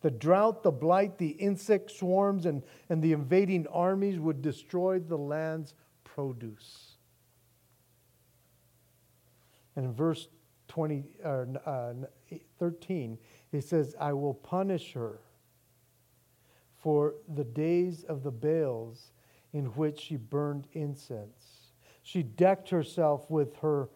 The 0.00 0.10
drought, 0.10 0.62
the 0.62 0.72
blight, 0.72 1.18
the 1.18 1.28
insect 1.28 1.90
swarms, 1.90 2.46
and, 2.46 2.62
and 2.88 3.02
the 3.02 3.12
invading 3.12 3.66
armies 3.68 4.18
would 4.18 4.42
destroy 4.42 4.98
the 4.98 5.18
land's 5.18 5.74
produce. 6.02 6.83
And 9.76 9.86
in 9.86 9.92
verse 9.92 10.28
20, 10.68 11.04
uh, 11.24 11.92
13, 12.58 13.18
it 13.52 13.64
says, 13.64 13.94
I 14.00 14.12
will 14.12 14.34
punish 14.34 14.92
her 14.92 15.20
for 16.76 17.14
the 17.34 17.44
days 17.44 18.04
of 18.04 18.22
the 18.22 18.30
Baals 18.30 19.12
in 19.52 19.66
which 19.66 20.00
she 20.00 20.16
burned 20.16 20.66
incense. 20.72 21.72
She 22.02 22.22
decked 22.22 22.68
herself 22.68 23.30
with 23.30 23.56
her 23.56 23.88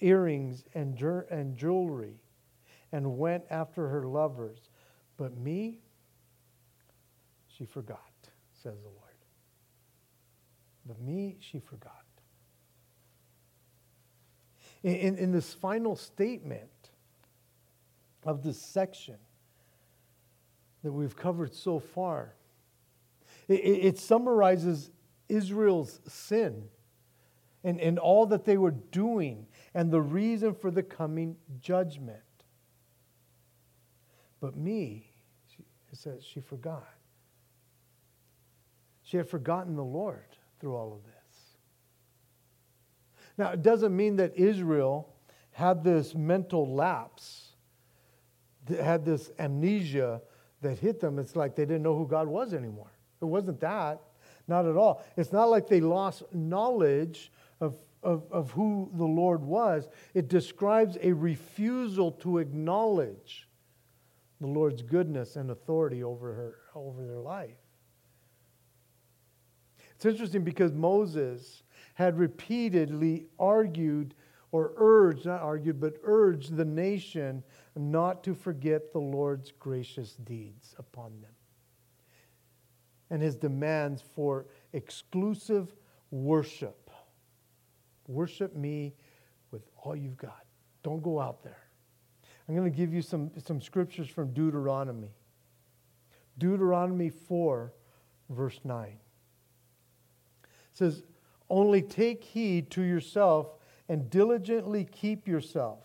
earrings 0.00 0.64
and, 0.74 1.00
and 1.00 1.56
jewelry 1.56 2.20
and 2.92 3.16
went 3.16 3.44
after 3.50 3.88
her 3.88 4.04
lovers. 4.04 4.68
But 5.16 5.38
me, 5.38 5.80
she 7.46 7.64
forgot, 7.64 8.12
says 8.52 8.78
the 8.82 8.88
Lord. 8.88 8.98
But 10.84 11.00
me, 11.00 11.36
she 11.40 11.60
forgot. 11.60 12.01
In, 14.82 15.16
in 15.16 15.32
this 15.32 15.54
final 15.54 15.94
statement 15.94 16.70
of 18.24 18.42
this 18.42 18.60
section 18.60 19.16
that 20.82 20.92
we've 20.92 21.16
covered 21.16 21.54
so 21.54 21.78
far, 21.78 22.34
it, 23.48 23.54
it 23.54 23.98
summarizes 23.98 24.90
Israel's 25.28 26.00
sin 26.08 26.64
and, 27.64 27.80
and 27.80 27.98
all 27.98 28.26
that 28.26 28.44
they 28.44 28.56
were 28.56 28.72
doing 28.72 29.46
and 29.74 29.90
the 29.90 30.00
reason 30.00 30.54
for 30.54 30.70
the 30.70 30.82
coming 30.82 31.36
judgment. 31.60 32.18
But 34.40 34.56
me, 34.56 35.12
she, 35.48 35.62
it 35.92 35.98
says 35.98 36.24
she 36.24 36.40
forgot. 36.40 36.88
She 39.02 39.16
had 39.16 39.28
forgotten 39.28 39.76
the 39.76 39.84
Lord 39.84 40.36
through 40.58 40.74
all 40.74 40.92
of 40.94 41.04
this. 41.04 41.11
Now, 43.38 43.50
it 43.50 43.62
doesn't 43.62 43.94
mean 43.94 44.16
that 44.16 44.36
Israel 44.36 45.08
had 45.52 45.84
this 45.84 46.14
mental 46.14 46.74
lapse, 46.74 47.52
had 48.68 49.04
this 49.04 49.30
amnesia 49.38 50.22
that 50.60 50.78
hit 50.78 51.00
them. 51.00 51.18
It's 51.18 51.36
like 51.36 51.54
they 51.54 51.64
didn't 51.64 51.82
know 51.82 51.96
who 51.96 52.06
God 52.06 52.28
was 52.28 52.54
anymore. 52.54 52.92
It 53.20 53.26
wasn't 53.26 53.60
that, 53.60 54.00
not 54.48 54.66
at 54.66 54.76
all. 54.76 55.04
It's 55.16 55.32
not 55.32 55.50
like 55.50 55.68
they 55.68 55.80
lost 55.80 56.22
knowledge 56.32 57.30
of, 57.60 57.76
of, 58.02 58.24
of 58.30 58.50
who 58.50 58.90
the 58.94 59.04
Lord 59.04 59.42
was. 59.42 59.88
It 60.14 60.28
describes 60.28 60.98
a 61.00 61.12
refusal 61.12 62.12
to 62.12 62.38
acknowledge 62.38 63.48
the 64.40 64.48
Lord's 64.48 64.82
goodness 64.82 65.36
and 65.36 65.50
authority 65.50 66.02
over, 66.02 66.32
her, 66.32 66.54
over 66.74 67.06
their 67.06 67.20
life. 67.20 67.56
It's 69.94 70.04
interesting 70.04 70.42
because 70.42 70.72
Moses 70.72 71.62
had 71.94 72.18
repeatedly 72.18 73.26
argued 73.38 74.14
or 74.50 74.72
urged, 74.76 75.26
not 75.26 75.40
argued, 75.40 75.80
but 75.80 75.94
urged 76.02 76.56
the 76.56 76.64
nation 76.64 77.42
not 77.74 78.22
to 78.24 78.34
forget 78.34 78.92
the 78.92 78.98
Lord's 78.98 79.50
gracious 79.58 80.14
deeds 80.14 80.74
upon 80.78 81.20
them 81.20 81.32
and 83.12 83.20
his 83.20 83.36
demands 83.36 84.02
for 84.14 84.46
exclusive 84.72 85.74
worship. 86.10 86.90
Worship 88.08 88.56
me 88.56 88.94
with 89.50 89.68
all 89.76 89.94
you've 89.94 90.16
got. 90.16 90.46
Don't 90.82 91.02
go 91.02 91.20
out 91.20 91.44
there. 91.44 91.68
I'm 92.48 92.56
going 92.56 92.70
to 92.70 92.76
give 92.76 92.92
you 92.92 93.02
some, 93.02 93.30
some 93.44 93.60
scriptures 93.60 94.08
from 94.08 94.32
Deuteronomy. 94.32 95.12
Deuteronomy 96.38 97.10
4, 97.10 97.74
verse 98.30 98.58
9. 98.64 98.86
It 98.86 98.98
says, 100.72 101.02
Only 101.52 101.82
take 101.82 102.24
heed 102.24 102.70
to 102.70 102.80
yourself 102.80 103.58
and 103.86 104.08
diligently 104.08 104.86
keep 104.86 105.28
yourself, 105.28 105.80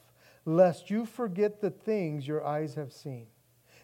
lest 0.46 0.90
you 0.90 1.06
forget 1.06 1.60
the 1.60 1.72
things 1.72 2.26
your 2.26 2.48
eyes 2.48 2.76
have 2.76 2.94
seen, 2.94 3.28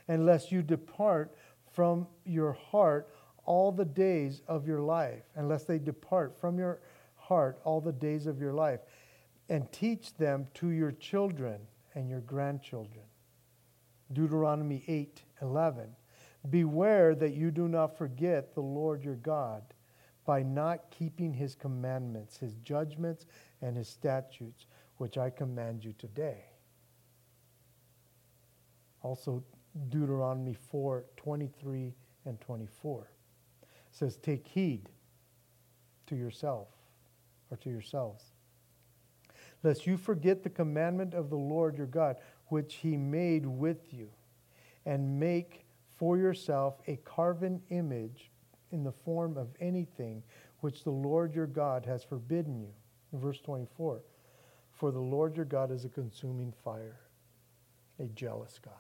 and 0.08 0.26
lest 0.26 0.50
you 0.50 0.62
depart 0.62 1.36
from 1.74 2.08
your 2.24 2.54
heart 2.54 3.10
all 3.44 3.74
the 3.74 3.84
days 3.84 4.42
of 4.48 4.66
your 4.66 4.80
life, 4.80 5.24
unless 5.36 5.66
they 5.66 5.78
depart 5.78 6.40
from 6.40 6.58
your 6.58 6.80
heart 7.18 7.60
all 7.66 7.82
the 7.82 7.92
days 7.92 8.28
of 8.28 8.40
your 8.40 8.54
life, 8.54 8.80
and 9.50 9.70
teach 9.74 10.14
them 10.14 10.48
to 10.54 10.70
your 10.70 10.94
children 10.94 11.60
and 11.96 12.10
your 12.10 12.22
grandchildren. 12.22 13.04
Deuteronomy 14.14 14.86
8 14.88 15.22
11. 15.42 15.90
Beware 16.50 17.14
that 17.14 17.34
you 17.34 17.52
do 17.52 17.68
not 17.68 17.98
forget 17.98 18.56
the 18.56 18.62
Lord 18.62 19.04
your 19.04 19.16
God 19.16 19.64
by 20.26 20.41
not 20.41 20.89
keeping 20.89 21.34
his 21.34 21.55
commandments, 21.55 22.38
his 22.38 22.55
judgments, 22.63 23.26
and 23.61 23.76
his 23.76 23.88
statutes, 23.88 24.67
which 24.97 25.17
I 25.17 25.30
command 25.30 25.84
you 25.84 25.93
today. 25.97 26.45
Also, 29.01 29.43
Deuteronomy 29.89 30.53
4 30.53 31.05
23 31.17 31.93
and 32.26 32.39
24 32.39 33.07
says, 33.91 34.17
Take 34.17 34.47
heed 34.47 34.89
to 36.07 36.15
yourself 36.15 36.67
or 37.51 37.57
to 37.57 37.69
yourselves, 37.69 38.24
lest 39.61 39.86
you 39.86 39.97
forget 39.97 40.43
the 40.43 40.49
commandment 40.49 41.13
of 41.13 41.30
the 41.30 41.36
Lord 41.36 41.78
your 41.78 41.88
God, 41.88 42.17
which 42.47 42.76
he 42.76 42.95
made 42.95 43.45
with 43.45 43.93
you, 43.93 44.09
and 44.86 45.19
make 45.19 45.65
for 45.95 46.17
yourself 46.17 46.82
a 46.88 46.97
carven 46.97 47.61
image 47.69 48.32
in 48.74 48.84
the 48.84 48.91
form 48.91 49.38
of 49.38 49.47
anything 49.61 50.21
which 50.59 50.84
the 50.84 50.91
Lord 50.91 51.34
your 51.34 51.47
God 51.47 51.86
has 51.86 52.03
forbidden 52.03 52.59
you. 52.59 52.74
verse 53.13 53.39
24 53.39 54.01
For 54.71 54.91
the 54.91 54.99
Lord 54.99 55.38
your 55.38 55.45
God 55.45 55.71
is 55.71 55.86
a 55.86 55.89
consuming 55.89 56.51
fire, 56.63 56.99
a 57.99 58.07
jealous 58.07 58.59
God. 58.61 58.74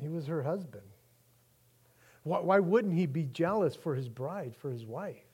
He 0.00 0.08
was 0.08 0.26
her 0.26 0.42
husband. 0.42 0.84
Why, 2.24 2.40
why 2.40 2.58
wouldn't 2.58 2.94
he 2.94 3.06
be 3.06 3.24
jealous 3.24 3.74
for 3.74 3.94
his 3.94 4.08
bride, 4.08 4.54
for 4.56 4.70
his 4.70 4.84
wife? 4.84 5.24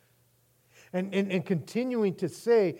And, 0.92 1.14
and, 1.14 1.30
and 1.30 1.44
continuing 1.44 2.14
to 2.16 2.28
say, 2.28 2.78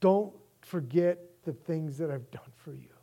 don't 0.00 0.32
forget 0.60 1.18
the 1.44 1.52
things 1.52 1.98
that 1.98 2.10
I've 2.10 2.30
done 2.30 2.52
for 2.56 2.72
you. 2.72 2.95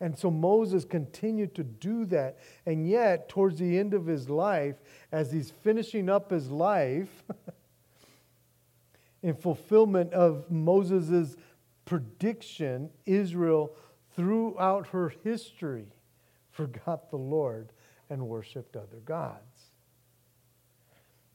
And 0.00 0.16
so 0.16 0.30
Moses 0.30 0.84
continued 0.84 1.54
to 1.56 1.64
do 1.64 2.04
that. 2.06 2.38
And 2.66 2.88
yet, 2.88 3.28
towards 3.28 3.58
the 3.58 3.78
end 3.78 3.94
of 3.94 4.06
his 4.06 4.30
life, 4.30 4.76
as 5.10 5.32
he's 5.32 5.50
finishing 5.50 6.08
up 6.08 6.30
his 6.30 6.50
life, 6.50 7.24
in 9.22 9.34
fulfillment 9.34 10.12
of 10.12 10.50
Moses' 10.50 11.36
prediction, 11.84 12.90
Israel, 13.06 13.74
throughout 14.14 14.88
her 14.88 15.12
history, 15.24 15.86
forgot 16.50 17.10
the 17.10 17.16
Lord 17.16 17.72
and 18.10 18.28
worshiped 18.28 18.76
other 18.76 19.00
gods. 19.04 19.42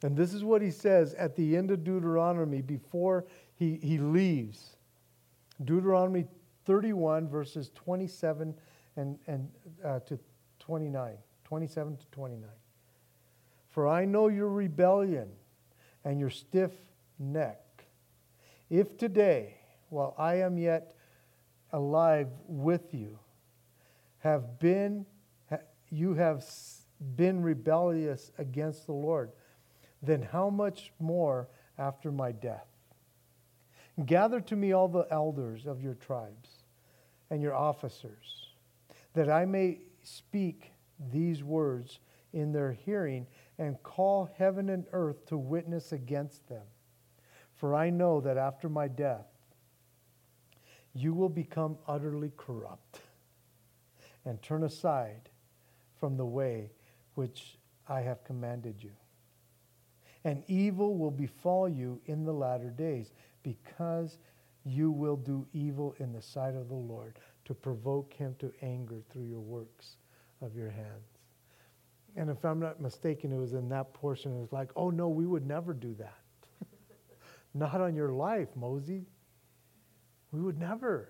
And 0.03 0.17
this 0.17 0.33
is 0.33 0.43
what 0.43 0.61
he 0.61 0.71
says 0.71 1.13
at 1.13 1.35
the 1.35 1.55
end 1.55 1.71
of 1.71 1.83
Deuteronomy 1.83 2.61
before 2.61 3.25
he, 3.55 3.79
he 3.81 3.97
leaves. 3.97 4.75
Deuteronomy 5.63 6.25
31, 6.65 7.27
verses 7.27 7.71
27 7.75 8.53
and, 8.95 9.19
and 9.27 9.49
uh, 9.83 9.99
to 10.01 10.19
29. 10.59 11.17
27 11.43 11.97
to 11.97 12.07
29. 12.07 12.49
For 13.69 13.87
I 13.87 14.05
know 14.05 14.27
your 14.27 14.49
rebellion 14.49 15.29
and 16.03 16.19
your 16.19 16.29
stiff 16.29 16.71
neck. 17.19 17.85
If 18.69 18.97
today, 18.97 19.57
while 19.89 20.15
I 20.17 20.35
am 20.35 20.57
yet 20.57 20.95
alive 21.71 22.29
with 22.47 22.93
you, 22.93 23.19
have 24.19 24.59
been 24.59 25.05
you 25.89 26.15
have 26.15 26.43
been 27.15 27.43
rebellious 27.43 28.31
against 28.39 28.87
the 28.87 28.93
Lord, 28.93 29.31
then 30.01 30.23
how 30.23 30.49
much 30.49 30.91
more 30.99 31.49
after 31.77 32.11
my 32.11 32.31
death? 32.31 32.65
Gather 34.03 34.41
to 34.41 34.55
me 34.55 34.71
all 34.71 34.87
the 34.87 35.05
elders 35.11 35.67
of 35.67 35.83
your 35.83 35.93
tribes 35.93 36.52
and 37.29 37.41
your 37.41 37.55
officers, 37.55 38.53
that 39.13 39.29
I 39.29 39.45
may 39.45 39.79
speak 40.03 40.71
these 41.11 41.43
words 41.43 41.99
in 42.33 42.51
their 42.51 42.71
hearing 42.71 43.27
and 43.57 43.81
call 43.83 44.29
heaven 44.37 44.69
and 44.69 44.85
earth 44.91 45.25
to 45.27 45.37
witness 45.37 45.91
against 45.91 46.47
them. 46.49 46.65
For 47.55 47.75
I 47.75 47.89
know 47.89 48.21
that 48.21 48.37
after 48.37 48.69
my 48.69 48.87
death, 48.87 49.27
you 50.93 51.13
will 51.13 51.29
become 51.29 51.77
utterly 51.87 52.31
corrupt 52.37 52.99
and 54.25 54.41
turn 54.41 54.63
aside 54.63 55.29
from 55.99 56.17
the 56.17 56.25
way 56.25 56.71
which 57.15 57.57
I 57.87 58.01
have 58.01 58.23
commanded 58.23 58.83
you. 58.83 58.91
and 60.23 60.43
evil 60.47 60.95
will 60.95 61.11
befall 61.11 61.67
you 61.67 61.99
in 62.05 62.23
the 62.23 62.33
latter 62.33 62.69
days, 62.69 63.11
because 63.43 64.19
you 64.65 64.91
will 64.91 65.17
do 65.17 65.45
evil 65.53 65.95
in 65.99 66.13
the 66.13 66.21
sight 66.21 66.55
of 66.55 66.69
the 66.69 66.75
Lord 66.75 67.19
to 67.45 67.53
provoke 67.53 68.13
him 68.13 68.35
to 68.39 68.51
anger 68.61 69.01
through 69.09 69.25
your 69.25 69.41
works 69.41 69.97
of 70.41 70.55
your 70.55 70.69
hands. 70.69 71.17
And 72.15 72.29
if 72.29 72.45
I'm 72.45 72.59
not 72.59 72.79
mistaken, 72.79 73.31
it 73.31 73.37
was 73.37 73.53
in 73.53 73.69
that 73.69 73.93
portion, 73.93 74.35
it 74.37 74.39
was 74.39 74.53
like, 74.53 74.69
oh 74.75 74.89
no, 74.89 75.09
we 75.09 75.25
would 75.25 75.45
never 75.45 75.73
do 75.73 75.95
that. 75.95 76.19
not 77.53 77.81
on 77.81 77.95
your 77.95 78.11
life, 78.11 78.49
Mosey. 78.55 79.05
We 80.31 80.41
would 80.41 80.59
never 80.59 81.09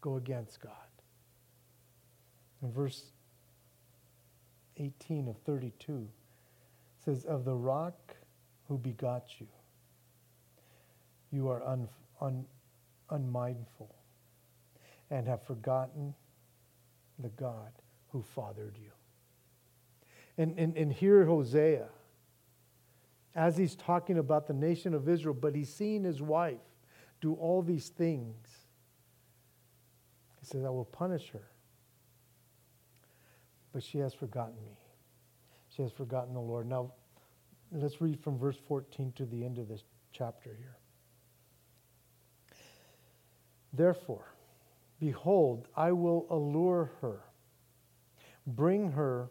go 0.00 0.16
against 0.16 0.60
God. 0.60 0.72
In 2.62 2.72
verse 2.72 3.12
18 4.78 5.28
of 5.28 5.36
32 5.38 6.08
says, 7.04 7.24
Of 7.24 7.44
the 7.44 7.54
rock 7.54 8.16
who 8.68 8.78
begot 8.78 9.40
you, 9.40 9.46
you 11.30 11.48
are 11.48 11.62
un, 11.62 11.88
un, 12.20 12.44
unmindful 13.10 13.94
and 15.10 15.26
have 15.26 15.42
forgotten 15.42 16.14
the 17.18 17.28
God 17.30 17.72
who 18.08 18.22
fathered 18.22 18.76
you. 18.80 18.90
And, 20.38 20.58
and, 20.58 20.76
and 20.76 20.92
here, 20.92 21.24
Hosea, 21.24 21.88
as 23.34 23.56
he's 23.56 23.74
talking 23.74 24.18
about 24.18 24.46
the 24.46 24.52
nation 24.52 24.94
of 24.94 25.08
Israel, 25.08 25.34
but 25.34 25.54
he's 25.54 25.72
seeing 25.72 26.04
his 26.04 26.20
wife 26.20 26.58
do 27.20 27.34
all 27.34 27.62
these 27.62 27.88
things, 27.88 28.46
he 30.40 30.46
says, 30.46 30.64
I 30.64 30.70
will 30.70 30.84
punish 30.84 31.30
her. 31.30 31.48
But 33.72 33.82
she 33.82 33.98
has 33.98 34.14
forgotten 34.14 34.56
me. 34.64 34.78
She 35.68 35.82
has 35.82 35.92
forgotten 35.92 36.34
the 36.34 36.40
Lord. 36.40 36.66
Now, 36.66 36.92
let's 37.72 38.00
read 38.00 38.20
from 38.20 38.38
verse 38.38 38.56
14 38.68 39.12
to 39.16 39.26
the 39.26 39.44
end 39.44 39.58
of 39.58 39.68
this 39.68 39.84
chapter 40.12 40.54
here. 40.58 40.75
Therefore, 43.76 44.34
behold, 44.98 45.68
I 45.76 45.92
will 45.92 46.26
allure 46.30 46.92
her, 47.02 47.20
bring 48.46 48.92
her 48.92 49.30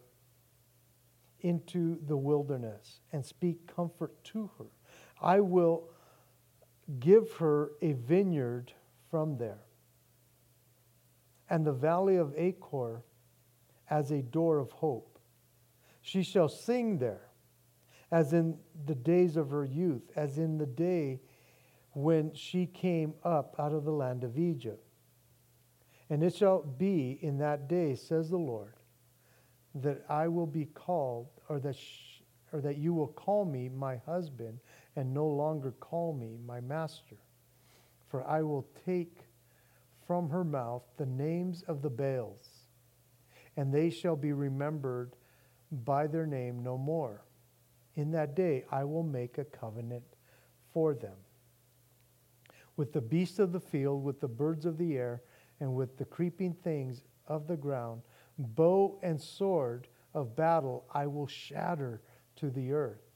into 1.40 1.98
the 2.06 2.16
wilderness, 2.16 3.00
and 3.12 3.24
speak 3.24 3.66
comfort 3.66 4.22
to 4.24 4.50
her. 4.58 4.66
I 5.20 5.40
will 5.40 5.88
give 7.00 7.32
her 7.32 7.72
a 7.82 7.92
vineyard 7.92 8.72
from 9.10 9.36
there, 9.36 9.64
and 11.50 11.66
the 11.66 11.72
valley 11.72 12.16
of 12.16 12.32
Achor 12.36 13.02
as 13.90 14.12
a 14.12 14.22
door 14.22 14.58
of 14.58 14.70
hope. 14.70 15.18
She 16.00 16.22
shall 16.22 16.48
sing 16.48 16.98
there, 16.98 17.30
as 18.12 18.32
in 18.32 18.58
the 18.84 18.94
days 18.94 19.36
of 19.36 19.50
her 19.50 19.64
youth, 19.64 20.10
as 20.14 20.38
in 20.38 20.58
the 20.58 20.66
day 20.66 21.20
when 21.96 22.30
she 22.34 22.66
came 22.66 23.14
up 23.24 23.56
out 23.58 23.72
of 23.72 23.84
the 23.84 23.90
land 23.90 24.22
of 24.22 24.36
Egypt. 24.36 24.86
And 26.10 26.22
it 26.22 26.34
shall 26.34 26.62
be 26.62 27.18
in 27.22 27.38
that 27.38 27.68
day, 27.68 27.94
says 27.94 28.28
the 28.28 28.36
Lord, 28.36 28.74
that 29.76 30.04
I 30.06 30.28
will 30.28 30.46
be 30.46 30.66
called, 30.66 31.28
or 31.48 31.58
that, 31.60 31.74
sh- 31.74 32.20
or 32.52 32.60
that 32.60 32.76
you 32.76 32.92
will 32.92 33.08
call 33.08 33.46
me 33.46 33.70
my 33.70 33.96
husband, 34.04 34.60
and 34.94 35.14
no 35.14 35.26
longer 35.26 35.70
call 35.80 36.12
me 36.12 36.36
my 36.46 36.60
master. 36.60 37.16
For 38.10 38.22
I 38.28 38.42
will 38.42 38.68
take 38.84 39.16
from 40.06 40.28
her 40.28 40.44
mouth 40.44 40.82
the 40.98 41.06
names 41.06 41.62
of 41.62 41.80
the 41.80 41.88
Baals, 41.88 42.68
and 43.56 43.72
they 43.72 43.88
shall 43.88 44.16
be 44.16 44.34
remembered 44.34 45.16
by 45.72 46.08
their 46.08 46.26
name 46.26 46.62
no 46.62 46.76
more. 46.76 47.24
In 47.94 48.10
that 48.10 48.36
day 48.36 48.66
I 48.70 48.84
will 48.84 49.02
make 49.02 49.38
a 49.38 49.44
covenant 49.44 50.04
for 50.74 50.92
them 50.92 51.16
with 52.76 52.92
the 52.92 53.00
beasts 53.00 53.38
of 53.38 53.52
the 53.52 53.60
field, 53.60 54.04
with 54.04 54.20
the 54.20 54.28
birds 54.28 54.66
of 54.66 54.78
the 54.78 54.96
air, 54.96 55.22
and 55.60 55.74
with 55.74 55.96
the 55.96 56.04
creeping 56.04 56.52
things 56.52 57.02
of 57.26 57.46
the 57.46 57.56
ground. 57.56 58.02
Bow 58.38 58.98
and 59.02 59.20
sword 59.20 59.88
of 60.14 60.36
battle 60.36 60.84
I 60.92 61.06
will 61.06 61.26
shatter 61.26 62.02
to 62.36 62.50
the 62.50 62.72
earth 62.72 63.06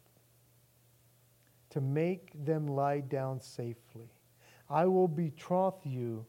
to 1.71 1.81
make 1.81 2.33
them 2.45 2.67
lie 2.67 3.01
down 3.01 3.41
safely. 3.41 4.11
I 4.69 4.87
will 4.87 5.09
betroth 5.09 5.85
you 5.85 6.27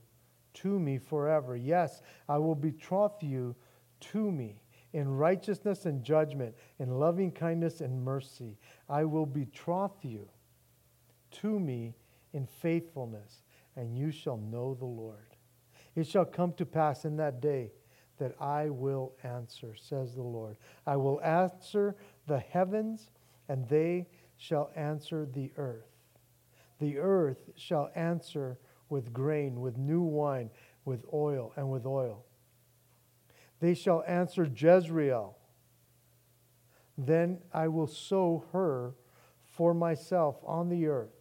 to 0.56 0.80
me 0.80 0.98
forever. 0.98 1.56
Yes, 1.56 2.02
I 2.28 2.38
will 2.38 2.56
betroth 2.56 3.24
you 3.24 3.56
to 4.02 4.32
me 4.32 4.62
in 4.94 5.10
righteousness 5.10 5.86
and 5.86 6.04
judgment, 6.04 6.56
in 6.80 7.00
loving 7.00 7.32
kindness 7.32 7.82
and 7.82 8.04
mercy. 8.04 8.58
I 8.90 9.06
will 9.06 9.26
betroth 9.26 10.04
you 10.04 10.28
to 11.32 11.60
me 11.60 11.96
in 12.34 12.46
faithfulness, 12.46 13.44
and 13.76 13.96
you 13.96 14.12
shall 14.12 14.38
know 14.38 14.74
the 14.74 14.86
Lord. 14.86 15.36
It 15.96 16.08
shall 16.08 16.26
come 16.26 16.54
to 16.54 16.66
pass 16.66 17.06
in 17.06 17.18
that 17.18 17.42
day 17.42 17.72
that 18.18 18.36
I 18.40 18.70
will 18.70 19.14
answer, 19.24 19.76
says 19.76 20.14
the 20.14 20.22
Lord. 20.22 20.58
I 20.86 20.96
will 20.96 21.22
answer 21.22 21.96
the 22.28 22.40
heavens, 22.40 23.10
and 23.50 23.68
they 23.68 24.08
shall 24.38 24.72
answer 24.76 25.26
the 25.26 25.52
earth. 25.58 25.90
The 26.80 26.98
earth 26.98 27.50
shall 27.56 27.90
answer 27.96 28.60
with 28.90 29.14
grain, 29.14 29.60
with 29.60 29.78
new 29.78 30.02
wine, 30.02 30.50
with 30.86 31.04
oil, 31.14 31.54
and 31.56 31.70
with 31.70 31.86
oil. 31.86 32.26
They 33.60 33.74
shall 33.74 34.04
answer 34.08 34.46
Jezreel. 34.46 35.38
Then 36.98 37.40
I 37.54 37.68
will 37.68 37.88
sow 37.88 38.46
her 38.52 38.96
for 39.44 39.74
myself 39.74 40.38
on 40.46 40.70
the 40.70 40.88
earth 40.88 41.21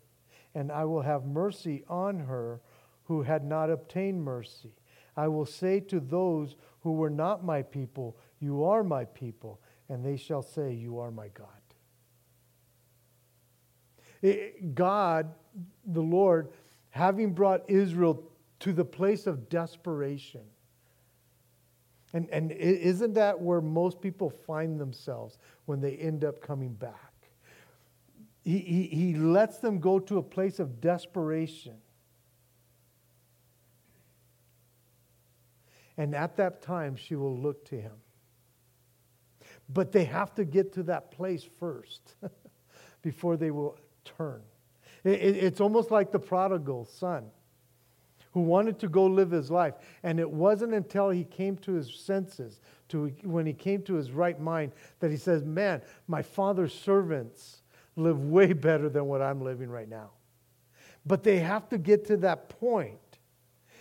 and 0.54 0.70
I 0.72 0.84
will 0.84 1.02
have 1.02 1.24
mercy 1.24 1.84
on 1.88 2.18
her 2.18 2.60
who 3.04 3.22
had 3.22 3.44
not 3.44 3.70
obtained 3.70 4.22
mercy. 4.22 4.72
I 5.16 5.28
will 5.28 5.46
say 5.46 5.80
to 5.80 6.00
those 6.00 6.56
who 6.80 6.92
were 6.92 7.10
not 7.10 7.44
my 7.44 7.62
people, 7.62 8.16
You 8.38 8.64
are 8.64 8.84
my 8.84 9.04
people, 9.04 9.60
and 9.88 10.04
they 10.04 10.16
shall 10.16 10.42
say, 10.42 10.72
You 10.72 10.98
are 10.98 11.10
my 11.10 11.28
God. 11.28 11.46
God, 14.74 15.34
the 15.86 16.02
Lord, 16.02 16.50
having 16.90 17.32
brought 17.32 17.68
Israel 17.68 18.22
to 18.60 18.72
the 18.72 18.84
place 18.84 19.26
of 19.26 19.48
desperation. 19.48 20.42
And, 22.12 22.28
and 22.30 22.52
isn't 22.52 23.14
that 23.14 23.40
where 23.40 23.60
most 23.60 24.00
people 24.00 24.30
find 24.30 24.78
themselves 24.78 25.38
when 25.66 25.80
they 25.80 25.94
end 25.96 26.24
up 26.24 26.40
coming 26.40 26.74
back? 26.74 27.09
He, 28.42 28.88
he, 28.90 29.14
lets 29.14 29.58
them 29.58 29.80
go 29.80 29.98
to 29.98 30.18
a 30.18 30.22
place 30.22 30.58
of 30.58 30.80
desperation. 30.80 31.76
And 35.96 36.14
at 36.14 36.36
that 36.36 36.62
time, 36.62 36.96
she 36.96 37.14
will 37.16 37.36
look 37.36 37.66
to 37.66 37.80
him. 37.80 37.92
But 39.68 39.92
they 39.92 40.04
have 40.04 40.34
to 40.36 40.44
get 40.44 40.72
to 40.74 40.82
that 40.84 41.10
place 41.10 41.46
first 41.58 42.14
before 43.02 43.36
they 43.36 43.50
will 43.50 43.78
turn. 44.04 44.40
It, 45.04 45.20
it, 45.20 45.36
it's 45.44 45.60
almost 45.60 45.90
like 45.90 46.10
the 46.10 46.18
prodigal 46.18 46.86
son 46.86 47.26
who 48.32 48.40
wanted 48.40 48.78
to 48.78 48.88
go 48.88 49.06
live 49.06 49.30
his 49.30 49.50
life. 49.50 49.74
And 50.02 50.18
it 50.20 50.30
wasn't 50.30 50.72
until 50.72 51.10
he 51.10 51.24
came 51.24 51.56
to 51.58 51.72
his 51.72 51.94
senses, 51.94 52.60
to, 52.88 53.08
when 53.22 53.44
he 53.44 53.52
came 53.52 53.82
to 53.82 53.94
his 53.94 54.12
right 54.12 54.40
mind, 54.40 54.72
that 55.00 55.10
he 55.10 55.16
says, 55.16 55.44
Man, 55.44 55.82
my 56.06 56.22
father's 56.22 56.72
servants 56.72 57.59
live 57.96 58.18
way 58.20 58.52
better 58.52 58.88
than 58.88 59.06
what 59.06 59.22
I'm 59.22 59.42
living 59.42 59.68
right 59.68 59.88
now. 59.88 60.10
But 61.06 61.22
they 61.22 61.38
have 61.38 61.68
to 61.70 61.78
get 61.78 62.06
to 62.06 62.16
that 62.18 62.48
point. 62.48 62.98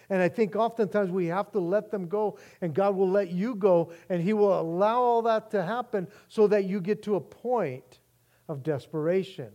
And 0.10 0.22
I 0.22 0.30
think 0.30 0.56
oftentimes 0.56 1.12
we 1.12 1.28
have 1.28 1.52
to 1.52 1.60
let 1.60 1.92
them 1.92 2.08
go, 2.08 2.40
and 2.62 2.74
God 2.74 2.96
will 2.96 3.10
let 3.10 3.30
you 3.30 3.56
go, 3.56 3.92
and 4.10 4.22
He 4.22 4.34
will 4.34 4.60
allow 4.60 5.00
all 5.00 5.22
that 5.24 5.52
to 5.52 5.64
happen 5.64 6.08
so 6.28 6.48
that 6.48 6.66
you 6.66 6.82
get 6.82 7.04
to 7.04 7.16
a 7.16 7.22
point 7.22 8.00
of 8.48 8.64
desperation. 8.64 9.52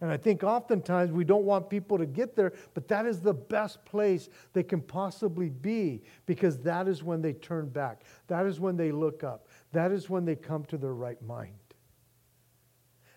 And 0.00 0.12
I 0.12 0.16
think 0.16 0.44
oftentimes 0.44 1.10
we 1.10 1.24
don't 1.24 1.44
want 1.44 1.68
people 1.68 1.98
to 1.98 2.06
get 2.06 2.36
there, 2.36 2.52
but 2.72 2.86
that 2.88 3.04
is 3.04 3.20
the 3.20 3.34
best 3.34 3.84
place 3.84 4.28
they 4.52 4.62
can 4.62 4.80
possibly 4.80 5.48
be 5.48 6.02
because 6.24 6.58
that 6.60 6.86
is 6.86 7.02
when 7.02 7.20
they 7.20 7.32
turn 7.32 7.68
back. 7.68 8.02
That 8.28 8.46
is 8.46 8.60
when 8.60 8.76
they 8.76 8.92
look 8.92 9.24
up. 9.24 9.48
That 9.72 9.90
is 9.90 10.08
when 10.08 10.24
they 10.24 10.36
come 10.36 10.64
to 10.66 10.78
their 10.78 10.94
right 10.94 11.20
mind. 11.20 11.57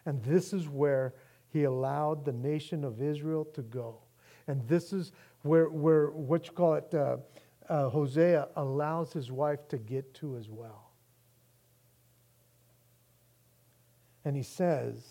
And 0.05 0.23
this 0.23 0.53
is 0.53 0.67
where 0.67 1.13
he 1.49 1.63
allowed 1.63 2.25
the 2.25 2.31
nation 2.31 2.83
of 2.83 3.01
Israel 3.01 3.45
to 3.53 3.61
go. 3.61 3.99
And 4.47 4.67
this 4.67 4.93
is 4.93 5.11
where, 5.43 5.69
where 5.69 6.09
what 6.09 6.47
you 6.47 6.53
call 6.53 6.75
it, 6.75 6.93
uh, 6.93 7.17
uh, 7.69 7.89
Hosea 7.89 8.49
allows 8.55 9.13
his 9.13 9.31
wife 9.31 9.67
to 9.69 9.77
get 9.77 10.13
to 10.15 10.37
as 10.37 10.49
well. 10.49 10.91
And 14.25 14.35
he 14.35 14.43
says, 14.43 15.03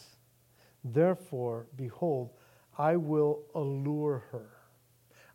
Therefore, 0.85 1.67
behold, 1.77 2.31
I 2.79 2.97
will 2.97 3.43
allure 3.55 4.25
her. 4.31 4.51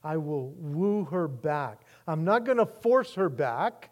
I 0.04 0.18
will 0.18 0.52
woo 0.52 1.06
her 1.06 1.28
back. 1.28 1.82
I'm 2.08 2.24
not 2.24 2.46
going 2.46 2.58
to 2.58 2.66
force 2.66 3.16
her 3.16 3.30
back. 3.30 3.90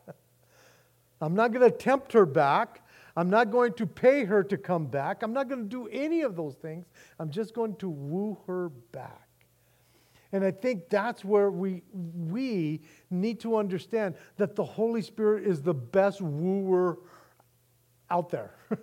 I'm 1.22 1.36
not 1.36 1.52
going 1.52 1.70
to 1.70 1.76
tempt 1.76 2.14
her 2.14 2.26
back. 2.26 2.83
I'm 3.16 3.30
not 3.30 3.52
going 3.52 3.74
to 3.74 3.86
pay 3.86 4.26
her 4.26 4.44
to 4.44 4.58
come 4.58 4.88
back. 4.88 5.22
I'm 5.22 5.34
not 5.34 5.48
going 5.48 5.62
to 5.64 5.70
do 5.70 5.88
any 5.88 6.22
of 6.22 6.36
those 6.36 6.56
things. 6.56 6.86
I'm 7.20 7.30
just 7.30 7.54
going 7.54 7.76
to 7.78 7.90
woo 7.90 8.38
her 8.48 8.70
back. 8.92 9.28
And 10.32 10.44
I 10.44 10.50
think 10.50 10.90
that's 10.90 11.24
where 11.24 11.52
we, 11.52 11.84
we 11.94 12.82
need 13.12 13.40
to 13.42 13.56
understand 13.56 14.16
that 14.38 14.56
the 14.56 14.64
Holy 14.64 15.04
Spirit 15.04 15.46
is 15.46 15.62
the 15.62 15.76
best 15.76 16.22
wooer 16.22 16.98
out 18.10 18.32
there. 18.32 18.56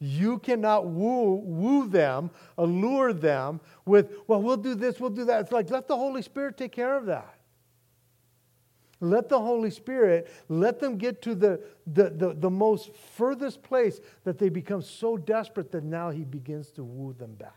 you 0.00 0.38
cannot 0.38 0.86
woo, 0.86 1.36
woo 1.36 1.88
them, 1.88 2.28
allure 2.58 3.12
them 3.12 3.60
with, 3.86 4.14
well, 4.26 4.42
we'll 4.42 4.56
do 4.56 4.74
this, 4.74 4.98
we'll 4.98 5.10
do 5.10 5.24
that. 5.26 5.42
It's 5.42 5.52
like, 5.52 5.70
let 5.70 5.86
the 5.86 5.96
Holy 5.96 6.22
Spirit 6.22 6.56
take 6.56 6.72
care 6.72 6.96
of 6.96 7.06
that. 7.06 7.33
Let 9.00 9.28
the 9.28 9.38
Holy 9.38 9.70
Spirit, 9.70 10.30
let 10.48 10.78
them 10.80 10.96
get 10.96 11.22
to 11.22 11.34
the, 11.34 11.60
the, 11.86 12.10
the, 12.10 12.34
the, 12.34 12.50
most 12.50 12.94
furthest 12.94 13.62
place 13.62 14.00
that 14.24 14.38
they 14.38 14.48
become 14.48 14.82
so 14.82 15.16
desperate 15.16 15.72
that 15.72 15.84
now 15.84 16.10
He 16.10 16.24
begins 16.24 16.70
to 16.72 16.84
woo 16.84 17.12
them 17.12 17.34
back. 17.34 17.52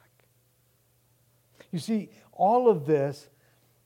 You 1.72 1.80
see, 1.80 2.10
all 2.32 2.70
of 2.70 2.86
this, 2.86 3.30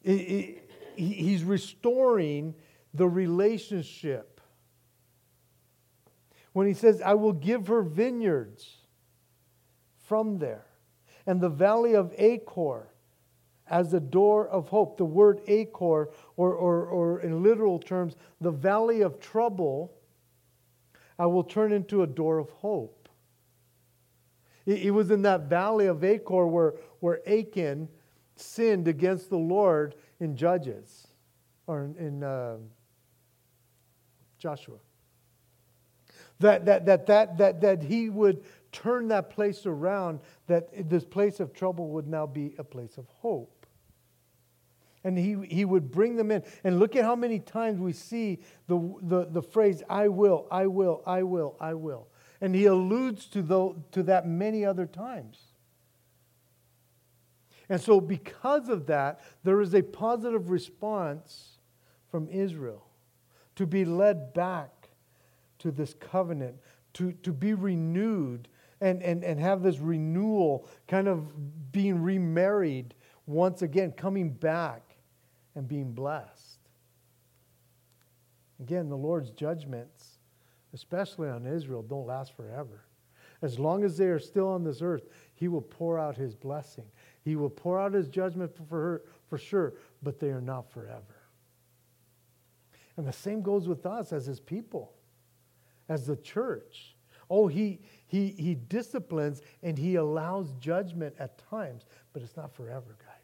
it, 0.03 0.11
it, 0.11 0.71
He's 0.95 1.43
restoring 1.43 2.55
the 2.93 3.07
relationship. 3.07 4.41
When 6.53 6.67
He 6.67 6.73
says, 6.73 7.01
I 7.01 7.13
will 7.15 7.33
give 7.33 7.67
her 7.67 7.81
vineyards 7.81 8.77
from 9.97 10.39
there, 10.39 10.65
and 11.25 11.41
the 11.41 11.49
valley 11.49 11.95
of 11.95 12.13
Achor 12.17 12.90
as 13.71 13.89
the 13.89 13.99
door 13.99 14.47
of 14.49 14.67
hope. 14.67 14.97
The 14.97 15.05
word 15.05 15.41
Achor, 15.47 16.09
or, 16.35 16.53
or, 16.53 16.85
or 16.85 17.21
in 17.21 17.41
literal 17.41 17.79
terms, 17.79 18.15
the 18.41 18.51
valley 18.51 19.01
of 19.01 19.19
trouble, 19.19 19.93
I 21.17 21.25
will 21.25 21.43
turn 21.43 21.71
into 21.71 22.03
a 22.03 22.07
door 22.07 22.37
of 22.37 22.49
hope. 22.49 23.09
It, 24.65 24.83
it 24.83 24.91
was 24.91 25.09
in 25.09 25.21
that 25.23 25.43
valley 25.43 25.87
of 25.87 26.03
Achor 26.03 26.45
where, 26.45 26.73
where 26.99 27.27
Achan 27.27 27.87
sinned 28.35 28.87
against 28.87 29.29
the 29.29 29.37
Lord 29.37 29.95
in 30.19 30.35
Judges, 30.35 31.07
or 31.65 31.83
in, 31.83 31.95
in 31.95 32.23
uh, 32.23 32.57
Joshua. 34.37 34.77
That, 36.39 36.65
that, 36.65 36.85
that, 36.87 37.05
that, 37.05 37.37
that, 37.37 37.61
that 37.61 37.83
he 37.83 38.09
would 38.09 38.43
turn 38.71 39.07
that 39.09 39.29
place 39.29 39.65
around, 39.65 40.19
that 40.47 40.89
this 40.89 41.05
place 41.05 41.39
of 41.39 41.53
trouble 41.53 41.89
would 41.89 42.07
now 42.07 42.25
be 42.25 42.55
a 42.57 42.63
place 42.63 42.97
of 42.97 43.05
hope. 43.07 43.60
And 45.03 45.17
he, 45.17 45.35
he 45.49 45.65
would 45.65 45.91
bring 45.91 46.15
them 46.15 46.31
in. 46.31 46.43
And 46.63 46.79
look 46.79 46.95
at 46.95 47.03
how 47.03 47.15
many 47.15 47.39
times 47.39 47.79
we 47.79 47.93
see 47.93 48.39
the, 48.67 48.95
the, 49.01 49.25
the 49.25 49.41
phrase, 49.41 49.81
I 49.89 50.07
will, 50.09 50.47
I 50.51 50.67
will, 50.67 51.01
I 51.05 51.23
will, 51.23 51.55
I 51.59 51.73
will. 51.73 52.07
And 52.39 52.53
he 52.53 52.65
alludes 52.65 53.25
to, 53.27 53.41
the, 53.41 53.75
to 53.91 54.03
that 54.03 54.27
many 54.27 54.63
other 54.65 54.85
times. 54.85 55.39
And 57.69 57.79
so, 57.79 58.01
because 58.01 58.67
of 58.67 58.87
that, 58.87 59.21
there 59.43 59.61
is 59.61 59.73
a 59.73 59.81
positive 59.81 60.49
response 60.49 61.57
from 62.09 62.27
Israel 62.27 62.85
to 63.55 63.65
be 63.65 63.85
led 63.85 64.33
back 64.33 64.89
to 65.59 65.71
this 65.71 65.93
covenant, 65.93 66.55
to, 66.93 67.13
to 67.23 67.31
be 67.31 67.53
renewed 67.53 68.49
and, 68.81 69.01
and, 69.01 69.23
and 69.23 69.39
have 69.39 69.61
this 69.61 69.79
renewal, 69.79 70.67
kind 70.87 71.07
of 71.07 71.71
being 71.71 72.01
remarried 72.01 72.93
once 73.25 73.61
again, 73.61 73.91
coming 73.91 74.31
back 74.31 74.90
and 75.55 75.67
being 75.67 75.91
blessed. 75.91 76.59
Again, 78.59 78.89
the 78.89 78.97
Lord's 78.97 79.31
judgments, 79.31 80.19
especially 80.73 81.29
on 81.29 81.47
Israel, 81.47 81.81
don't 81.81 82.05
last 82.05 82.35
forever. 82.35 82.85
As 83.41 83.57
long 83.57 83.83
as 83.83 83.97
they 83.97 84.05
are 84.05 84.19
still 84.19 84.47
on 84.47 84.63
this 84.63 84.81
earth, 84.81 85.07
He 85.33 85.47
will 85.47 85.61
pour 85.61 85.97
out 85.97 86.15
His 86.15 86.35
blessing. 86.35 86.85
He 87.23 87.35
will 87.35 87.49
pour 87.49 87.79
out 87.79 87.93
His 87.93 88.07
judgment 88.07 88.55
for 88.55 88.79
her, 88.79 89.01
for 89.27 89.37
sure, 89.37 89.73
but 90.03 90.19
they 90.19 90.29
are 90.29 90.41
not 90.41 90.71
forever. 90.71 91.23
And 92.97 93.07
the 93.07 93.13
same 93.13 93.41
goes 93.41 93.67
with 93.67 93.85
us 93.85 94.13
as 94.13 94.27
His 94.27 94.39
people, 94.39 94.93
as 95.89 96.05
the 96.05 96.17
church. 96.17 96.95
Oh, 97.31 97.47
he, 97.47 97.79
he, 98.07 98.27
he 98.27 98.55
disciplines 98.55 99.41
and 99.63 99.77
he 99.77 99.95
allows 99.95 100.51
judgment 100.59 101.15
at 101.17 101.41
times, 101.49 101.85
but 102.11 102.21
it's 102.21 102.35
not 102.35 102.53
forever, 102.53 102.97
guys. 102.99 103.20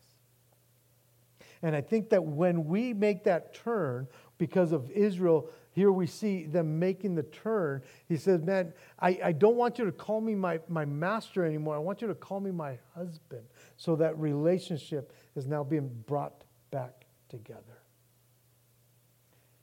And 1.62 1.76
I 1.76 1.82
think 1.82 2.10
that 2.10 2.24
when 2.24 2.66
we 2.66 2.93
make 2.93 3.24
that 3.24 3.53
turn, 3.53 4.08
because 4.38 4.72
of 4.72 4.89
Israel, 4.91 5.49
here 5.72 5.91
we 5.91 6.08
see 6.08 6.45
them 6.45 6.80
making 6.80 7.16
the 7.16 7.24
turn. 7.24 7.82
He 8.08 8.18
says, 8.18 8.41
Man, 8.41 8.74
I, 8.99 9.20
I 9.24 9.32
don't 9.32 9.55
want 9.55 9.80
you 9.80 9.86
to 9.86 9.91
call 9.91 10.22
me 10.22 10.36
my, 10.36 10.60
my 10.68 10.86
master 10.86 11.45
anymore. 11.45 11.76
I 11.76 11.80
want 11.80 12.01
you 12.01 12.08
to 12.08 12.16
call 12.16 12.39
me 12.39 12.51
my 12.51 12.78
husband. 12.95 13.43
So 13.78 13.95
that 13.97 14.18
relationship 14.18 15.14
is 15.36 15.47
now 15.47 15.64
being 15.64 15.89
brought 16.05 16.43
back 16.72 17.05
together. 17.30 17.82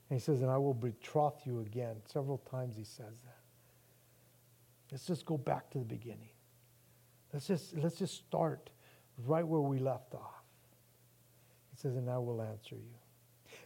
And 0.09 0.19
he 0.19 0.23
says, 0.23 0.41
And 0.41 0.51
I 0.51 0.57
will 0.57 0.73
betroth 0.73 1.45
you 1.45 1.61
again. 1.61 1.95
Several 2.05 2.37
times 2.37 2.75
he 2.75 2.83
says 2.83 3.19
that. 3.23 3.39
Let's 4.91 5.05
just 5.05 5.25
go 5.25 5.37
back 5.37 5.69
to 5.71 5.79
the 5.79 5.85
beginning. 5.85 6.29
Let's 7.33 7.47
just, 7.47 7.75
let's 7.77 7.97
just 7.97 8.15
start 8.15 8.69
right 9.25 9.45
where 9.45 9.61
we 9.61 9.79
left 9.79 10.13
off. 10.13 10.34
He 11.75 11.81
says, 11.81 11.97
and 11.97 12.09
I 12.09 12.17
will 12.17 12.41
answer 12.41 12.75
you. 12.75 12.95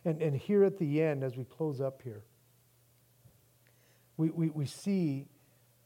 And, 0.03 0.19
and 0.19 0.35
here 0.35 0.63
at 0.63 0.79
the 0.79 1.01
end, 1.01 1.23
as 1.23 1.37
we 1.37 1.43
close 1.43 1.79
up 1.79 2.01
here, 2.01 2.23
we, 4.17 4.31
we, 4.31 4.49
we 4.49 4.65
see 4.65 5.27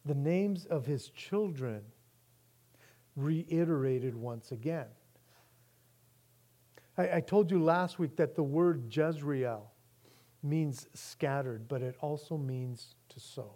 the 0.05 0.15
names 0.15 0.65
of 0.65 0.85
his 0.85 1.09
children 1.09 1.81
reiterated 3.17 4.15
once 4.15 4.53
again. 4.53 4.87
I, 6.97 7.17
I 7.17 7.19
told 7.19 7.51
you 7.51 7.61
last 7.61 7.99
week 7.99 8.15
that 8.15 8.35
the 8.35 8.43
word 8.43 8.85
Jezreel 8.95 9.71
means 10.41 10.87
scattered, 10.93 11.67
but 11.67 11.81
it 11.81 11.95
also 11.99 12.37
means 12.37 12.95
to 13.09 13.19
sow. 13.19 13.55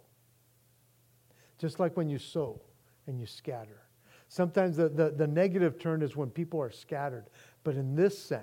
Just 1.58 1.80
like 1.80 1.96
when 1.96 2.10
you 2.10 2.18
sow 2.18 2.60
and 3.06 3.18
you 3.18 3.26
scatter. 3.26 3.88
Sometimes 4.28 4.76
the, 4.76 4.90
the, 4.90 5.10
the 5.10 5.26
negative 5.26 5.78
turn 5.78 6.02
is 6.02 6.14
when 6.14 6.28
people 6.30 6.60
are 6.60 6.70
scattered. 6.70 7.30
But 7.64 7.76
in 7.76 7.94
this 7.94 8.18
sense, 8.18 8.42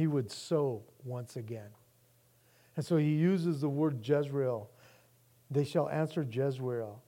he 0.00 0.06
would 0.06 0.32
sow 0.32 0.82
once 1.04 1.36
again. 1.36 1.68
And 2.74 2.82
so 2.82 2.96
he 2.96 3.10
uses 3.10 3.60
the 3.60 3.68
word 3.68 4.00
Jezreel. 4.02 4.70
They 5.50 5.62
shall 5.62 5.90
answer 5.90 6.22
Jezreel, 6.22 7.02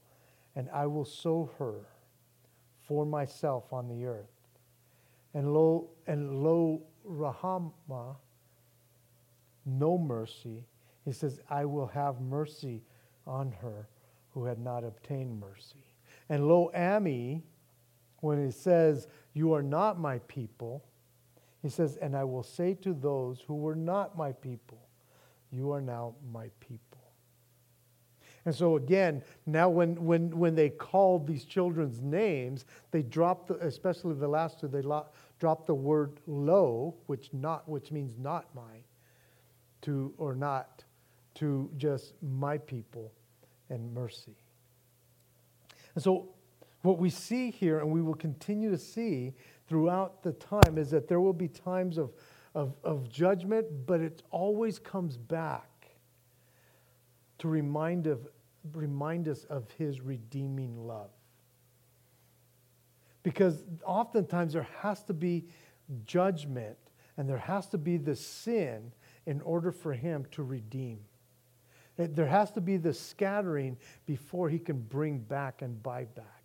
and 0.54 0.68
I 0.70 0.86
will 0.86 1.06
sow 1.06 1.50
her 1.58 1.86
for 2.86 3.06
myself 3.06 3.72
on 3.72 3.88
the 3.88 4.04
earth. 4.04 4.28
And 5.32 5.54
lo, 5.54 5.88
and 6.06 6.42
lo 6.44 6.82
Rahama, 7.08 8.16
no 9.64 9.96
mercy. 9.96 10.66
He 11.06 11.12
says, 11.12 11.40
I 11.48 11.64
will 11.64 11.86
have 11.86 12.20
mercy 12.20 12.82
on 13.26 13.52
her 13.62 13.88
who 14.34 14.44
had 14.44 14.58
not 14.58 14.84
obtained 14.84 15.40
mercy. 15.40 15.86
And 16.28 16.46
lo 16.46 16.70
Ami, 16.74 17.42
when 18.20 18.44
he 18.44 18.50
says, 18.50 19.08
You 19.32 19.54
are 19.54 19.62
not 19.62 19.98
my 19.98 20.18
people, 20.28 20.84
he 21.62 21.68
says, 21.68 21.96
And 21.96 22.16
I 22.16 22.24
will 22.24 22.42
say 22.42 22.74
to 22.74 22.92
those 22.92 23.40
who 23.46 23.54
were 23.54 23.76
not 23.76 24.16
my 24.16 24.32
people, 24.32 24.88
You 25.50 25.72
are 25.72 25.80
now 25.80 26.14
my 26.32 26.50
people. 26.60 26.82
And 28.44 28.54
so 28.54 28.76
again, 28.76 29.22
now 29.46 29.68
when, 29.68 30.04
when, 30.04 30.36
when 30.36 30.56
they 30.56 30.68
called 30.68 31.28
these 31.28 31.44
children's 31.44 32.00
names, 32.00 32.64
they 32.90 33.02
dropped, 33.02 33.48
the, 33.48 33.54
especially 33.64 34.14
the 34.14 34.26
last 34.26 34.58
two, 34.58 34.66
they 34.66 34.82
lo- 34.82 35.06
dropped 35.38 35.66
the 35.66 35.74
word 35.74 36.18
lo, 36.26 36.94
which 37.06 37.32
not, 37.32 37.68
which 37.68 37.92
means 37.92 38.18
not 38.18 38.52
my, 38.54 38.82
to 39.82 40.12
or 40.18 40.34
not, 40.34 40.82
to 41.34 41.70
just 41.76 42.14
my 42.20 42.58
people 42.58 43.12
and 43.70 43.94
mercy. 43.94 44.34
And 45.94 46.02
so 46.02 46.30
what 46.82 46.98
we 46.98 47.10
see 47.10 47.50
here, 47.50 47.78
and 47.78 47.90
we 47.90 48.02
will 48.02 48.14
continue 48.14 48.70
to 48.70 48.78
see 48.78 49.34
throughout 49.72 50.22
the 50.22 50.32
time, 50.32 50.76
is 50.76 50.90
that 50.90 51.08
there 51.08 51.18
will 51.18 51.32
be 51.32 51.48
times 51.48 51.96
of, 51.96 52.12
of, 52.54 52.74
of 52.84 53.08
judgment, 53.08 53.66
but 53.86 54.02
it 54.02 54.22
always 54.30 54.78
comes 54.78 55.16
back 55.16 55.96
to 57.38 57.48
remind, 57.48 58.06
of, 58.06 58.28
remind 58.74 59.28
us 59.28 59.44
of 59.44 59.70
his 59.78 60.02
redeeming 60.02 60.86
love. 60.86 61.08
Because 63.22 63.64
oftentimes 63.82 64.52
there 64.52 64.68
has 64.80 65.04
to 65.04 65.14
be 65.14 65.46
judgment 66.04 66.76
and 67.16 67.26
there 67.26 67.38
has 67.38 67.66
to 67.68 67.78
be 67.78 67.96
the 67.96 68.14
sin 68.14 68.92
in 69.24 69.40
order 69.40 69.72
for 69.72 69.94
him 69.94 70.26
to 70.32 70.42
redeem. 70.42 70.98
There 71.96 72.26
has 72.26 72.50
to 72.50 72.60
be 72.60 72.76
the 72.76 72.92
scattering 72.92 73.78
before 74.04 74.50
he 74.50 74.58
can 74.58 74.82
bring 74.82 75.20
back 75.20 75.62
and 75.62 75.82
buy 75.82 76.04
back. 76.04 76.41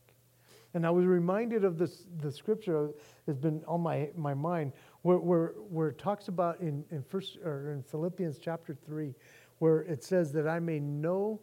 And 0.74 0.86
I 0.86 0.90
was 0.90 1.06
reminded 1.06 1.64
of 1.64 1.78
this, 1.78 2.04
the 2.22 2.32
scripture 2.32 2.92
has 3.26 3.38
been 3.38 3.64
on 3.68 3.82
my, 3.82 4.10
my 4.16 4.34
mind 4.34 4.74
where, 5.02 5.18
where, 5.18 5.48
where 5.70 5.90
it 5.90 5.98
talks 5.98 6.28
about 6.28 6.60
in, 6.60 6.84
in, 6.92 7.02
first, 7.04 7.38
or 7.44 7.72
in 7.72 7.84
Philippians 7.84 8.38
chapter 8.38 8.76
3, 8.86 9.14
where 9.60 9.82
it 9.82 10.04
says 10.04 10.32
that 10.34 10.48
I 10.48 10.60
may 10.60 10.80
know 10.80 11.40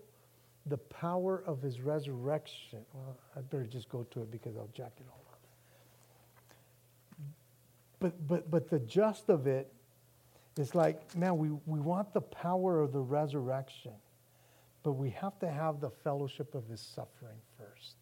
the 0.66 0.78
power 0.78 1.42
of 1.46 1.60
his 1.62 1.80
resurrection. 1.80 2.80
Well, 2.92 3.16
I 3.36 3.40
better 3.40 3.64
just 3.64 3.88
go 3.88 4.04
to 4.10 4.22
it 4.22 4.30
because 4.30 4.56
I'll 4.56 4.70
jack 4.74 4.92
it 4.98 5.06
all 5.10 5.24
up. 5.30 5.40
But, 8.00 8.26
but, 8.28 8.50
but 8.50 8.68
the 8.70 8.78
just 8.80 9.28
of 9.28 9.46
it 9.46 9.72
is 10.58 10.74
like, 10.74 11.16
man, 11.16 11.38
we, 11.38 11.48
we 11.66 11.80
want 11.80 12.12
the 12.12 12.20
power 12.20 12.80
of 12.80 12.92
the 12.92 13.00
resurrection, 13.00 13.92
but 14.82 14.92
we 14.92 15.10
have 15.10 15.38
to 15.40 15.48
have 15.48 15.80
the 15.80 15.90
fellowship 15.90 16.54
of 16.54 16.68
his 16.68 16.80
suffering 16.80 17.38
first. 17.58 17.96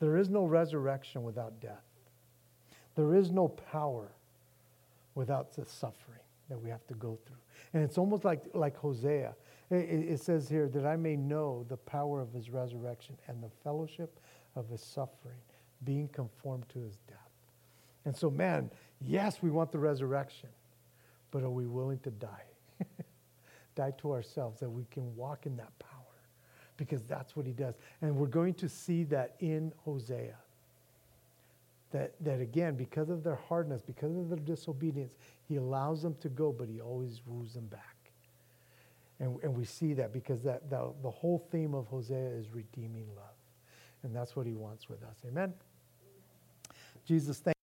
There 0.00 0.16
is 0.16 0.28
no 0.28 0.44
resurrection 0.44 1.22
without 1.22 1.60
death. 1.60 1.84
There 2.94 3.14
is 3.14 3.30
no 3.30 3.48
power 3.48 4.12
without 5.14 5.54
the 5.54 5.64
suffering 5.64 6.20
that 6.48 6.60
we 6.60 6.70
have 6.70 6.86
to 6.86 6.94
go 6.94 7.18
through. 7.26 7.36
And 7.72 7.82
it's 7.82 7.98
almost 7.98 8.24
like, 8.24 8.44
like 8.54 8.76
Hosea. 8.76 9.34
It, 9.70 9.74
it 9.74 10.20
says 10.20 10.48
here 10.48 10.68
that 10.68 10.86
I 10.86 10.96
may 10.96 11.16
know 11.16 11.64
the 11.68 11.76
power 11.76 12.20
of 12.20 12.32
his 12.32 12.50
resurrection 12.50 13.16
and 13.26 13.42
the 13.42 13.50
fellowship 13.64 14.18
of 14.54 14.68
his 14.68 14.80
suffering, 14.80 15.38
being 15.84 16.08
conformed 16.08 16.68
to 16.70 16.80
his 16.80 16.96
death. 17.08 17.18
And 18.04 18.16
so, 18.16 18.30
man, 18.30 18.70
yes, 19.00 19.42
we 19.42 19.50
want 19.50 19.72
the 19.72 19.78
resurrection, 19.78 20.48
but 21.30 21.42
are 21.42 21.50
we 21.50 21.66
willing 21.66 21.98
to 22.00 22.10
die? 22.10 22.44
die 23.74 23.92
to 23.98 24.12
ourselves 24.12 24.60
that 24.60 24.70
we 24.70 24.86
can 24.90 25.14
walk 25.16 25.46
in 25.46 25.56
that 25.56 25.76
power 25.78 25.95
because 26.76 27.02
that's 27.02 27.36
what 27.36 27.46
he 27.46 27.52
does. 27.52 27.74
And 28.02 28.16
we're 28.16 28.26
going 28.26 28.54
to 28.54 28.68
see 28.68 29.04
that 29.04 29.34
in 29.40 29.72
Hosea. 29.84 30.36
That, 31.92 32.12
that 32.20 32.40
again, 32.40 32.74
because 32.74 33.08
of 33.10 33.22
their 33.22 33.36
hardness, 33.36 33.80
because 33.80 34.16
of 34.16 34.28
their 34.28 34.38
disobedience, 34.38 35.14
he 35.48 35.56
allows 35.56 36.02
them 36.02 36.16
to 36.20 36.28
go, 36.28 36.52
but 36.52 36.68
he 36.68 36.80
always 36.80 37.20
woos 37.26 37.54
them 37.54 37.66
back. 37.66 37.96
And, 39.18 39.38
and 39.42 39.56
we 39.56 39.64
see 39.64 39.94
that 39.94 40.12
because 40.12 40.42
that, 40.42 40.68
the, 40.68 40.92
the 41.02 41.10
whole 41.10 41.46
theme 41.50 41.74
of 41.74 41.86
Hosea 41.86 42.30
is 42.30 42.46
redeeming 42.52 43.06
love. 43.16 43.24
And 44.02 44.14
that's 44.14 44.36
what 44.36 44.46
he 44.46 44.52
wants 44.52 44.88
with 44.88 45.02
us. 45.02 45.16
Amen? 45.26 45.54
Jesus, 47.06 47.38
thank 47.38 47.55